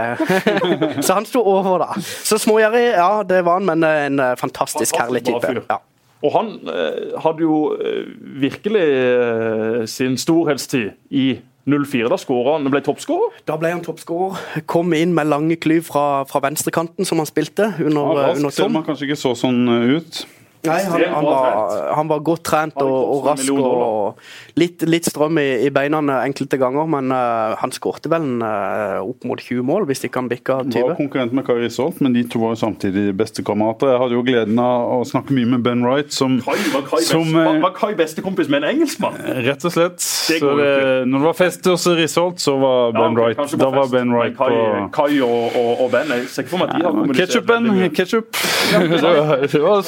[1.06, 2.00] så han sto over, da.
[2.00, 5.66] Så smågjerrig, ja, det var han, men en fantastisk Fantastisk herlig type.
[5.68, 5.82] Ja.
[6.26, 8.08] Og han eh, hadde jo eh,
[8.42, 11.28] virkelig eh, sin storhetstid i
[11.68, 12.08] 04.
[12.10, 13.42] Da skåra han, ble toppskårer.
[13.48, 14.64] Da ble han toppskårer.
[14.72, 18.56] Kom inn med lange klyv fra, fra venstrekanten, som han spilte under, Ja, under rask,
[18.56, 18.72] selv Tom.
[18.72, 19.62] om han kanskje ikke så sånn
[19.98, 20.24] ut.
[20.66, 23.50] Nei, han, han, var, han var godt trent og, og rask.
[23.54, 28.42] og Litt, litt strøm i, i beina enkelte ganger, men uh, han skårte vel en,
[28.42, 32.16] uh, opp mot 20 mål, hvis ikke han bikka Var konkurrent med Kari Risholt, men
[32.16, 33.92] de to var jo samtidig bestekamerater.
[33.94, 37.02] Jeg hadde jo gleden av å snakke mye med Ben Wright, som, Kai var Kai,
[37.06, 39.18] som best, var, eh, Kai bestekompis med en engelskmann.
[39.48, 40.00] Rett og slett.
[40.02, 40.72] Det Så det,
[41.08, 44.36] når det var fest hos Risholt, så var Ben ja, Wright Da var Ben Wright
[44.38, 46.98] Kai, på Kai og, og, og Ben Jeg ser ikke for meg at de har
[46.98, 47.70] kommunisert Ketchup-Ben.
[47.96, 48.28] ketchup.
[48.78, 49.82] Det var, det var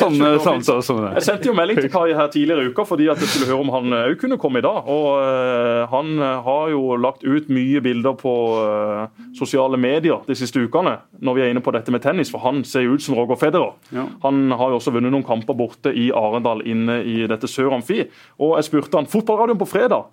[0.66, 1.06] samme sånn.
[1.16, 3.64] Jeg sendte jo melding til Kai her tidligere i uka fordi at jeg skulle høre
[3.64, 4.88] om han òg kunne komme i dag.
[4.90, 9.08] Og uh, Han eh, har jo lagt ut mye bilder på uh,
[9.38, 12.64] sosiale medier de siste ukene når vi er inne på dette med tennis, for han
[12.64, 13.74] ser jo ut som Roger Federer.
[13.96, 14.06] Ja.
[14.24, 18.06] Han har jo også vunnet noen kamper borte i Arendal inne i dette Sør Amfi.
[18.40, 20.10] Og jeg spurte han fotballradioen på fredag.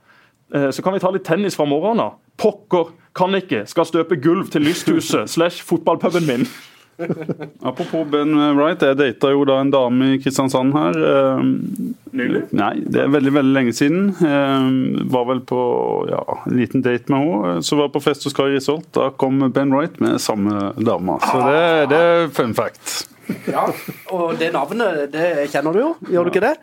[0.54, 2.16] eh, Så kan vi ta litt tennis fra morgenen av.
[2.36, 3.66] Pokker, kan ikke.
[3.66, 6.46] Skal støpe gulv til lysthuset slash fotballpuben min.
[7.68, 10.98] Apropos Ben Wright, jeg data jo da en dame i Kristiansand her.
[11.10, 11.42] eh,
[12.16, 12.42] Nylig.
[12.56, 14.06] Nei, det er veldig veldig lenge siden.
[14.24, 14.68] Eh,
[15.12, 15.60] var vel på
[16.08, 17.58] ja, en liten date med henne.
[17.66, 18.88] Så var jeg på fest hos Kari Risholt.
[18.96, 21.18] Da kom Ben Wright med samme dame.
[21.26, 21.60] Så det,
[21.92, 22.96] det er fun fact.
[23.50, 23.66] Ja,
[24.14, 26.54] og det navnet det kjenner du jo, gjør du ikke det?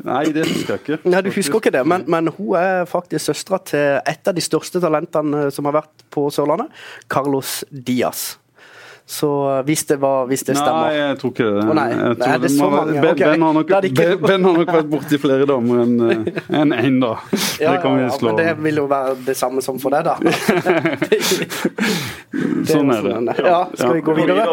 [0.00, 0.98] Nei, det husker jeg ikke.
[1.12, 4.44] Nei, du husker ikke det, men, men hun er faktisk søstera til et av de
[4.44, 6.72] største talentene som har vært på Sørlandet,
[7.12, 8.38] Carlos Diaz.
[9.10, 9.28] Så
[9.66, 11.62] hvis det, var, hvis det stemmer Nei, jeg tror ikke det.
[11.64, 11.86] Oh, nei.
[11.90, 12.92] Jeg tror Nei, det så mange.
[12.94, 13.24] Ben, okay.
[13.24, 17.00] ben, har nok, ben, ben har nok vært borti flere damer enn eh, enn en,
[17.02, 17.10] da.
[17.58, 18.30] Ja, det kan vi slå.
[18.30, 20.14] ja, men det vil jo være det samme som for deg, da.
[22.30, 23.34] Det Sånn er det.
[23.42, 24.44] Ja, skal vi gå videre?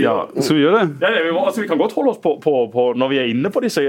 [0.00, 1.04] Ja, skal vi gjøre det?
[1.04, 3.28] Ja, vi, må, altså, vi kan godt holde oss på, på, på når vi er
[3.34, 3.82] inne på disse,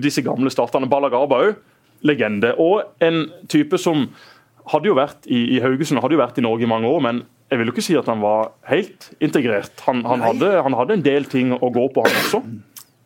[0.00, 0.88] disse gamle starterne.
[0.88, 1.58] Balagaba òg,
[2.08, 2.54] legende.
[2.62, 4.06] Og en type som
[4.72, 7.24] hadde jo vært i, i Haugesund hadde jo vært i Norge i mange år, men
[7.54, 9.78] jeg vil jo ikke si at han var helt integrert.
[9.86, 12.40] Han, han, hadde, han hadde en del ting å gå på, han også.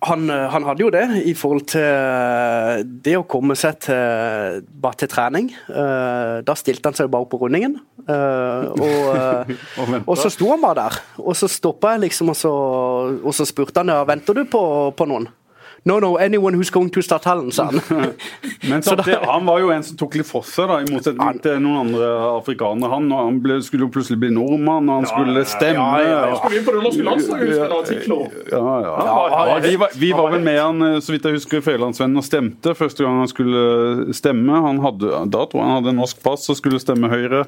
[0.07, 4.63] Han, eh, han hadde jo det i forhold til eh, det å komme seg til,
[4.79, 5.49] bare til trening.
[5.69, 7.77] Eh, Da stilte han seg bare på rundingen.
[8.09, 8.79] Og,
[9.83, 11.01] Og og så sto han bare der.
[11.21, 12.53] Og så stoppa jeg liksom, og så,
[13.21, 14.63] og så spurte han ja, venter du på,
[14.97, 15.29] på noen.
[15.89, 17.81] No, no, anyone who's going to Stadhallen, sa han.
[18.71, 20.91] Men Så da- det, han var jo en som tok litt for seg, da, i
[20.93, 22.91] motsetning til noen andre afrikanere.
[22.93, 25.87] Han, han ble, skulle jo plutselig bli nordmann, og han skulle stemme.
[25.87, 26.39] ja, ja, ja.
[26.43, 31.15] Skulle inn på det norske landslaget, husker jeg, vi, var, vel med han, eh, så
[31.15, 34.61] vidt jeg husker, Fedrelandsvennen og stemte første gang han skulle stemme.
[34.65, 37.45] Han hadde, da tror jeg han hadde norsk pass og skulle stemme Høyre.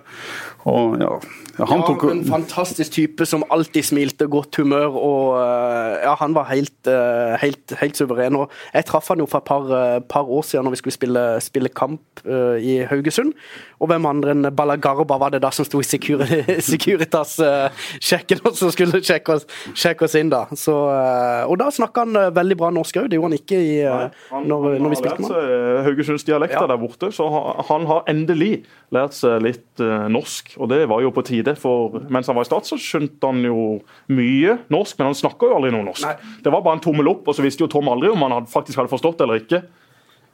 [0.69, 1.13] Og ja,
[1.59, 6.15] ja han tok Ja, en fantastisk type som alltid smilte, godt humør og eh, Ja,
[6.21, 8.30] han var helt, eh, helt, helt suveren.
[8.39, 10.97] Og jeg traff han jo for et par, eh, par år siden når vi skulle
[10.97, 13.33] spille, spille kamp uh, i Haugesund.
[13.81, 15.87] Og hvem andre enn Balagarba var det da som sto i
[16.71, 20.45] Securitas-sjekken og som skulle sjekke oss, sjekke oss inn, da.
[20.59, 23.09] Så, uh, og da snakka han veldig bra norsk òg.
[23.11, 25.35] Det gjorde han ikke i, eh, Han, når, han når vi spilte med han.
[25.35, 26.67] seg Haugesundsdialekter Ja.
[26.71, 27.29] der borte, så
[27.69, 30.55] han, har endelig lært seg litt norsk.
[30.59, 33.43] Og det var jo på tide, for mens han var i stat så skjønte han
[33.47, 33.81] jo
[34.13, 36.05] mye norsk, men han snakka jo aldri noe norsk.
[36.07, 36.37] Nei.
[36.45, 38.81] Det var bare en tommel opp, og så visste jo Tom aldri om han faktisk
[38.81, 39.63] hadde forstått det eller ikke.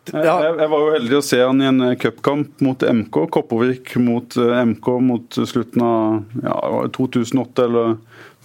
[0.07, 3.17] Jeg, jeg var jo heldig å se han i en eh, cupkamp mot MK.
[3.35, 7.97] Kopervik mot eh, MK mot slutten av ja, 2008 eller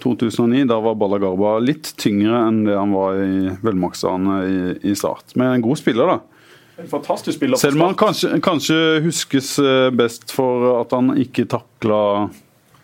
[0.01, 0.63] 2009.
[0.71, 5.35] Da var Balagarba litt tyngre enn det han var i velmaktsdagene i, i Start.
[5.37, 6.47] Men en god spiller, da.
[6.81, 7.61] En fantastisk spiller.
[7.61, 12.01] Selv om han kanskje, kanskje huskes eh, best for at han ikke takla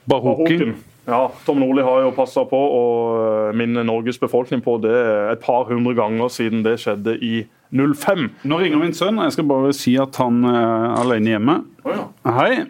[0.06, 0.46] Bahoken.
[0.46, 0.78] Bahoken.
[1.08, 4.96] Ja, Tom Nordli har jo passa på å eh, minne Norges befolkning på det
[5.32, 8.26] et par hundre ganger siden det skjedde i 05.
[8.44, 11.56] Nå ringer min sønn, jeg skal bare si at han er alene hjemme.
[11.88, 12.08] Oh, ja.
[12.36, 12.66] Hei.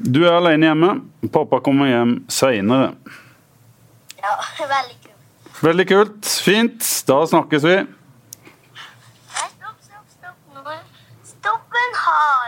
[0.00, 0.92] Du er alene hjemme.
[1.32, 2.92] Pappa kommer hjem seinere.
[4.20, 4.36] Ja,
[4.76, 5.64] veldig kult.
[5.64, 6.34] Veldig kult.
[6.44, 6.84] Fint.
[7.08, 7.78] Da snakkes vi.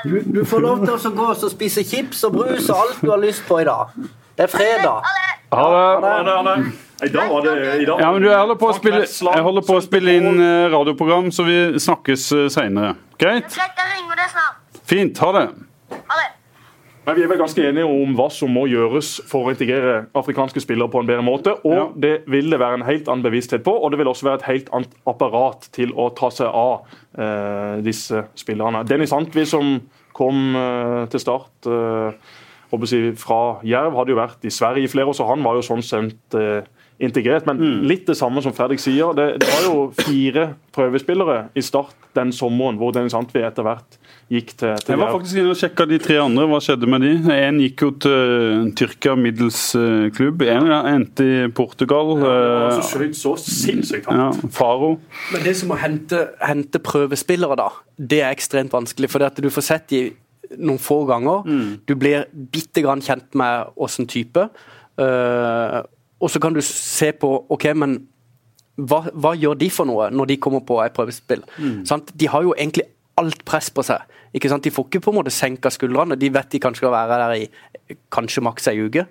[0.05, 3.11] Du, du får lov til å gå og spise chips og brus og alt du
[3.13, 3.93] har lyst på i dag.
[4.37, 5.11] Det er fredag.
[5.53, 6.57] Ha det.
[7.03, 8.01] I dag var det i dag.
[8.01, 10.69] Ja, men du, jeg holder på å spille, jeg holder på å spille inn eh,
[10.73, 12.95] radioprogram, så vi snakkes seinere.
[13.19, 13.59] Greit?
[14.87, 15.19] Fint.
[15.23, 15.47] Ha det.
[17.07, 20.63] Men Vi er vel ganske enige om hva som må gjøres for å integrere afrikanske
[20.63, 21.57] spillere på en bedre måte.
[21.67, 21.87] Og Ja.
[21.99, 24.43] det vil det være en helt annen bevissthet på, og det vil også være et
[24.47, 26.85] helt annet apparat til å ta seg av
[27.19, 28.87] eh, disse spillerne.
[28.87, 29.81] Dennis Antvi som
[30.15, 32.13] kom eh, til start eh,
[33.17, 35.83] fra Jerv, hadde jo vært i Sverige i flere år, så han var jo sånn
[35.83, 36.63] sendt eh,
[37.03, 37.47] integrert.
[37.47, 37.83] Men Mm.
[37.91, 39.13] litt det samme som Fredrik sier.
[39.15, 43.97] Det, det var jo fire prøvespillere i Start den sommeren hvor Dennis Antvi etter hvert
[44.33, 46.45] gikk til, til Jeg var faktisk inne og sjekka de tre andre.
[46.49, 47.13] Hva skjedde med de?
[47.33, 49.61] En gikk jo til Tyrkia middels
[50.17, 50.43] klubb.
[50.45, 52.15] Én En endte i Portugal.
[52.21, 54.31] Han eh, skjøt så sinnssykt Ja.
[54.53, 54.99] Faro.
[55.33, 59.11] Men det som å hente, hente prøvespillere, da, det er ekstremt vanskelig.
[59.11, 60.05] For at du får sett de
[60.59, 61.49] noen få ganger.
[61.89, 64.49] Du blir bitte grann kjent med åssen type.
[65.01, 65.81] Eh,
[66.23, 67.99] og så kan du se på OK, men
[68.81, 71.43] hva, hva gjør de for noe når de kommer på et prøvespill?
[71.89, 72.15] Sant?
[72.15, 72.87] De har jo egentlig
[73.21, 74.07] alt press på seg.
[74.33, 74.65] Ikke sant?
[74.65, 76.17] De får ikke på en måte senka skuldrene.
[76.17, 79.05] De vet de kanskje skal være der i kanskje maks ei uke.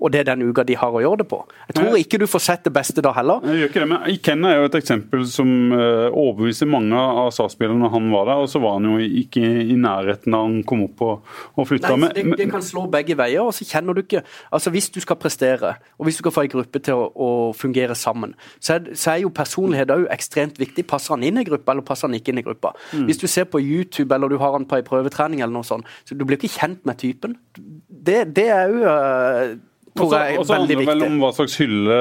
[0.00, 1.40] Og det er den uka de har å gjøre det på.
[1.68, 3.44] Jeg tror ikke du får sett det beste da heller.
[3.46, 7.30] Jeg gjør ikke det, men Ikenna er jo et eksempel som eh, overbeviser mange av
[7.34, 8.42] SAS-spillerne når han var der.
[8.44, 11.94] Og så var han jo ikke i nærheten da han kom opp og, og flytta.
[12.00, 14.98] Nei, det, det kan slå begge veier, og så kjenner du ikke Altså Hvis du
[15.02, 18.76] skal prestere, og hvis du skal få en gruppe til å, å fungere sammen, så
[18.76, 20.86] er, så er jo personlighet òg ekstremt viktig.
[20.88, 22.72] Passer han inn i gruppa, eller passer han ikke inn i gruppa?
[22.92, 23.06] Mm.
[23.08, 25.88] Hvis du ser på YouTube, eller du har han på ei prøvetrening, eller noe sånt,
[26.06, 27.36] så du blir ikke kjent med typen.
[27.56, 29.56] Det, det er jo uh,
[29.98, 32.00] tror jeg er også veldig handler det vel om hva slags hylle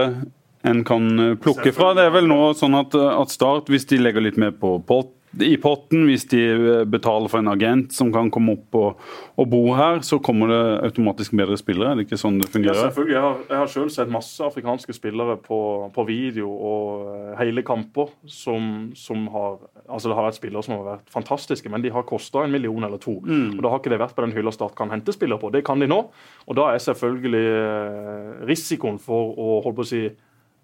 [0.66, 1.10] en kan
[1.42, 1.92] plukke fra.
[1.98, 5.15] Det er vel nå sånn at, at Start, hvis de legger litt mer på pott,
[5.44, 9.06] i potten, hvis de eh, betaler for en agent som kan komme opp og,
[9.42, 11.92] og bo her, så kommer det automatisk bedre spillere.
[11.92, 12.78] Er det ikke sånn det fungerer?
[12.78, 13.16] Ja, selvfølgelig.
[13.16, 15.60] Jeg har, jeg har selv sett masse afrikanske spillere på,
[15.96, 20.74] på video og eh, hele kamper som, som har altså Det har vært spillere som
[20.80, 23.20] har vært fantastiske, men de har kosta en million eller to.
[23.22, 25.52] Og Da har ikke det vært på den hylla Start kan hente spillere på.
[25.54, 26.00] Det kan de nå.
[26.46, 30.06] Og da er selvfølgelig eh, risikoen for å holde på å si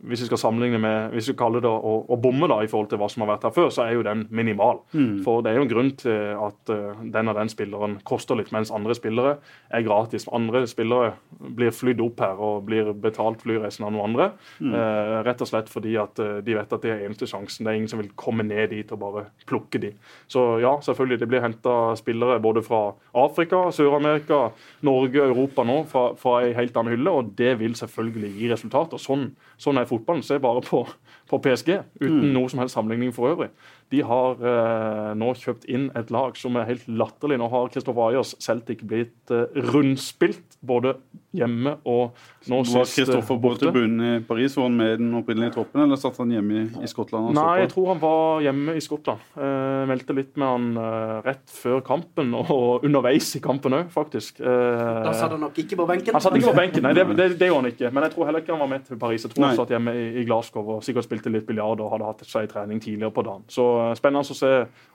[0.08, 2.89] hvis vi skal sammenligne med, hvis vi kaller det å, å bomme da, i forhold
[2.91, 4.82] til hva som har vært her før, så er jo den minimal.
[5.26, 8.52] For det er jo en grunn til at uh, den og den spilleren koster litt,
[8.56, 9.36] mens andre spillere
[9.70, 10.26] er gratis.
[10.34, 14.32] Andre spillere blir flydd opp her og blir betalt flyreisen av noen andre.
[14.62, 17.66] Eh, rett og slett fordi at uh, de vet at det er eneste sjansen.
[17.66, 19.93] Det er ingen som vil komme ned dit og bare plukke de.
[20.32, 22.82] Så ja, selvfølgelig, det blir henta spillere både fra
[23.18, 24.47] Afrika, Sør-Amerika,
[24.88, 29.02] Norge, Europa nå, fra, fra ei helt annen hylle, og det vil selvfølgelig gi resultater.
[29.02, 29.30] Sånn,
[29.62, 30.26] sånn er fotballen.
[30.26, 30.84] Se bare på,
[31.30, 33.51] på PSG, uten noe som helst sammenligning for øvrig.
[33.92, 37.38] De har eh, nå kjøpt inn et lag som er helt latterlig.
[37.42, 40.96] Nå har Kristoffer Ayers Celtic blitt eh, rundspilt, både
[41.36, 42.12] hjemme og
[42.52, 44.56] nå sist sist Var Kristoffer på tribunen i Paris?
[44.60, 47.30] Var han med i den opprinnelige troppen, eller satt han hjemme i, i Skottland?
[47.32, 49.24] og Nei, jeg tror han var hjemme i Skottland.
[49.36, 54.39] Eh, meldte litt med han eh, rett før kampen, og underveis i kampen òg, faktisk.
[54.44, 56.16] Eh, Da satt han nok ikke på benken.
[56.16, 57.92] han satt ikke på benken, nei, det, det, det gjorde han ikke.
[57.96, 59.28] Men jeg tror heller ikke han var med til Paris.
[59.28, 62.12] Jeg tror han satt hjemme i, i Glasgow og sikkert spilte litt biljard og hadde
[62.12, 63.48] hatt seg trening tidligere på dagen.
[63.52, 64.51] Så eh, spennende å se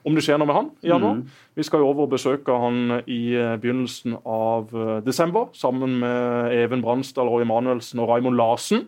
[0.07, 1.19] om det skjer noe med han i januar.
[1.57, 6.55] Vi skal jo over og besøke han i eh, begynnelsen av eh, desember, sammen med
[6.55, 8.87] Even Bransdal, Roy Emanuelsen og Raymond Larsen.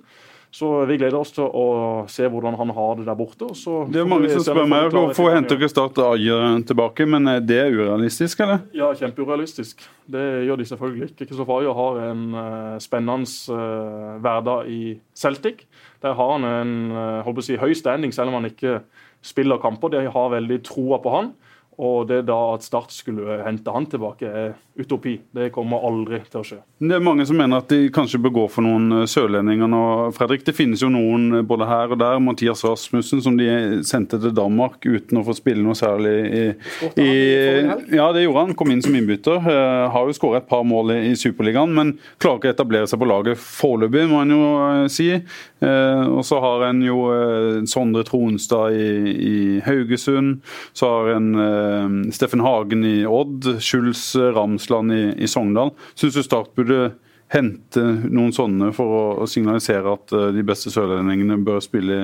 [0.52, 1.66] Så vi gleder oss til å
[2.10, 3.52] se hvordan han har det der borte.
[3.54, 7.44] så Det er mange som spør meg hvorfor henter ikke Start Ajer tilbake, men er
[7.46, 8.64] det urealistisk, eller?
[8.74, 9.86] Ja, kjempeurealistisk.
[10.10, 11.28] Det gjør de selvfølgelig ikke.
[11.30, 13.30] Kristoffer Ajer har en eh, spennende
[13.60, 14.82] eh, hverdag i
[15.14, 15.68] Celtic.
[16.02, 18.80] Der har han en eh, si, høy standing, selv om han ikke
[19.22, 19.94] spiller kamper.
[19.94, 21.34] De har veldig troa på han.
[21.80, 25.20] Og det da at Start skulle hente han tilbake, er utopi.
[25.32, 26.58] Det kommer aldri til å skje.
[26.80, 29.82] Det er mange som mener at de kanskje bør gå for noen eh, sørlendinger nå.
[30.16, 32.20] Fredrik, det finnes jo noen eh, både her og der.
[32.24, 33.50] Mathias Rasmussen som de
[33.88, 36.44] sendte til Danmark uten å få spille noe særlig i,
[37.04, 37.10] i
[37.96, 38.56] Ja, det gjorde han.
[38.60, 39.40] Kom inn som innbytter.
[39.40, 42.92] Eh, har jo skåret et par mål i, i Superligaen, men klarer ikke å etablere
[42.92, 44.44] seg på laget foreløpig, må en jo
[44.92, 45.10] si.
[45.60, 47.02] Og så har en jo
[47.68, 50.40] Sondre Tronstad i, i Haugesund.
[50.78, 51.34] Så har en
[52.16, 53.48] Steffen Hagen i Odd.
[53.64, 55.74] Schulz Ramsland i, i Sogndal.
[55.96, 56.94] Syns du Start burde
[57.30, 62.00] hente noen sånne for å, signalisere at eh, de beste sørlendingene bør spille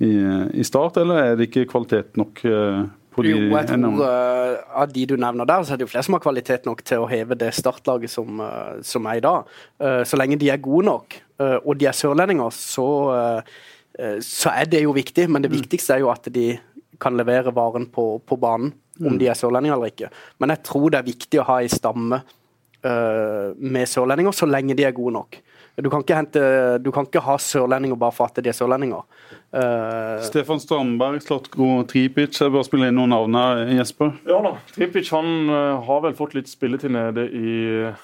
[0.00, 0.12] i,
[0.54, 4.54] i Start, eller er det ikke kvalitet nok eh, på de Jo, jeg tror eh,
[4.82, 7.04] Av de du nevner der, så er det jo flere som har kvalitet nok til
[7.04, 9.50] å heve det startlaget som, uh, som er i dag.
[9.82, 13.58] Uh, så lenge de er gode nok, eh, og de er sørlendinger, så, eh,
[13.98, 15.28] eh, så er det jo viktig.
[15.30, 16.52] Men det viktigste er jo at de
[17.00, 20.10] kan levere varen på, på banen, om de er sørlendinger eller ikke.
[20.42, 24.76] Men jeg tror det er viktig å ha ei stamme uh, med sørlendinger, så lenge
[24.78, 25.38] de er gode nok.
[25.78, 26.42] Du kan ikke, hente,
[26.82, 29.04] du kan ikke ha sørlendinger bare for at de er sørlendinger.
[29.50, 32.36] Eh, Stefan Strandberg, Slatko Tripic.
[32.36, 34.10] Jeg bare spiller inn noen navn her, Jesper.
[34.28, 37.54] Ja da, Tripic han eh, har vel fått litt spilletid nede i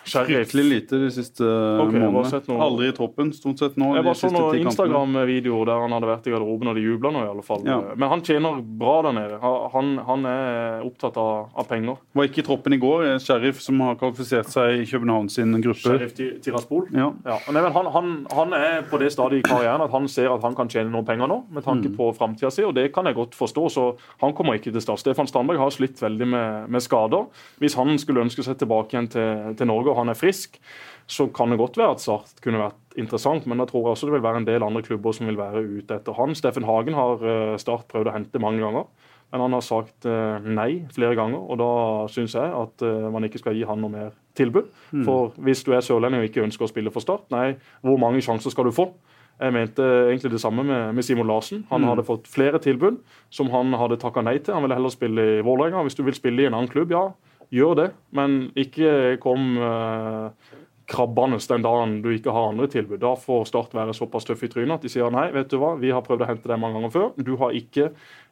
[0.09, 0.49] Sheriff.
[0.49, 2.57] Fryktelig lite de siste Ok, jeg har bare sett månedene.
[2.57, 3.91] noe- Aldri i troppen, stort sett nå.
[3.99, 4.63] Jeg bare så noen.
[4.65, 7.61] Instagram-videoer der han hadde vært i garderoben, og de jubla nå, i alle fall.
[7.69, 7.79] Ja.
[7.95, 9.39] Men han tjener bra der nede.
[9.75, 12.01] Han, han er opptatt av, av penger.
[12.17, 13.05] Var ikke i troppen i går.
[13.13, 15.85] eh, Sheriff som har kvalifisert seg i København sin gruppe.
[15.85, 16.89] Sheriff Tiraspol.
[16.95, 17.11] Ja.
[17.29, 20.33] Ja, nei, men han, han, han er på det stadiet i karrieren at han ser
[20.33, 21.97] at han kan tjene noen penger nå, med tanke Mm.
[21.97, 23.65] på framtida si, og det kan jeg godt forstå.
[23.71, 23.85] Så
[24.21, 25.01] han kommer ikke til start.
[25.03, 27.27] Stefan Strandberg har slitt veldig med, med skader.
[27.59, 30.59] Hvis han skulle ønske seg tilbake igjen til, til Norge og han er frisk,
[31.07, 34.07] så kan det godt være at Start kunne vært interessant, men da tror jeg også
[34.09, 36.33] det vil være en del andre klubber som vil være ute etter han.
[36.35, 38.87] Steffen Hagen har eh, Start prøvd å hente mange ganger.
[39.35, 41.69] Men han har sagt eh, nei flere ganger, og da
[42.13, 44.69] syns jeg at eh, man ikke skal gi han noe mer tilbud.
[45.05, 48.23] For hvis du er sørlending og ikke ønsker å spille for Start, nei, hvor mange
[48.23, 48.93] sjanser skal du få?
[49.41, 51.65] Jeg mente egentlig det samme med, med Simon Larsen.
[51.71, 53.01] Han hadde fått flere tilbud
[53.35, 54.55] som han hadde takka nei til.
[54.55, 55.83] Han ville heller spille i Vålerenga.
[55.83, 57.09] Hvis du vil spille i en annen klubb, ja,
[57.55, 57.89] gjør det.
[58.15, 60.55] Men ikke kom eh,
[60.91, 63.01] krabbende den dagen du ikke har andre tilbud.
[63.03, 65.75] Da får Start være såpass tøff i trynet at de sier nei, vet du hva,
[65.81, 67.09] vi har prøvd å hente deg mange ganger før.
[67.17, 67.91] Du har ikke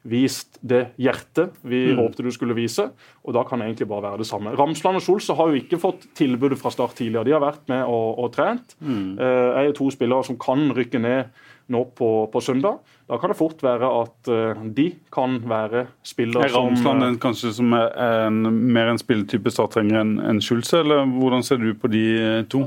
[0.09, 2.89] vist det hjertet vi håpte du skulle vise,
[3.23, 4.53] og da kan det egentlig bare være det samme.
[4.59, 7.25] Ramsland og Scholz har jo ikke fått tilbudet fra Start tidligere.
[7.29, 8.75] De har vært med og, og trent.
[9.17, 11.33] Eh, er jo to spillere som kan rykke ned
[11.73, 12.81] nå på, på søndag.
[13.09, 17.17] Da kan det fort være at eh, de kan være spiller Er som Ramsland eh,
[17.21, 17.89] kanskje som er
[18.29, 22.05] en, mer en spilletype Start trenger enn en Schulze, eller hvordan ser du på de
[22.15, 22.63] eh, to?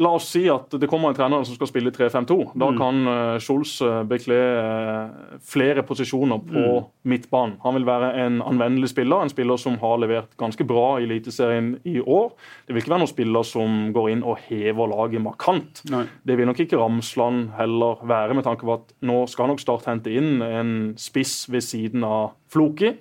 [0.00, 2.36] La oss si at det kommer en trener som skal spille 3-5-2.
[2.58, 6.64] Da kan uh, Scholz eh, bekle eh, flere posisjoner på
[7.06, 7.56] midtbanen.
[7.62, 11.76] Han vil være en anvendelig spiller, en spiller som har levert ganske bra i Eliteserien
[11.86, 12.32] i år.
[12.66, 15.84] Det vil ikke være noen spiller som går inn og hever laget markant.
[15.92, 16.04] Nei.
[16.26, 19.86] Det vil nok ikke Ramsland heller være, med tanke på at nå skal nok Start
[19.88, 22.92] hente inn en spiss ved siden av Floki.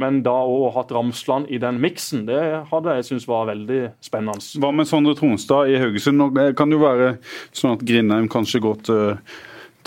[0.00, 2.40] Men da òg hatt Ramsland i den miksen, det
[2.70, 4.60] hadde jeg syntes var veldig spennende.
[4.62, 6.20] Hva med Sondre Tronstad i Haugesund?
[6.20, 7.16] Nå, Det kan jo være
[7.52, 9.04] sånn at Grindheim kanskje går til,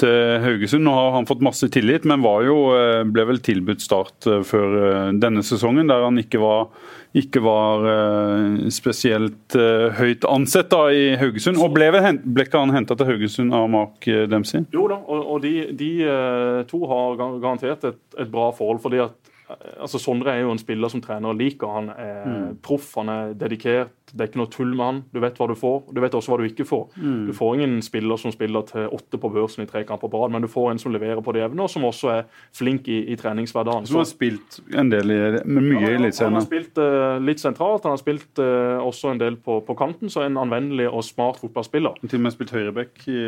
[0.02, 0.86] til Haugesund.
[0.86, 4.44] Nå har han fått masse tillit, men var jo, eh, ble vel tilbudt start eh,
[4.46, 6.70] før eh, denne sesongen, der han ikke var,
[7.18, 11.60] ikke var eh, spesielt eh, høyt ansett da i Haugesund.
[11.62, 14.68] Og ble, ble ikke han henta til Haugesund av Mark Dempsey?
[14.76, 18.82] Jo da, og, de, de eh, to har garantert et, et bra forhold.
[18.84, 21.72] fordi at altså Sondre er jo en spiller som trenere liker.
[21.72, 23.94] Han er proff, han er dedikert.
[24.08, 25.00] Det er ikke noe tull med han.
[25.12, 26.84] Du vet hva du får, du vet også hva du ikke får.
[27.28, 30.32] Du får ingen spiller som spiller til åtte på børsen i tre kamper på rad,
[30.36, 32.22] men du får en som leverer på det jevne, og som også er
[32.56, 33.88] flink i, i treningshverdagen.
[33.90, 37.44] Som har spilt en del i, med mye i Ja, Han har spilt uh, litt
[37.44, 41.04] sentralt, han har spilt uh, også en del på, på kanten, så en anvendelig og
[41.08, 42.00] smart fotballspiller.
[42.08, 43.24] Til og med spilt høyreback i,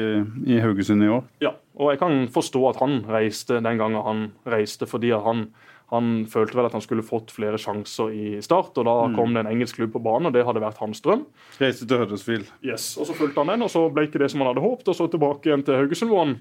[0.48, 1.26] i Haugesund i år.
[1.44, 5.48] Ja, og jeg kan forstå at han reiste den gangen han reiste, fordi han,
[5.90, 9.42] han følte vel at han skulle fått flere sjanser i start, og da kom det
[9.42, 11.24] en engelsk klubb på banen, og det hadde vært hans drøm.
[11.58, 12.52] Reiste til Huddersfield.
[12.66, 14.92] Yes, og Så fulgte han den, og så ble ikke det som han hadde håpet,
[14.92, 16.38] og så tilbake igjen til Haugesund, hvor han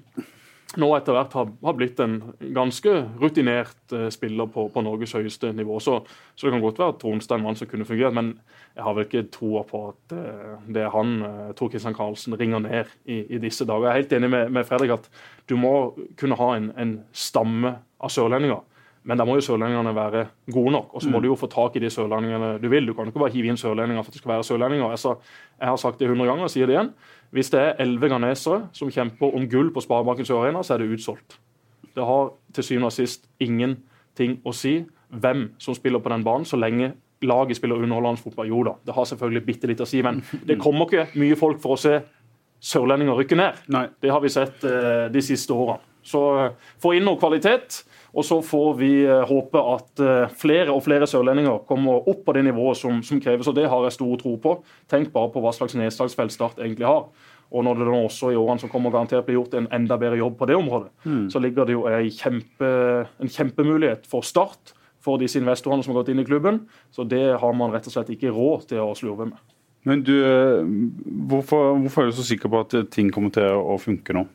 [0.77, 2.19] nå etter hvert har, har blitt en
[2.53, 5.79] ganske rutinert uh, spiller på, på Norges høyeste nivå.
[5.81, 5.97] Så,
[6.37, 8.35] så det kan godt være at Tronstad en mann som kunne fungert, men
[8.77, 12.37] jeg har vel ikke troa på at uh, det er han uh, Tor Kristian Karlsen
[12.37, 13.89] ringer ned i, i disse dager.
[13.89, 15.09] Jeg er helt enig med, med Fredrik at
[15.49, 15.73] du må
[16.19, 18.61] kunne ha en, en stamme av sørlendinger.
[19.07, 20.93] Men da må jo sørlendingene være gode nok.
[20.93, 22.85] Og så må du jo få tak i de sørlendingene du vil.
[22.89, 24.91] Du kan ikke bare hive inn sørlendinger for at det skal være sørlendinger.
[24.91, 25.15] Altså,
[25.59, 26.91] jeg har sagt det 100 ganger og sier det igjen.
[27.31, 30.91] Hvis det er elleve ghanesere som kjemper om gull på Sparebanken Sør-Arena, så er det
[30.97, 31.39] utsolgt.
[31.95, 36.45] Det har til syvende og sist ingenting å si hvem som spiller på den banen,
[36.45, 36.93] så lenge
[37.25, 38.47] laget spiller underholdende fotball.
[38.47, 41.61] Jo da, det har selvfølgelig bitte litt å si, men det kommer ikke mye folk
[41.63, 41.99] for å se
[42.59, 43.63] sørlendinger rykke ned.
[43.71, 43.85] Nei.
[44.01, 45.83] Det har vi sett eh, de siste årene.
[46.05, 47.81] Så eh, få inn noe kvalitet,
[48.13, 52.33] og så får vi eh, håpe at eh, flere og flere sørlendinger kommer opp på
[52.37, 54.55] det nivået som, som kreves, og det har jeg stor tro på.
[54.89, 57.05] Tenk bare på hva slags nedslagsfelt Start egentlig har.
[57.49, 60.19] Og når det nå også i årene som kommer garantert blir gjort en enda bedre
[60.19, 60.91] jobb på det området,
[61.33, 62.67] så ligger det jo en, kjempe,
[63.17, 66.59] en kjempemulighet for Start for disse investorene som har gått inn i klubben.
[66.93, 69.39] Så det har man rett og slett ikke råd til å slurve med.
[69.89, 70.61] Men du, eh,
[71.31, 74.27] hvorfor, hvorfor er du så sikker på at ting kommer til å funke nå?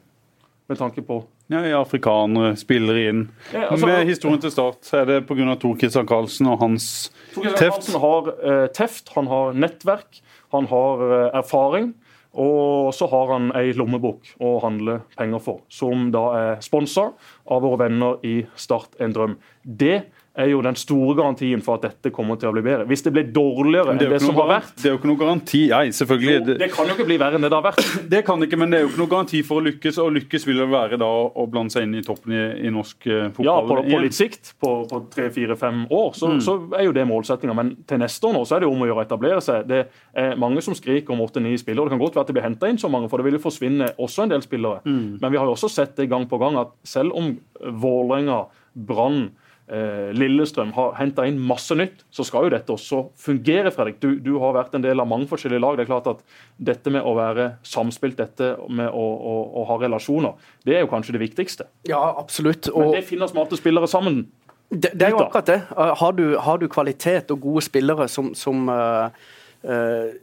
[0.66, 1.20] Med tanke på
[1.52, 3.26] Ja, Afrikanere spiller inn.
[3.52, 5.54] Ja, altså- Med historien til start er det pga.
[5.60, 7.58] Tor Kristian Karlsen og hans Tor teft.
[7.58, 10.22] Karlsen har uh, teft, han har nettverk,
[10.52, 11.94] han har uh, erfaring.
[12.34, 17.12] Og så har han ei lommebok å handle penger for, som da er sponsa
[17.46, 19.36] av våre venner i Start en drøm.
[19.62, 20.02] Det
[20.36, 22.84] er jo den store garantien for at dette kommer til å bli bedre.
[22.90, 25.20] Hvis det blir dårligere det enn det, som har vært det er jo ikke noe
[25.20, 25.60] garanti.
[25.70, 26.32] Nei, selvfølgelig.
[26.34, 27.84] jo, Det kan jo ikke bli verre enn det det har vært.
[28.14, 30.00] Det kan det ikke, men det er jo ikke noe garanti for å lykkes.
[30.02, 33.06] Og lykkes vil det være da å blande seg inn i toppen i, i norsk
[33.06, 33.46] eh, fotball.
[33.46, 36.40] Ja, på, på litt sikt, på, på tre, fire, fem år, så, Mm.
[36.42, 37.54] så er jo det målsettinga.
[37.54, 39.68] Men til neste år nå så er det om å gjøre å etablere seg.
[39.70, 39.80] Det
[40.18, 41.86] er mange som skriker om åtte-ni spillere.
[41.86, 43.44] Det kan godt være at det blir henta inn så mange, for det vil jo
[43.46, 44.82] forsvinne også en del spillere.
[44.82, 45.20] Mm.
[45.22, 48.42] Men vi har jo også sett det gang på gang at selv om Vålerenga,
[48.74, 49.28] Brann
[49.64, 53.70] Lillestrøm har henta inn masse nytt, så skal jo dette også fungere.
[53.72, 53.96] Fredrik.
[54.02, 55.78] Du, du har vært en del av mange forskjellige lag.
[55.78, 56.20] Det er klart at
[56.60, 60.36] Dette med å være samspilt, dette med å, å, å ha relasjoner,
[60.68, 61.66] det er jo kanskje det viktigste.
[61.88, 62.68] Ja, absolutt.
[62.76, 64.26] Men det finner smarte spillere sammen.
[64.68, 65.60] det, det er jo akkurat det.
[65.72, 69.08] Uh, Har du, har du kvalitet og gode spillere som, som uh,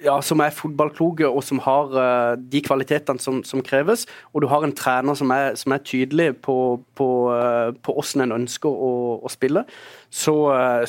[0.06, 4.48] ja, som er fotballkloke og som har uh, de kvalitetene som, som kreves, og du
[4.52, 6.56] har en trener som er, som er tydelig på,
[6.98, 9.66] på, uh, på hvordan en ønsker å, å spille,
[10.12, 10.36] så,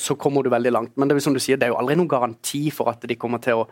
[0.03, 0.94] så kommer du veldig langt.
[0.96, 3.18] Men det er som du sier, det er jo aldri noen garanti for at de
[3.18, 3.66] kommer til å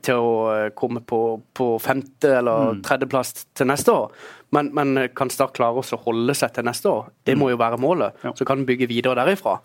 [0.00, 1.18] til å komme på,
[1.52, 4.12] på femte- eller tredjeplass til neste år.
[4.54, 7.08] Men, men kan Start klare å holde seg til neste år?
[7.26, 8.22] Det må jo være målet.
[8.38, 9.58] Så kan en bygge videre derifra.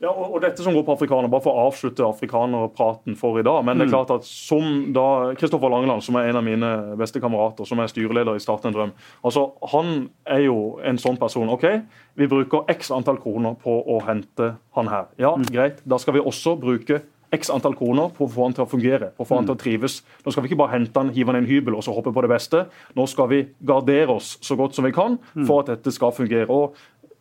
[0.00, 3.44] Ja, og, og dette som går på afrikaner, Bare for å avslutte afrikanerpraten for i
[3.44, 3.60] dag.
[3.68, 6.70] Men det er klart at som da Kristoffer Langeland, som er en av mine
[7.00, 10.56] beste kamerater, som er styreleder i Start en drøm, altså han er jo
[10.88, 11.52] en sånn person.
[11.52, 11.68] OK,
[12.16, 15.10] vi bruker x antall kroner på å hente han her.
[15.20, 15.84] Ja, greit.
[15.84, 19.12] Da skal vi også bruke x antall kroner på å få han til å fungere,
[19.14, 20.00] på å få han til å trives.
[20.24, 22.12] Nå skal vi ikke bare hente han, hive han i en hybel og så hoppe
[22.14, 22.64] på det beste.
[22.98, 26.48] Nå skal vi gardere oss så godt som vi kan for at dette skal fungere.
[26.50, 26.74] Og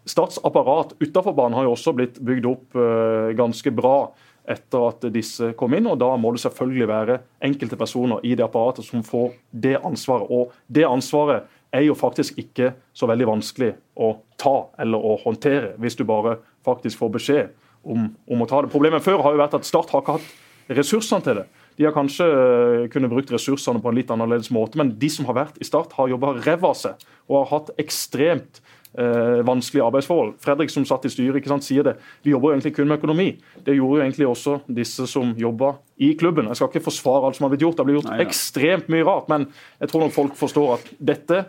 [0.07, 4.11] Starts apparat utenfor banen har jo også blitt bygd opp eh, ganske bra
[4.49, 8.45] etter at disse kom inn, og da må det selvfølgelig være enkelte personer i det
[8.45, 10.25] apparatet som får det ansvaret.
[10.31, 11.45] Og det ansvaret
[11.75, 16.39] er jo faktisk ikke så veldig vanskelig å ta eller å håndtere, hvis du bare
[16.65, 17.51] faktisk får beskjed
[17.83, 18.71] om, om å ta det.
[18.73, 21.45] Problemet før har jo vært at Start har ikke hatt ressursene til det.
[21.79, 25.29] De har kanskje kunne kunnet brukt ressursene på en litt annerledes måte, men de som
[25.29, 28.59] har vært i Start, har jobba ræva av seg og har hatt ekstremt
[28.97, 30.33] eh, vanskelige arbeidsforhold.
[30.43, 31.95] Fredrik som satt i styret ikke sant, sier det.
[32.25, 33.29] Vi jobber jo egentlig kun med økonomi.
[33.65, 36.49] Det gjorde jo egentlig også disse som jobba i klubben.
[36.49, 37.77] Jeg skal ikke forsvare alt som har blitt gjort.
[37.77, 38.27] Det har blitt gjort Nei, ja.
[38.27, 41.47] ekstremt mye rart, men jeg tror nok folk forstår at dette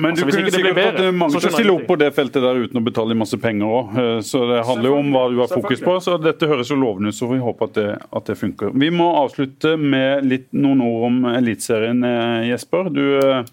[0.00, 1.82] Men du Altså, kunne ikke det blir sikkert fått eh, mange til å stille opp
[1.90, 3.98] på det feltet der uten å betale masse penger òg.
[4.24, 5.96] Så det handler jo om hva du har fokus på.
[6.00, 8.72] Så dette høres jo lovende ut, så vi håper at det, at det funker.
[8.80, 12.88] Vi må avslutte med litt, noen ord om Eliteserien, eh, Jesper.
[12.96, 13.44] Du eh,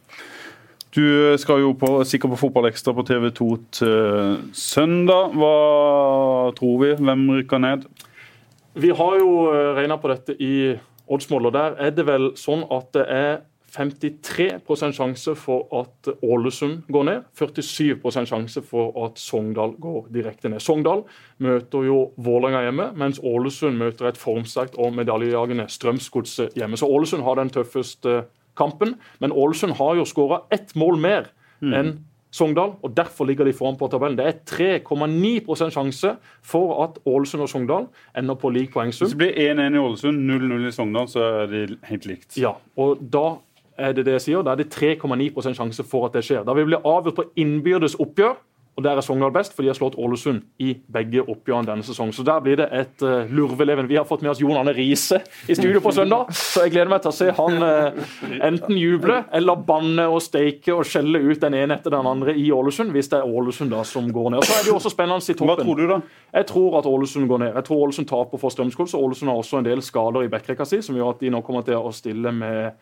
[0.96, 5.36] Du skal jo på, sikkert på Fotballekstra på TV 2 til søndag.
[5.36, 6.94] Hva tror vi?
[6.96, 7.84] Hvem rykker ned?
[8.78, 9.32] Vi har jo
[9.76, 10.78] regna på dette i
[11.08, 13.38] oddsmål, og der er det vel sånn at det er
[13.76, 17.26] 53% sjanse for at Ålesund går ned.
[17.36, 20.64] 47% sjanse for at Sogndal går direkte ned.
[20.64, 21.04] Sogndal
[21.44, 26.80] møter jo Vålerenga hjemme, mens Ålesund møter et formsterkt og medaljejagende Strømsgodset hjemme.
[26.80, 28.22] Så Ålesund har den tøffeste
[28.58, 31.32] kampen, men Ålesund har jo skåra ett mål mer
[31.62, 31.74] mm.
[31.74, 31.98] enn
[32.38, 34.18] Sogndal, og derfor ligger de foran på tabellen.
[34.20, 36.12] Det er 3,9% sjanse
[36.46, 37.88] for at Ålesund og Sogndal
[38.20, 39.08] ender på lik poengsum.
[39.08, 42.36] Hvis det blir 1-1 i Ålesund, 0-0 i Sogndal, så er de helt likt.
[42.38, 43.38] Ja, og da
[43.78, 44.44] er det det jeg sier.
[44.46, 46.44] Da er det 3,9% sjanse for at det skjer.
[46.46, 48.36] Da vil det bli avgjort på innbyrdes oppgjør.
[48.78, 52.14] Og Der er Sogndal best, for de har slått Ålesund i begge oppgjørene denne sesongen.
[52.14, 53.88] Så der blir det et uh, lurveleven.
[53.90, 55.18] Vi har fått med oss Jon Arne Riise
[55.50, 57.98] i studio på søndag, så jeg gleder meg til å se han uh,
[58.46, 62.52] enten juble eller banne og steike og skjelle ut den ene etter den andre i
[62.54, 64.44] Ålesund, hvis det er Ålesund da som går ned.
[64.44, 65.56] Og Så er det jo også spennende i toppen.
[65.56, 66.00] Hva tror du da?
[66.38, 67.52] Jeg tror at Ålesund går ned.
[67.58, 70.70] Jeg tror Ålesund taper for Strømskog, så Ålesund har også en del skader i backrekka
[70.70, 72.78] si, som gjør at de nå kommer til å stille med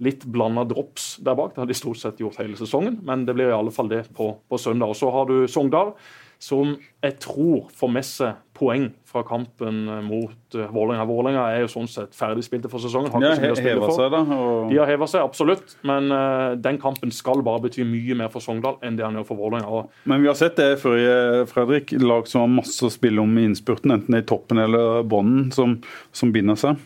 [0.00, 1.54] litt blanda drops der bak.
[1.54, 4.06] Det har de stort sett gjort hele sesongen, men det blir i alle fall det
[4.16, 4.92] på, på søndag.
[4.92, 5.94] Og Så har du Sogndal,
[6.40, 6.72] som
[7.04, 11.04] jeg tror får med seg poeng fra kampen mot uh, Vålerenga.
[11.08, 13.12] Vålerenga er jo sånn sett ferdigspilte for sesongen.
[13.12, 14.70] Har ja, he hever seg da, og...
[14.70, 18.44] De har heva seg, absolutt, men uh, den kampen skal bare bety mye mer for
[18.44, 19.84] Sogndal enn det han gjør for Vålerenga.
[20.08, 21.92] Men vi har sett det før, Fredrik.
[22.00, 25.76] Lag som har masse å spille om i innspurten, enten i toppen eller bånden, som,
[26.16, 26.80] som binder seg.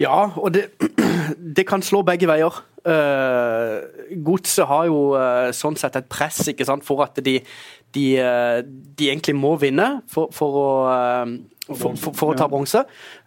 [0.00, 0.70] Ja, og det,
[1.56, 2.62] det kan slå begge veier.
[2.80, 3.84] Uh,
[4.24, 7.36] Godset har jo uh, sånn sett et press ikke sant, for at de,
[7.92, 10.68] de, uh, de egentlig må vinne for, for å
[11.70, 12.80] for, for, for, å ta bronse.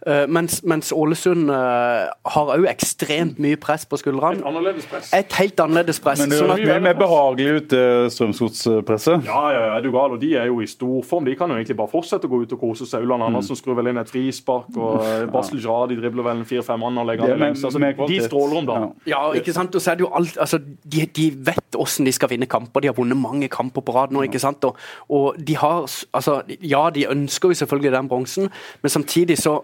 [0.04, 4.42] Uh, mens, mens, Ålesund uh, har òg ekstremt mye press på skuldrene.
[4.42, 5.12] Et annerledes press.
[5.16, 6.20] Et helt annerledes press.
[6.20, 7.82] Men det sånn mye mer behagelig ute,
[8.12, 9.24] Strømsgodspresset?
[9.24, 10.18] Ja, ja, er du gal.
[10.18, 11.24] Og de er jo i storform.
[11.24, 13.06] De kan jo egentlig bare fortsette å gå ut og kose seg.
[13.06, 13.60] Ulland Andersen mm.
[13.62, 15.00] skrur vel inn et frispark, og
[15.32, 17.64] Basel Basel de dribler vel en fire-fem mann og legger det lengst.
[17.64, 18.94] Altså, de stråler om dagen.
[19.06, 19.16] Ja.
[19.16, 19.74] ja, ikke sant.
[19.74, 22.84] Og så er det jo alt altså, de, de vet hvordan de skal vinne kamper.
[22.84, 24.64] De har vunnet mange kamper på rad nå, ikke sant.
[24.64, 28.50] Og, og de har altså, Ja, de ønsker jo selvfølgelig den bronsen,
[28.82, 29.60] men samtidig så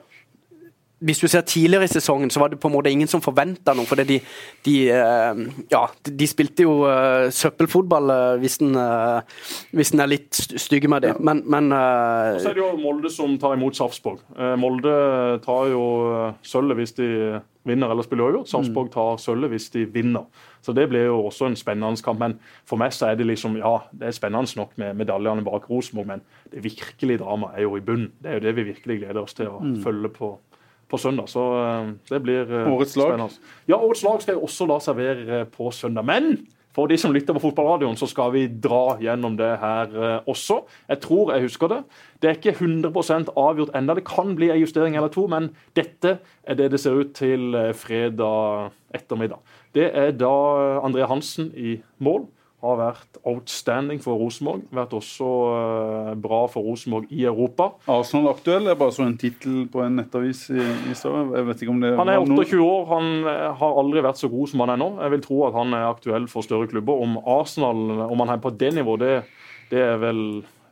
[1.00, 3.74] hvis du ser tidligere i sesongen, så var det på en måte ingen som forventa
[3.76, 3.88] noe.
[3.88, 4.18] For de,
[4.66, 5.42] de, eh,
[5.72, 11.14] ja, de, spilte jo søppelfotball, søppelfotball en, hvis en uh, er litt stygge med det.
[11.20, 14.20] Men, men Og Så er det jo Molde som tar imot Sarpsborg.
[14.60, 14.92] Molde
[15.44, 15.86] tar jo
[16.46, 17.08] sølvet hvis de
[17.68, 18.48] vinner eller spiller uavgjort.
[18.48, 18.92] Sarpsborg mm.
[18.94, 20.28] tar sølvet hvis de vinner.
[20.64, 22.20] Så det blir jo også en spennende kamp.
[22.20, 22.36] Men
[22.68, 26.06] for meg så er det liksom, ja, det er spennende nok med medaljene bak Rosenborg,
[26.12, 28.12] men det virkelige dramaet er jo i bunnen.
[28.22, 29.76] Det er jo det vi virkelig gleder oss til å mm.
[29.84, 30.34] følge på
[30.90, 31.28] på søndag.
[31.30, 32.72] Så uh, det blir spennende.
[32.76, 33.12] Årets lag?
[33.12, 33.52] Spennende.
[33.70, 36.06] Ja, Årets lag skal jeg også da servere uh, på søndag.
[36.06, 36.34] Men
[36.74, 39.94] for de som lytter på fotballradioen, så skal vi dra gjennom det her
[40.30, 40.60] også.
[40.86, 41.78] Jeg tror jeg husker det.
[42.22, 43.96] Det er ikke 100% avgjort enda.
[43.98, 47.58] Det kan bli en justering eller to, men dette er det det ser ut til
[47.74, 49.42] fredag ettermiddag.
[49.74, 50.30] Det er da
[50.86, 52.28] André Hansen i mål
[52.60, 54.66] har vært outstanding for Rosenborg.
[54.74, 57.70] Vært også uh, bra for Rosenborg i Europa.
[57.90, 58.68] Arsenal aktuell?
[58.68, 61.80] Det er bare så en tittel på en nettavis i, i Jeg vet ikke om
[61.82, 62.86] det Han er 28 år.
[62.92, 64.90] Han eh, har aldri vært så god som han er nå.
[65.00, 67.00] Jeg vil tro at han er aktuell for større klubber.
[67.00, 69.14] Om Arsenal, om han er på det nivået, det,
[69.72, 70.24] det er vel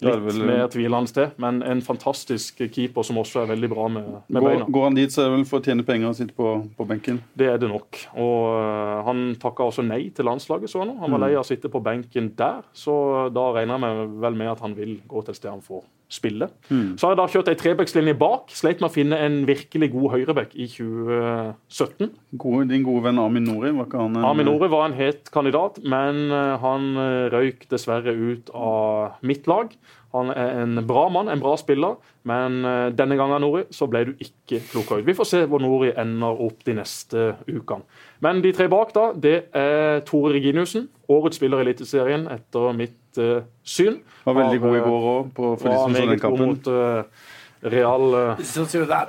[0.05, 1.28] litt vel, mer tvilende til.
[1.42, 4.70] Men en fantastisk keeper som også er veldig bra med, med går, beina.
[4.78, 6.88] Går han dit, så er det vel for å tjene penger og sitte på, på,
[6.88, 7.20] benken?
[7.38, 8.03] Det er det nok.
[8.16, 10.96] Og uh, Han takka også nei til landslaget, så han.
[11.03, 11.26] Han var mm.
[11.26, 12.64] lei av å sitte på benken der.
[12.76, 12.94] Så
[13.34, 16.48] da regner jeg vel med at han vil gå til et sted han får spille.
[16.68, 16.96] Mm.
[16.98, 18.52] Så har jeg da kjørt ei trebackslinje bak.
[18.56, 22.11] Sleit med å finne en virkelig god høyreback i 2017.
[22.40, 23.74] God, din gode venn Amin Nori?
[23.76, 24.26] Var ikke han en...
[24.28, 29.48] Amin Nori var en het kandidat, men eh, han eh, røyk dessverre ut av mitt
[29.50, 29.74] lag.
[30.16, 31.98] Han er en bra mann, en bra spiller,
[32.28, 35.06] men eh, denne gangen Nori, så ble du ikke plukka ut.
[35.09, 37.84] Vi får se hvor Nori ender opp de neste ukene.
[38.24, 40.88] Men de tre bak, da, det er Tore Reginiussen.
[41.12, 43.99] Årets spiller i Eliteserien etter mitt uh, syn.
[44.25, 46.55] Var veldig god i går òg, for de som så den kampen.
[46.55, 48.39] Mot, uh, Real uh,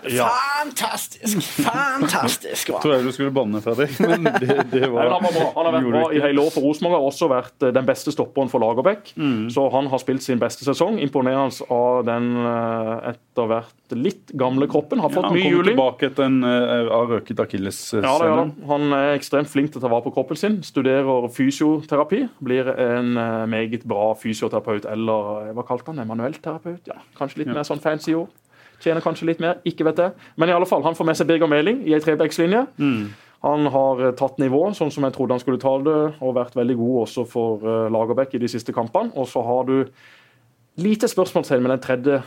[0.09, 0.27] ja.
[0.63, 1.43] Fantastisk!
[1.61, 2.71] Fantastisk!
[2.81, 3.93] Tror jeg du skulle banne, Fredrik.
[4.09, 6.97] Men det, det var, han, har, han har vært bra i hele år for Rosenborg.
[6.97, 9.13] Har også vært den beste stopperen for Lagerbäck.
[9.21, 9.51] Mm.
[9.53, 10.97] Så han har spilt sin beste sesong.
[11.03, 12.31] Imponerende av den
[13.13, 15.01] etter hvert litt gamle kroppen.
[15.03, 15.53] Har fått ja, mye juling.
[15.53, 18.03] Han kommer tilbake etter en uh, røket akillessene.
[18.05, 20.59] Ja, ja, han er ekstremt flink til å ta vare på kroppen sin.
[20.65, 22.25] Studerer fysioterapi.
[22.45, 26.09] Blir en uh, meget bra fysioterapeut eller hva kalte han det?
[26.09, 26.85] Manuellterapeut?
[26.89, 27.57] Ja, kanskje litt ja.
[27.57, 28.29] mer sånn fancy ord.
[28.79, 30.29] Tjener kanskje litt mer, ikke vet jeg.
[30.39, 32.63] Men i alle fall, han får med seg Birger Meling i ei trebekslinje.
[32.79, 33.09] Mm.
[33.45, 36.57] Han har eh, tatt nivå, sånn som jeg trodde han skulle ta det, og vært
[36.59, 39.13] veldig god også for eh, Lagerbäck i de siste kampene.
[39.19, 39.75] Og så har du
[40.81, 42.17] lite spørsmålstegn med den tredje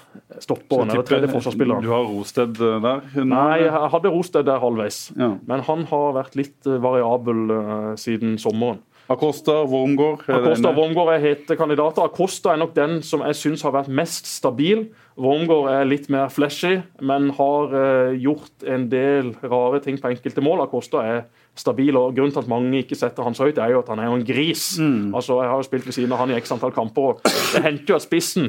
[0.42, 1.82] stopperen, eller tredje forsvarsspilleren.
[1.84, 3.02] Du har Rosted eh, der?
[3.18, 5.00] Nå- Nei, jeg hadde Rosted der halvveis.
[5.18, 5.32] Ja.
[5.48, 8.80] Men han har vært litt eh, variabel eh, siden sommeren.
[9.10, 10.70] Acosta, Wormgård er Acosta?
[10.76, 12.06] Wormgård er hete kandidater.
[12.06, 14.86] Acosta er nok den som jeg syns har vært mest stabil.
[15.20, 17.74] Wormgård er litt mer flashy, men har
[18.14, 20.62] gjort en del rare ting på enkelte mål.
[20.64, 21.24] Acosta er
[21.54, 23.98] stabil, og grunnen til at mange ikke setter han så høyt, er jo at han
[24.00, 24.78] er jo en gris.
[25.14, 27.62] Altså, Jeg har jo spilt ved siden av han i x antall kamper, og det
[27.66, 28.48] hendte jo at spissen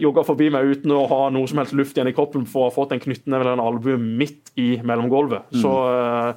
[0.00, 2.68] jogga forbi meg uten å ha noe som helst luft igjen i kroppen for å
[2.70, 5.48] ha fått en knyttneve eller en albue midt i mellomgulvet.
[5.60, 6.32] Så uh,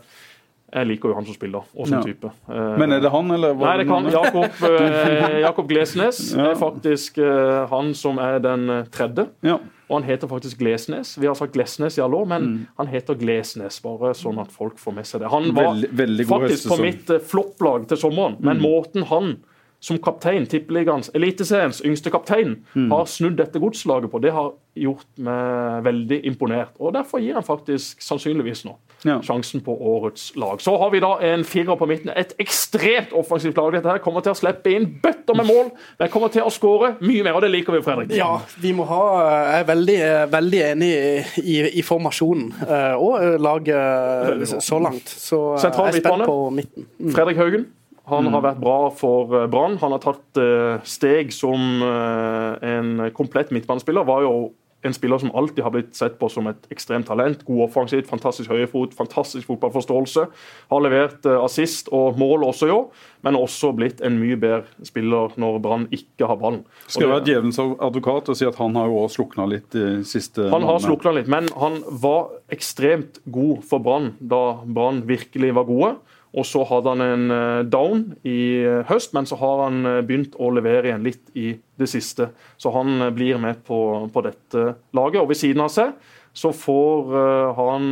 [0.73, 2.01] jeg liker jo han som spiller, og som Ja.
[2.03, 2.31] type.
[2.49, 3.53] Uh, Men er det han, eller?
[3.53, 6.49] var Nei, det kan Jakob, uh, Jakob Glesnes Ja.
[6.49, 9.27] er faktisk eh, han som er den tredje.
[9.45, 9.59] Ja.
[9.93, 11.13] Og han heter faktisk Glesnes.
[11.21, 12.45] Vi har sagt Glesnes i alle år, men
[12.79, 15.29] han heter Glesnes, bare sånn at folk får med seg det.
[15.29, 19.35] Han var Veldig, veldig faktisk på mitt eh, flopplag til sommeren, men måten han
[19.83, 22.53] som kaptein, tippeligaens, eliteseriens yngste kaptein,
[22.89, 26.71] har snudd dette godslaget på, det har gjort meg veldig imponert.
[26.79, 29.17] Og derfor gir han faktisk sannsynligvis nå Ja.
[29.19, 30.61] sjansen på årets lag.
[30.63, 32.09] Så har vi da en firer på midten.
[32.15, 33.73] Et ekstremt offensivt lag.
[33.75, 35.69] Dette her kommer til å slippe inn bøtter med mål,
[35.99, 38.15] men kommer til å skåre mye mer, og det liker vi, Fredrik.
[38.15, 39.03] Ja, vi må ha
[39.51, 39.99] Jeg er veldig,
[40.31, 45.05] veldig enig i, i, i formasjonen eh, og laget så- langt.
[45.11, 46.87] Så eh, Sentral jeg er spent på midten.
[47.11, 47.67] Fredrik Haugen.
[48.11, 49.77] Han har vært bra for eh, Brann.
[49.83, 54.03] Han har tatt eh, steg som eh, en komplett midtbanespiller.
[54.07, 54.35] Var jo
[54.83, 57.45] en spiller som alltid har blitt sett på som et ekstremt talent.
[57.47, 60.25] God offensivt, fantastisk høyefot, fantastisk fotballforståelse.
[60.73, 62.89] Har levert assist og mål også i år,
[63.23, 66.65] men også blitt en mye bedre spiller når Brann ikke har ballen.
[66.89, 70.01] Skal jeg være djevelens advokat og si at han har jo også slukna litt de
[70.09, 75.55] siste Han har slukna litt, men han var ekstremt god for Brann da Brann virkelig
[75.55, 75.93] var gode.
[76.33, 80.01] Og så hadde han en eh, down i eh, høst, men så har han eh,
[80.05, 82.31] begynt å levere igjen litt i det siste.
[82.57, 83.77] Så han blir med på,
[84.13, 84.65] på dette
[84.97, 85.21] laget.
[85.21, 85.93] Og ved siden av seg
[86.33, 87.11] så får
[87.53, 87.83] han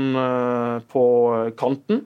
[0.89, 1.03] på
[1.59, 1.99] kanten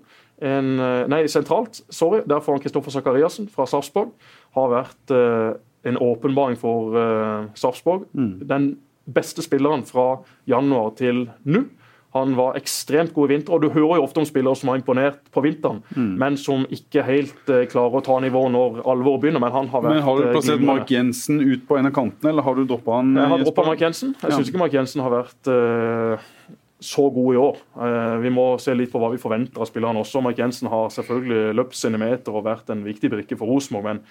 [0.43, 0.73] en,
[1.07, 2.25] Nei, sentralt, sorry.
[2.27, 4.09] Der får han Kristoffer Sakariassen fra Sarpsborg.
[4.57, 5.13] Har vært
[5.87, 6.97] en åpenbaring for
[7.55, 8.03] Sarpsborg.
[8.11, 8.33] Mm.
[8.51, 8.67] Den
[9.07, 10.09] beste spilleren fra
[10.51, 11.63] januar til nå.
[12.15, 14.79] Han var ekstremt god i vinter, og du hører jo ofte om spillere som har
[14.79, 19.43] imponert på vinteren, men som ikke helt eh, klarer å ta nivå når alvoret begynner.
[19.43, 20.79] Men han har vært Men Har du eh, plassert glimrende.
[20.79, 23.11] Mark Jensen ut på en av kantene, eller har du droppa han?
[23.19, 23.49] Jeg har Jesper?
[23.51, 24.15] droppa Mark Jensen.
[24.21, 24.37] Jeg Ja.
[24.39, 26.29] syns ikke Mark Jensen har vært uh,
[26.79, 27.57] så god i år.
[27.75, 30.23] Uh, vi må se litt på hva vi forventer av spillerne også.
[30.23, 34.01] Mark Jensen har selvfølgelig løpt sine meter og vært en viktig brikke for Rosenborg, men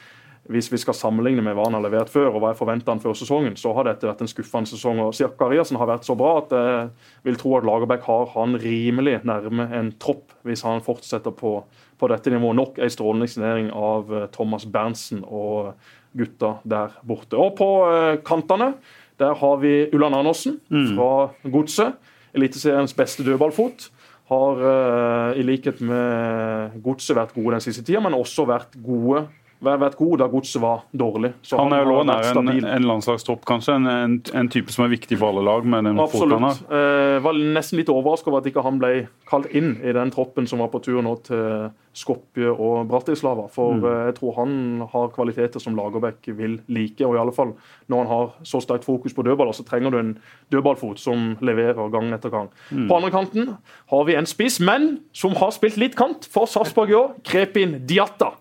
[0.52, 3.00] hvis vi skal sammenligne med hva han har levert før, og hva jeg forventa han
[3.00, 5.00] før sesongen, så har dette vært en skuffende sesong.
[5.00, 6.90] og Zakariassen har vært så bra at jeg
[7.24, 11.56] vil tro at Lagerbäck har han rimelig nærme en tropp hvis han fortsetter på,
[11.96, 12.58] på dette nivået.
[12.60, 15.72] Nok en strålende signering av eh, Thomas Berntsen og
[16.14, 17.40] gutta der borte.
[17.40, 18.74] Og på eh, kantene
[19.22, 21.94] der har vi Ulland Andersen fra Godset.
[22.34, 23.88] Eliteseriens beste dødballfot.
[24.28, 29.24] Har eh, i likhet med Godset vært gode den siste tida, men også vært gode
[29.64, 31.32] vært god da Godset var dårlig.
[31.42, 33.74] Så Han er jo han en, en landslagstropp, kanskje.
[33.74, 35.98] En, en, en type som er viktig for alle lag med den.
[36.00, 36.62] Absolutt.
[36.70, 40.46] Eh, var nesten litt overrasket over at ikke han ble kalt inn i den troppen
[40.46, 43.48] som var på tur nå til Skopje og Bratislava.
[43.48, 43.84] For Mm.
[43.84, 44.54] eh, jeg tror han
[44.92, 47.00] har kvaliteter som Lagerbäck vil like.
[47.06, 47.54] Og i alle fall
[47.88, 50.18] når han har så sterkt fokus på dødballer, så trenger du en
[50.52, 52.48] dødballfot som leverer gang etter gang.
[52.70, 52.88] Mm.
[52.88, 53.56] På andre kanten
[53.90, 57.14] har vi en spiss, men som har spilt litt kant for Sarpsborg i år.
[57.24, 58.32] Krepin Diatta.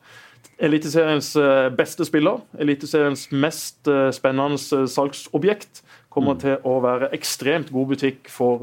[0.61, 5.81] Eliteseriens eh, beste spiller, Eliteseriens mest eh, spennende eh, salgsobjekt,
[6.13, 8.61] kommer til å være ekstremt god butikk for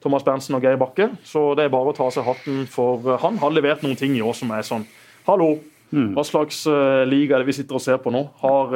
[0.00, 1.10] Thomas Berntsen og Geir Bakke.
[1.28, 3.36] Så det er bare å ta av seg hatten for han.
[3.42, 4.86] Har levert noen ting i år som er sånn
[5.26, 5.58] Hallo,
[5.92, 6.62] hva slags
[7.04, 8.22] liga er det vi sitter og ser på nå?
[8.40, 8.72] Har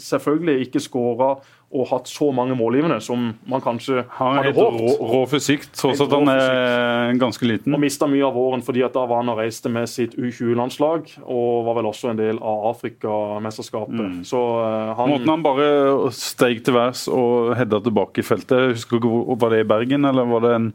[0.00, 1.28] selvfølgelig ikke skåra
[1.72, 4.80] og hatt så mange målgivende som man kanskje har hadde håpet.
[5.00, 7.72] rå, rå fysikk, tross at han er ganske liten.
[7.72, 11.14] Og mista mye av våren fordi at da var han og reiste med sitt U20-landslag.
[11.22, 14.20] Og var vel også en del av Afrikamesterskapet.
[14.28, 15.68] Så uh, han Måten han bare
[16.16, 18.58] steg til værs og hedda tilbake i feltet.
[18.66, 20.66] Jeg husker ikke, Var det i Bergen, eller var det en,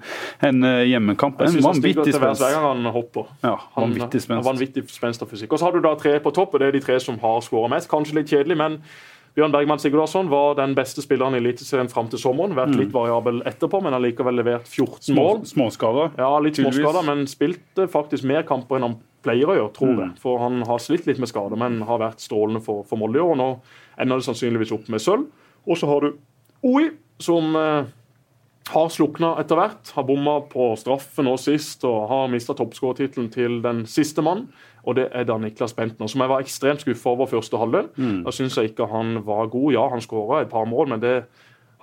[0.49, 1.41] en eh, hjemmekamp?
[1.45, 2.41] En vanvittig spenst.
[2.41, 3.29] hver gang han hopper.
[3.43, 4.47] Ja, Han, vanvittig spenst.
[4.47, 5.53] vanvittig spenst og fysikk.
[5.53, 7.39] Og så har du da tre på topp, og det er de tre som har
[7.45, 7.89] skåra mest.
[7.91, 8.81] Kanskje litt kjedelig, men
[9.37, 12.55] Bjørn Bergman Sigurdarsson var den beste spilleren i Eliteserien fram til sommeren.
[12.57, 15.43] Vært litt variabel etterpå, men har likevel levert 14 mål.
[15.43, 16.15] Små, småskader.
[16.17, 18.95] Ja, litt småskader, men spilte faktisk mer kamper enn han
[19.27, 20.09] pleier å gjøre, tror jeg.
[20.23, 23.25] For han har slitt litt med skader, men har vært strålende for, for Molde i
[23.27, 23.37] år.
[23.37, 23.49] Nå
[24.01, 25.29] ender det sannsynligvis opp med sølv.
[25.69, 26.17] Og så har du
[26.65, 26.89] OI,
[27.21, 27.93] som eh,
[28.73, 29.91] har slukna etter hvert.
[29.95, 34.47] Har bomma på straffen nå sist og har mista toppskårertittelen til den siste mann.
[34.87, 37.89] Og det er da Niklas Bentner, som jeg var ekstremt skuffa over første halvdel.
[38.23, 39.73] Da syns jeg ikke han var god.
[39.75, 41.17] Ja, han skåra et par mål, men det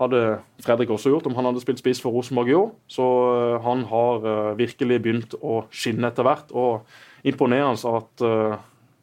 [0.00, 0.20] hadde
[0.64, 2.70] Fredrik også gjort om han hadde spilt spiss for Rosenborg i år.
[2.90, 6.50] Så øh, han har øh, virkelig begynt å skinne etter hvert.
[6.50, 6.82] Og
[7.24, 8.56] imponerende at øh,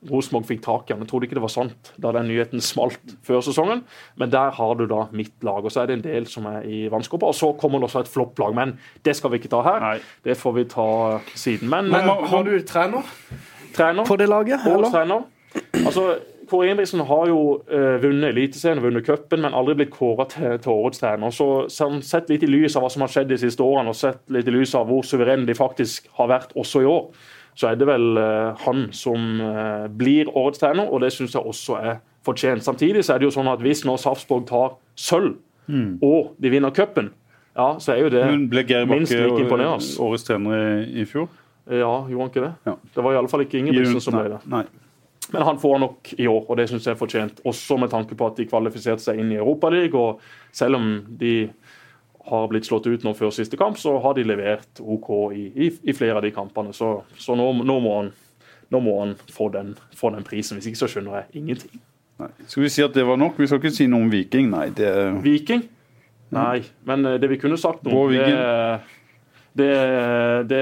[0.10, 1.04] Rosenborg fikk tak i han.
[1.04, 3.84] Jeg trodde ikke det var sant da den nyheten smalt før sesongen,
[4.18, 5.62] men der har du da mitt lag.
[5.62, 7.30] Og så er det en del som er i vannskorpa.
[7.30, 8.76] Og så kommer det også et flopplag, men
[9.06, 9.86] det skal vi ikke ta her.
[9.86, 9.96] Nei.
[10.26, 10.90] Det får vi ta
[11.36, 11.70] siden.
[11.70, 13.14] Men, Men har, har du trener
[13.76, 14.66] trener på det laget?
[14.68, 14.90] Eller?
[14.92, 15.24] trener.
[15.86, 16.16] Altså,
[16.52, 17.42] Kåre Ingebrigtsen har jo
[17.72, 21.32] eh, vunnet Eliteserien og vunnet cupen, men aldri blitt kåra til, til årets trener.
[21.32, 23.96] Så, så sett litt i lys av hva som har skjedd de siste årene, og
[23.96, 27.08] sett litt i lys av hvor suverene de faktisk har vært også i år,
[27.56, 31.44] så er det vel eh, han som eh, blir årets trener, og det syns jeg
[31.44, 32.64] også er fortjent.
[32.64, 35.40] Samtidig så er det jo sånn at hvis nå Sarpsborg tar sølv,
[36.04, 37.14] og de vinner cupen,
[37.56, 41.06] ja, så er jo det Men ble Geir minst Bakke like årets trener i, i
[41.08, 41.28] fjor?
[41.68, 42.54] Ja, gjorde han ikke det?
[42.68, 42.76] Ja.
[42.96, 44.40] Det var i alle fall ikke Ingebrigtsen som ble det.
[44.52, 44.66] Nei.
[45.32, 47.42] Men han får nok i år, og det syns jeg er fortjent.
[47.48, 49.94] Også med tanke på at de kvalifiserte seg inn i Europaligaen.
[49.96, 50.90] Og selv om
[51.22, 51.36] de
[52.26, 55.72] har blitt slått ut nå før siste kamp, så har de levert OK i, i,
[55.90, 56.74] i flere av de kampene.
[56.76, 58.12] Så, så nå, nå, må han,
[58.74, 60.60] nå må han få den, få den prisen.
[60.60, 61.82] Hvis ikke så skjønner jeg ingenting.
[62.22, 62.32] Nei.
[62.46, 63.40] Skal vi si at det var nok?
[63.42, 64.52] Vi skal ikke si noe om Viking.
[64.54, 64.92] Nei, det
[65.26, 65.66] Viking?
[66.32, 68.28] Nei, men eh, det vi kunne sagt noe om, det,
[69.58, 69.72] det,
[70.48, 70.62] det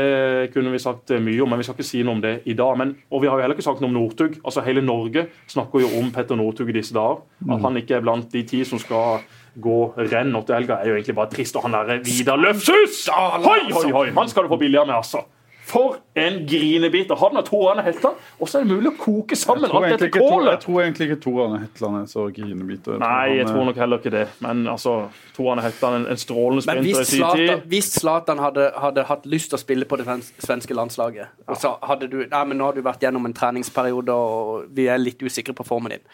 [0.53, 2.79] kunne vi sagt mye om, men vi skal ikke si noe om det i dag.
[2.79, 4.39] Men, og vi har jo heller ikke sagt noe om Northug.
[4.41, 7.21] Altså Hele Norge snakker jo om Petter Northug i disse dager.
[7.51, 9.21] At han ikke er blant de ti som skal
[9.61, 9.79] gå
[10.11, 11.57] renn opp til helga, er jo egentlig bare trist.
[11.59, 13.05] Og han derre Vidar Løfshus!
[13.13, 14.07] Hoi, hoi, hoi!
[14.15, 15.25] Han skal du få billigere med, altså.
[15.69, 17.15] For en grinebiter.
[17.15, 20.09] Han har to Arne Hetland, og så er det mulig å koke sammen alt dette
[20.15, 20.55] kålet!
[20.55, 22.97] Jeg tror egentlig ikke Tor Arne Hetland er så grinebiter.
[23.03, 24.23] Nei, jeg tror eh, nok heller ikke det.
[24.41, 24.95] Men altså,
[25.35, 27.67] to Arne Hetland, en, en strålende Men sprinter i sin tid.
[27.69, 30.09] Hvis Zlatan hadde, hadde hatt lyst til å spille på det
[30.41, 34.13] svenske landslaget, og så hadde du Nei, men nå har du vært gjennom en treningsperiode,
[34.13, 36.05] og vi er litt usikre på formen din.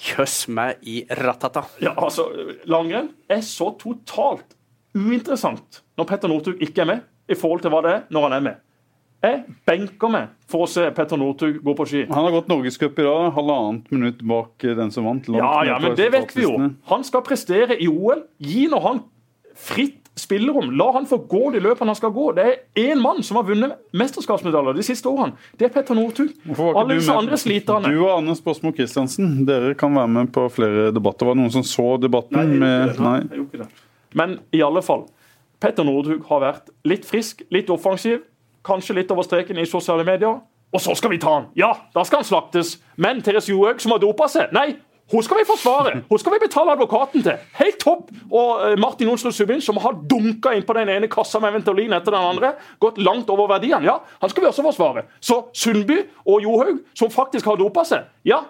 [0.00, 1.64] Kjøss meg i ratata.
[1.82, 2.26] Ja, altså,
[2.70, 4.56] Langrenn er så totalt
[4.94, 8.36] uinteressant når Petter Northug ikke er med, i forhold til hva det er når han
[8.36, 8.62] er med.
[9.24, 12.02] Jeg benker meg for å se Petter Northug gå på ski.
[12.10, 15.30] Han har gått norgescup i dag, halvannet minutt bak eh, den som vant.
[15.32, 16.58] Ja, ja, men det vet vi jo.
[16.90, 18.26] Han skal prestere i OL.
[18.44, 19.00] Gi nå han
[19.56, 20.70] fritt spillerom.
[20.78, 22.28] La han få gå de løpene han skal gå.
[22.36, 25.34] Det er én mann som har vunnet mesterskapsmedaljer de siste årene.
[25.58, 26.30] Det er Petter Northug.
[26.54, 27.90] Alle du disse andre sliterne.
[27.90, 31.26] Du og Anders Båsmo Christiansen, dere kan være med på flere debatter.
[31.26, 32.38] Var det noen som så debatten?
[32.38, 33.18] Nei, med, nei.
[33.24, 33.84] Jeg gjorde ikke det.
[34.14, 35.06] Men i alle fall.
[35.62, 38.20] Petter Northug har vært litt frisk, litt offensiv,
[38.66, 40.42] kanskje litt over streken i sosiale medier.
[40.74, 41.46] Og så skal vi ta han!
[41.58, 42.74] Ja, da skal han slaktes.
[42.98, 44.74] Men Therese Johaug, som har dopa seg, nei!
[45.12, 45.98] Hun skal vi forsvare!
[46.08, 47.36] Hun skal vi betale advokaten til!
[47.58, 48.08] Helt topp!
[48.32, 51.92] Og eh, Martin Onsrud Subin, som har dunka inn på den ene kassa med Ventolin
[51.92, 55.04] etter den andre, gått langt over verdiene, ja, han skal vi også forsvare.
[55.20, 58.40] Så Sundby og Johaug, som faktisk har dopa seg, ja,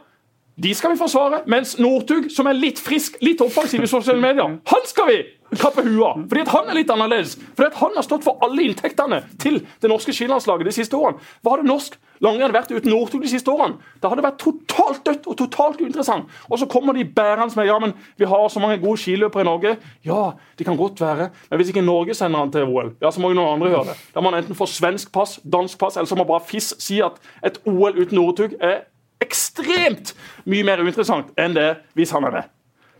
[0.56, 1.42] de skal vi forsvare.
[1.50, 5.18] Mens Northug, som er litt frisk, litt offensiv i sosiale medier, han skal vi
[5.58, 6.22] kappe huet av.
[6.30, 7.36] Fordi at han er litt annerledes.
[7.54, 11.22] Fordi at han har stått for alle inntektene til det norske skilandslaget de siste årene.
[11.42, 13.78] Hva hadde norsk langrenn vært uten Northug de siste årene?
[14.00, 16.30] Det hadde vært totalt dødt og totalt uinteressant.
[16.48, 19.50] Og så kommer de bærende med ja, men vi har så mange gode skiløpere i
[19.50, 19.76] Norge.
[20.06, 20.22] Ja,
[20.58, 21.30] det kan godt være.
[21.50, 23.92] Men hvis ikke Norge sender han til OL, ja, så må jo noen andre gjøre
[23.92, 24.00] det.
[24.14, 27.02] Da må man enten få svensk pass, dansk pass, eller så må bare FIS si
[27.04, 28.84] at et OL uten Northug er
[29.24, 30.14] ekstremt
[30.44, 32.50] mye mer uinteressant enn det hvis han er med.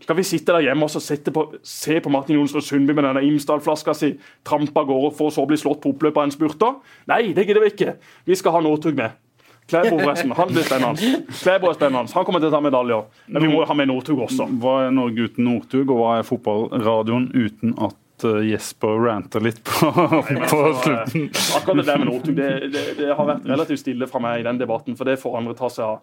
[0.04, 3.94] Skal vi sitte der hjemme og på, se på Martin Jonsrud Sundby med denne Imsdal-flaska
[3.96, 4.10] si
[4.44, 6.74] trampe av gårde for å så bli slått på oppløpet av en spurter?
[7.08, 7.94] Nei, det gidder vi ikke.
[8.28, 9.16] Vi skal ha Northug med.
[9.64, 11.22] Klæbo forresten, han blir spennende.
[11.40, 12.12] Klæbo spennende.
[12.12, 13.06] Han kommer til å ta medaljer.
[13.32, 14.50] Men vi må ha med Northug også.
[14.60, 17.96] Hva er Norge uten Northug, og hva er fotballradioen uten at
[18.28, 19.90] eh, Jesper ranter litt på,
[20.50, 21.28] på slutten?
[21.58, 24.46] Akkurat det der med Northug, det, det, det har vært relativt stille fra meg i
[24.48, 26.00] den debatten, for det får andre ta seg av.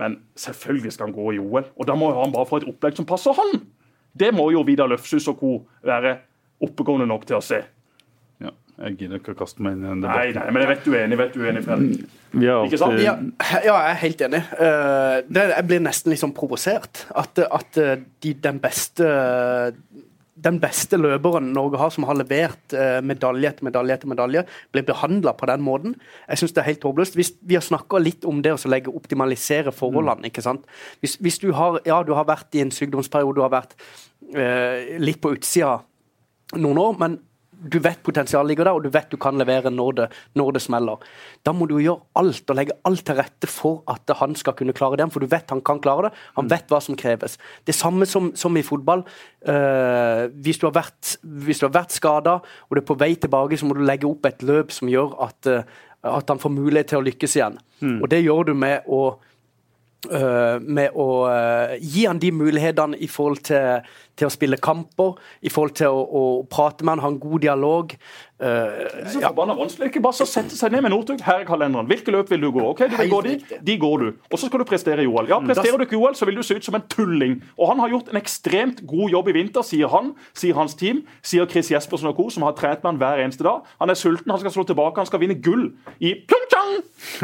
[0.00, 2.68] Men selvfølgelig skal han gå i OL, og da må jo han bare få et
[2.70, 3.58] opplegg som passer han.
[4.16, 5.52] Det må jo Vidar Løfshus og co.
[5.84, 6.18] være
[6.62, 7.58] oppegående nok til å se.
[8.42, 8.50] Ja,
[8.86, 10.32] jeg gidder ikke å kaste meg inn i den debatten.
[10.32, 12.02] nei, nei, men jeg vet du er enig, vet du er enig, Fredrik.
[12.32, 12.82] Sant?
[12.86, 13.14] alltid- Ja,
[13.66, 14.42] ja, jeg er helt enig.
[14.66, 15.16] Eh,
[15.56, 17.02] jeg blir nesten litt sånn provosert.
[17.14, 19.08] At, at eh, de, den beste
[20.42, 24.44] den beste løperen Norge har, som har levert eh, medalje etter medalje, etter medalje,
[24.74, 25.96] blir behandla på den måten.
[26.28, 27.18] Jeg synes det er helt håpløst.
[27.18, 30.28] Vi har snakka litt om det å legge optimalisere forholdene.
[30.30, 30.66] ikke sant?
[31.00, 33.76] Hvis, hvis du har ja, du har vært i en sykdomsperiode, du har vært
[34.34, 35.78] eh, litt på utsida
[36.58, 37.20] noen år, men
[37.62, 40.06] du vet potensialet ligger der, og du vet du kan levere når det,
[40.38, 41.02] når det smeller.
[41.46, 44.74] Da må du gjøre alt og legge alt til rette for at han skal kunne
[44.76, 45.08] klare det.
[45.14, 46.12] For du vet han kan klare det.
[46.38, 47.38] Han vet hva som kreves.
[47.66, 49.06] Det samme som, som i fotball.
[49.46, 53.14] Uh, hvis du har vært, hvis du har vært skada og du er på vei
[53.18, 55.82] tilbake, så må du legge opp et løp som gjør at, uh,
[56.18, 57.60] at han får mulighet til å lykkes igjen.
[57.98, 59.04] Og det gjør du med å
[60.02, 63.84] Uh, med å uh, gi han de mulighetene i forhold til,
[64.18, 67.40] til å spille kamper, i forhold til å, å prate med han, ha en god
[67.44, 67.94] dialog.
[68.42, 69.88] Uh, Det er så forbanna vanskelig.
[69.92, 71.20] Ikke bare så sette seg ned med Northug.
[71.22, 71.86] Her er kalenderen.
[71.86, 72.64] Hvilke løp vil du gå?
[72.72, 73.34] Ok, du vil gå de,
[73.68, 74.08] de går du.
[74.32, 75.28] Og så skal du prestere i OL.
[75.30, 77.38] Ja, Presterer du ikke i OL, så vil du se ut som en tulling.
[77.56, 81.04] Og han har gjort en ekstremt god jobb i vinter, sier han, sier hans team,
[81.22, 83.62] sier Chris Jespersen og co., som har trent med han hver eneste dag.
[83.80, 85.68] Han er sulten, han skal slå tilbake, han skal vinne gull
[86.02, 86.74] i Pyeongchang!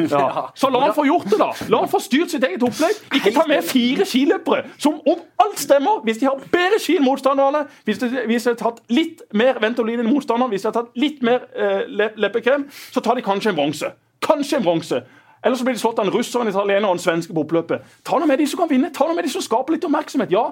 [0.06, 0.24] Ja.
[0.60, 1.51] Så la han få gjort det, da.
[1.73, 2.94] La han få styrt sitt eget opplegg.
[3.19, 7.65] Ikke ta med fire skiløpere som, om alt stemmer, hvis de har bedre ski motstanderne,
[7.85, 10.91] hvis de, hvis de har tatt litt mer Ventolin enn motstanderen, hvis de har tatt
[10.99, 13.91] litt mer eh, le- leppekrem, så tar de kanskje en bronse.
[14.25, 15.03] Kanskje en bronse.
[15.45, 17.85] Eller så blir de slått av en russer, en italiener og en svenske på oppløpet.
[18.05, 20.33] Ta noe med de som kan vinne, ta noe med de som skaper litt oppmerksomhet.
[20.35, 20.49] Ja,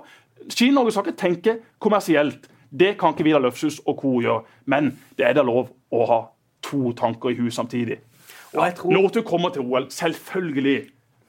[0.47, 2.47] Ski-Norge skal ikke tenke kommersielt.
[2.70, 4.20] Det kan ikke Vidar Løfshus og co.
[4.23, 4.44] gjøre.
[4.66, 6.20] Men det er da lov å ha
[6.62, 7.98] to tanker i huet samtidig.
[8.55, 10.77] og jeg tror, Northug kommer til OL, selvfølgelig.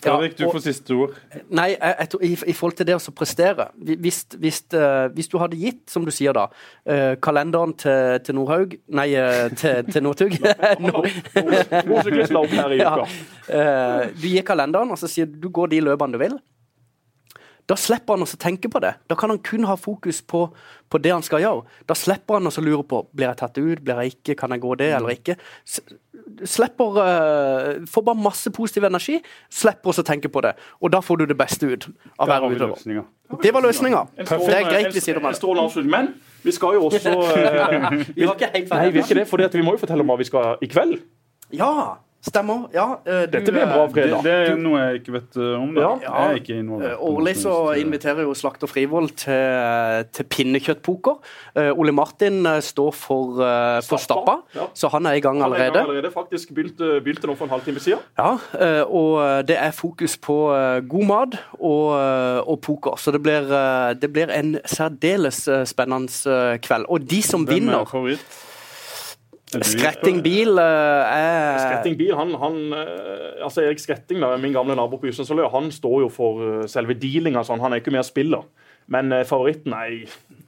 [0.03, 1.15] Fredrik, du får siste ord.
[1.49, 5.39] Nei, jeg, jeg i, i forhold til det å prestere hvis, hvis, uh, hvis du
[5.41, 6.45] hadde gitt, som du sier da,
[6.85, 10.35] uh, kalenderen til, til Nordhaug Nei, øh, til, til Northug.
[12.77, 12.93] Ja.
[13.47, 16.37] Eh, du gir kalenderen, og så sier du du går de løpene du vil.
[17.67, 18.93] Da slipper han å tenke på det.
[19.11, 20.45] Da kan han kun ha fokus på,
[20.87, 21.79] på det han skal gjøre.
[21.89, 24.63] Da slipper han å lure på blir jeg tatt ut, blir jeg ikke, kan jeg
[24.63, 25.35] gå det eller ikke.
[25.67, 25.81] S
[26.47, 29.19] slipper uh, Får bare masse positiv energi.
[29.51, 30.53] Slipper å tenke på det.
[30.79, 33.03] Og da får du det beste ut av hver utøver.
[33.43, 34.03] Det var løsninga.
[34.15, 35.85] Det er greit vi sier en det.
[35.91, 36.11] Men
[36.47, 40.07] vi skal jo også uh, Vi Nei, vi ikke det, for vi må jo fortelle
[40.07, 41.01] om hva vi skal i kveld.
[41.55, 42.65] Ja, stemmer.
[42.75, 44.21] Ja, eh, du, Dette blir en bra fredag.
[44.25, 45.71] Det, det er noe jeg ikke vet uh, om.
[45.75, 45.81] Da.
[45.81, 45.91] Ja.
[46.03, 46.91] Jeg er ikke involvert.
[46.93, 51.17] Eh, Årlig så inviterer jo Slakter Frivold til, til pinnekjøttpoker.
[51.57, 54.67] Eh, Ole Martin eh, står for, eh, for Stappa, Ja.
[54.77, 55.71] så han er i gang allerede.
[55.71, 56.13] Han er i gang allerede.
[56.13, 58.03] faktisk begynte, begynte nå for en halvtime siden.
[58.19, 62.97] Ja, eh, og det er fokus på eh, god mat og, eh, og poker.
[62.97, 66.85] Så det blir, eh, det blir en særdeles eh, spennende eh, kveld.
[66.89, 67.81] Og de som Hvem er vinner?
[68.11, 68.27] Er
[69.47, 74.99] Skretting bil eh, er Skretting bil, han, han eh, altså Erik Skretting, min gamle nabo
[74.99, 77.45] på Ysensøløya, han står jo for eh, selve dealinga.
[77.47, 77.63] Sånn.
[77.63, 78.43] Han er ikke mer spiller.
[78.91, 80.03] Men eh, favoritten, nei,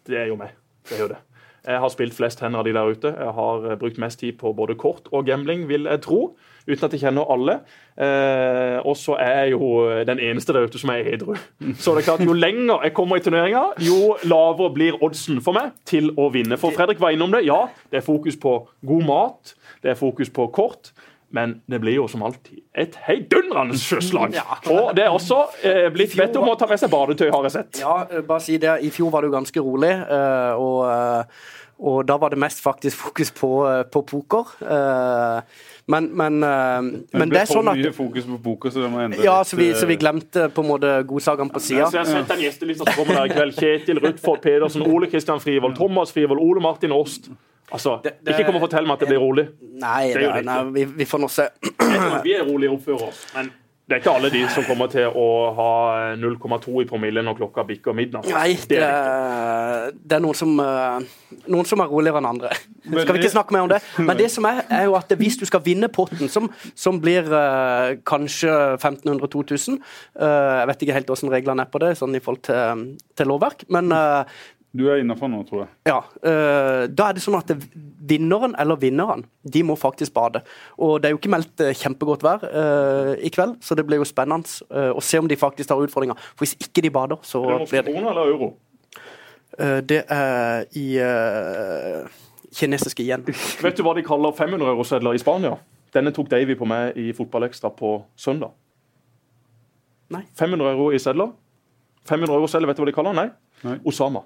[0.07, 0.51] det er jo meg.
[0.89, 1.21] Det er jo det.
[1.69, 3.11] Jeg har spilt flest hender av de der ute.
[3.11, 6.21] Jeg har eh, brukt mest tid på både kort og gambling, vil jeg tro.
[6.69, 7.57] Uten at jeg kjenner alle.
[7.99, 9.71] Eh, og så er jeg jo
[10.07, 11.33] den eneste der ute som er edru.
[11.75, 15.57] Så det er klart, jo lenger jeg kommer i turneringa, jo lavere blir oddsen for
[15.57, 16.59] meg til å vinne.
[16.61, 17.45] For Fredrik var innom det.
[17.49, 20.93] Ja, det er fokus på god mat, det er fokus på kort.
[21.31, 24.33] Men det blir jo som alltid et heidundrende sjøslag.
[24.73, 27.53] Og det er også eh, blitt bedt om å ta med seg badetøy, har jeg
[27.53, 27.81] sett.
[27.83, 28.79] Ja, eh, bare si det.
[28.81, 31.43] I fjor var det jo ganske rolig, eh, og, eh,
[31.79, 34.45] og da var det mest faktisk fokus på, eh, på poker.
[34.61, 35.41] Eh,
[35.89, 36.81] Men, men, eh,
[37.17, 37.79] men det er sånn at...
[37.81, 39.69] Det for at mye fokus på poker, så det må endre Ja, litt, så vi,
[39.73, 41.87] så vi glemte på en måte godsakene på Så sida.
[41.89, 43.55] jeg har sett den gjestelista som kommer der i kveld.
[43.57, 47.31] Kjetil Rutford Pedersen, Ole Kristian Frivold, Thomas Frivold, Ole Martin Åst.
[47.71, 49.47] Altså, Det- det- ikke kom og fortell meg at det blir rolig.
[49.81, 51.47] Nei, Det er det, nei vi, vi får nå se.
[52.23, 53.25] Vi er rolige og oppfører oss.
[53.33, 53.51] Men
[53.89, 55.71] det er ikke alle de som kommer til å ha
[56.13, 58.27] 0,2 i promille når klokka bikker midnatt.
[58.29, 61.07] Nei, Det det, er det er noen som, eh,
[61.49, 62.51] noen som er roligere enn andre.
[62.85, 63.79] Skal vi ikke snakke mer om det?
[64.07, 67.25] Men det som er, er jo at hvis du skal vinne potten, som, som blir
[67.33, 69.79] uh, kanskje 1500-2000
[70.19, 72.85] Jeg vet ikke helt hvordan reglene er på det, sånn i forhold til,
[73.17, 74.39] til lovverk, men eh,
[74.71, 75.69] Du er innafor nå, tror jeg.
[75.89, 75.97] ja,
[76.29, 77.49] eh, da er det sånn at
[78.09, 80.43] vinneren eller vinneren, de må faktisk bade.
[80.77, 83.97] Og det er jo ikke meldt eh, kjempegodt vær eh, i kveld, så det blir
[83.97, 86.17] jo spennende eh, å se om de faktisk tar utfordringa.
[86.35, 88.51] For hvis ikke de bader, så Er det blir det kroner eller euro?
[89.89, 90.85] Det er i
[92.55, 93.25] kinesiske yen.
[93.65, 95.57] Vet du hva de kaller 500 eurosedler i Spania?
[95.93, 98.53] Denne tok Davy på meg i Fotballekstra på søndag.
[100.13, 100.23] Nei.
[100.37, 101.33] 500 euro i sedler.
[102.09, 103.17] 500 eurosedler, vet du hva de kaller?
[103.17, 103.27] Nei.
[103.65, 103.79] Nei.
[103.89, 104.23] Osama.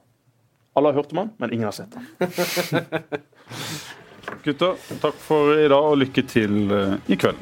[0.74, 2.06] Alle har hørt om han, men ingen har sett han.
[4.44, 4.74] Gutter,
[5.04, 7.38] takk for i dag, og lykke til eh, i kveld.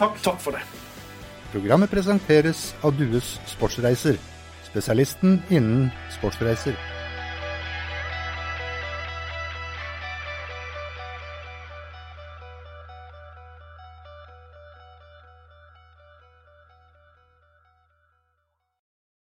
[0.00, 0.62] Takk, takk for det.
[1.54, 4.18] Programmet presenteres av Dues Sportsreiser,
[4.66, 6.74] spesialisten innen sportsreiser.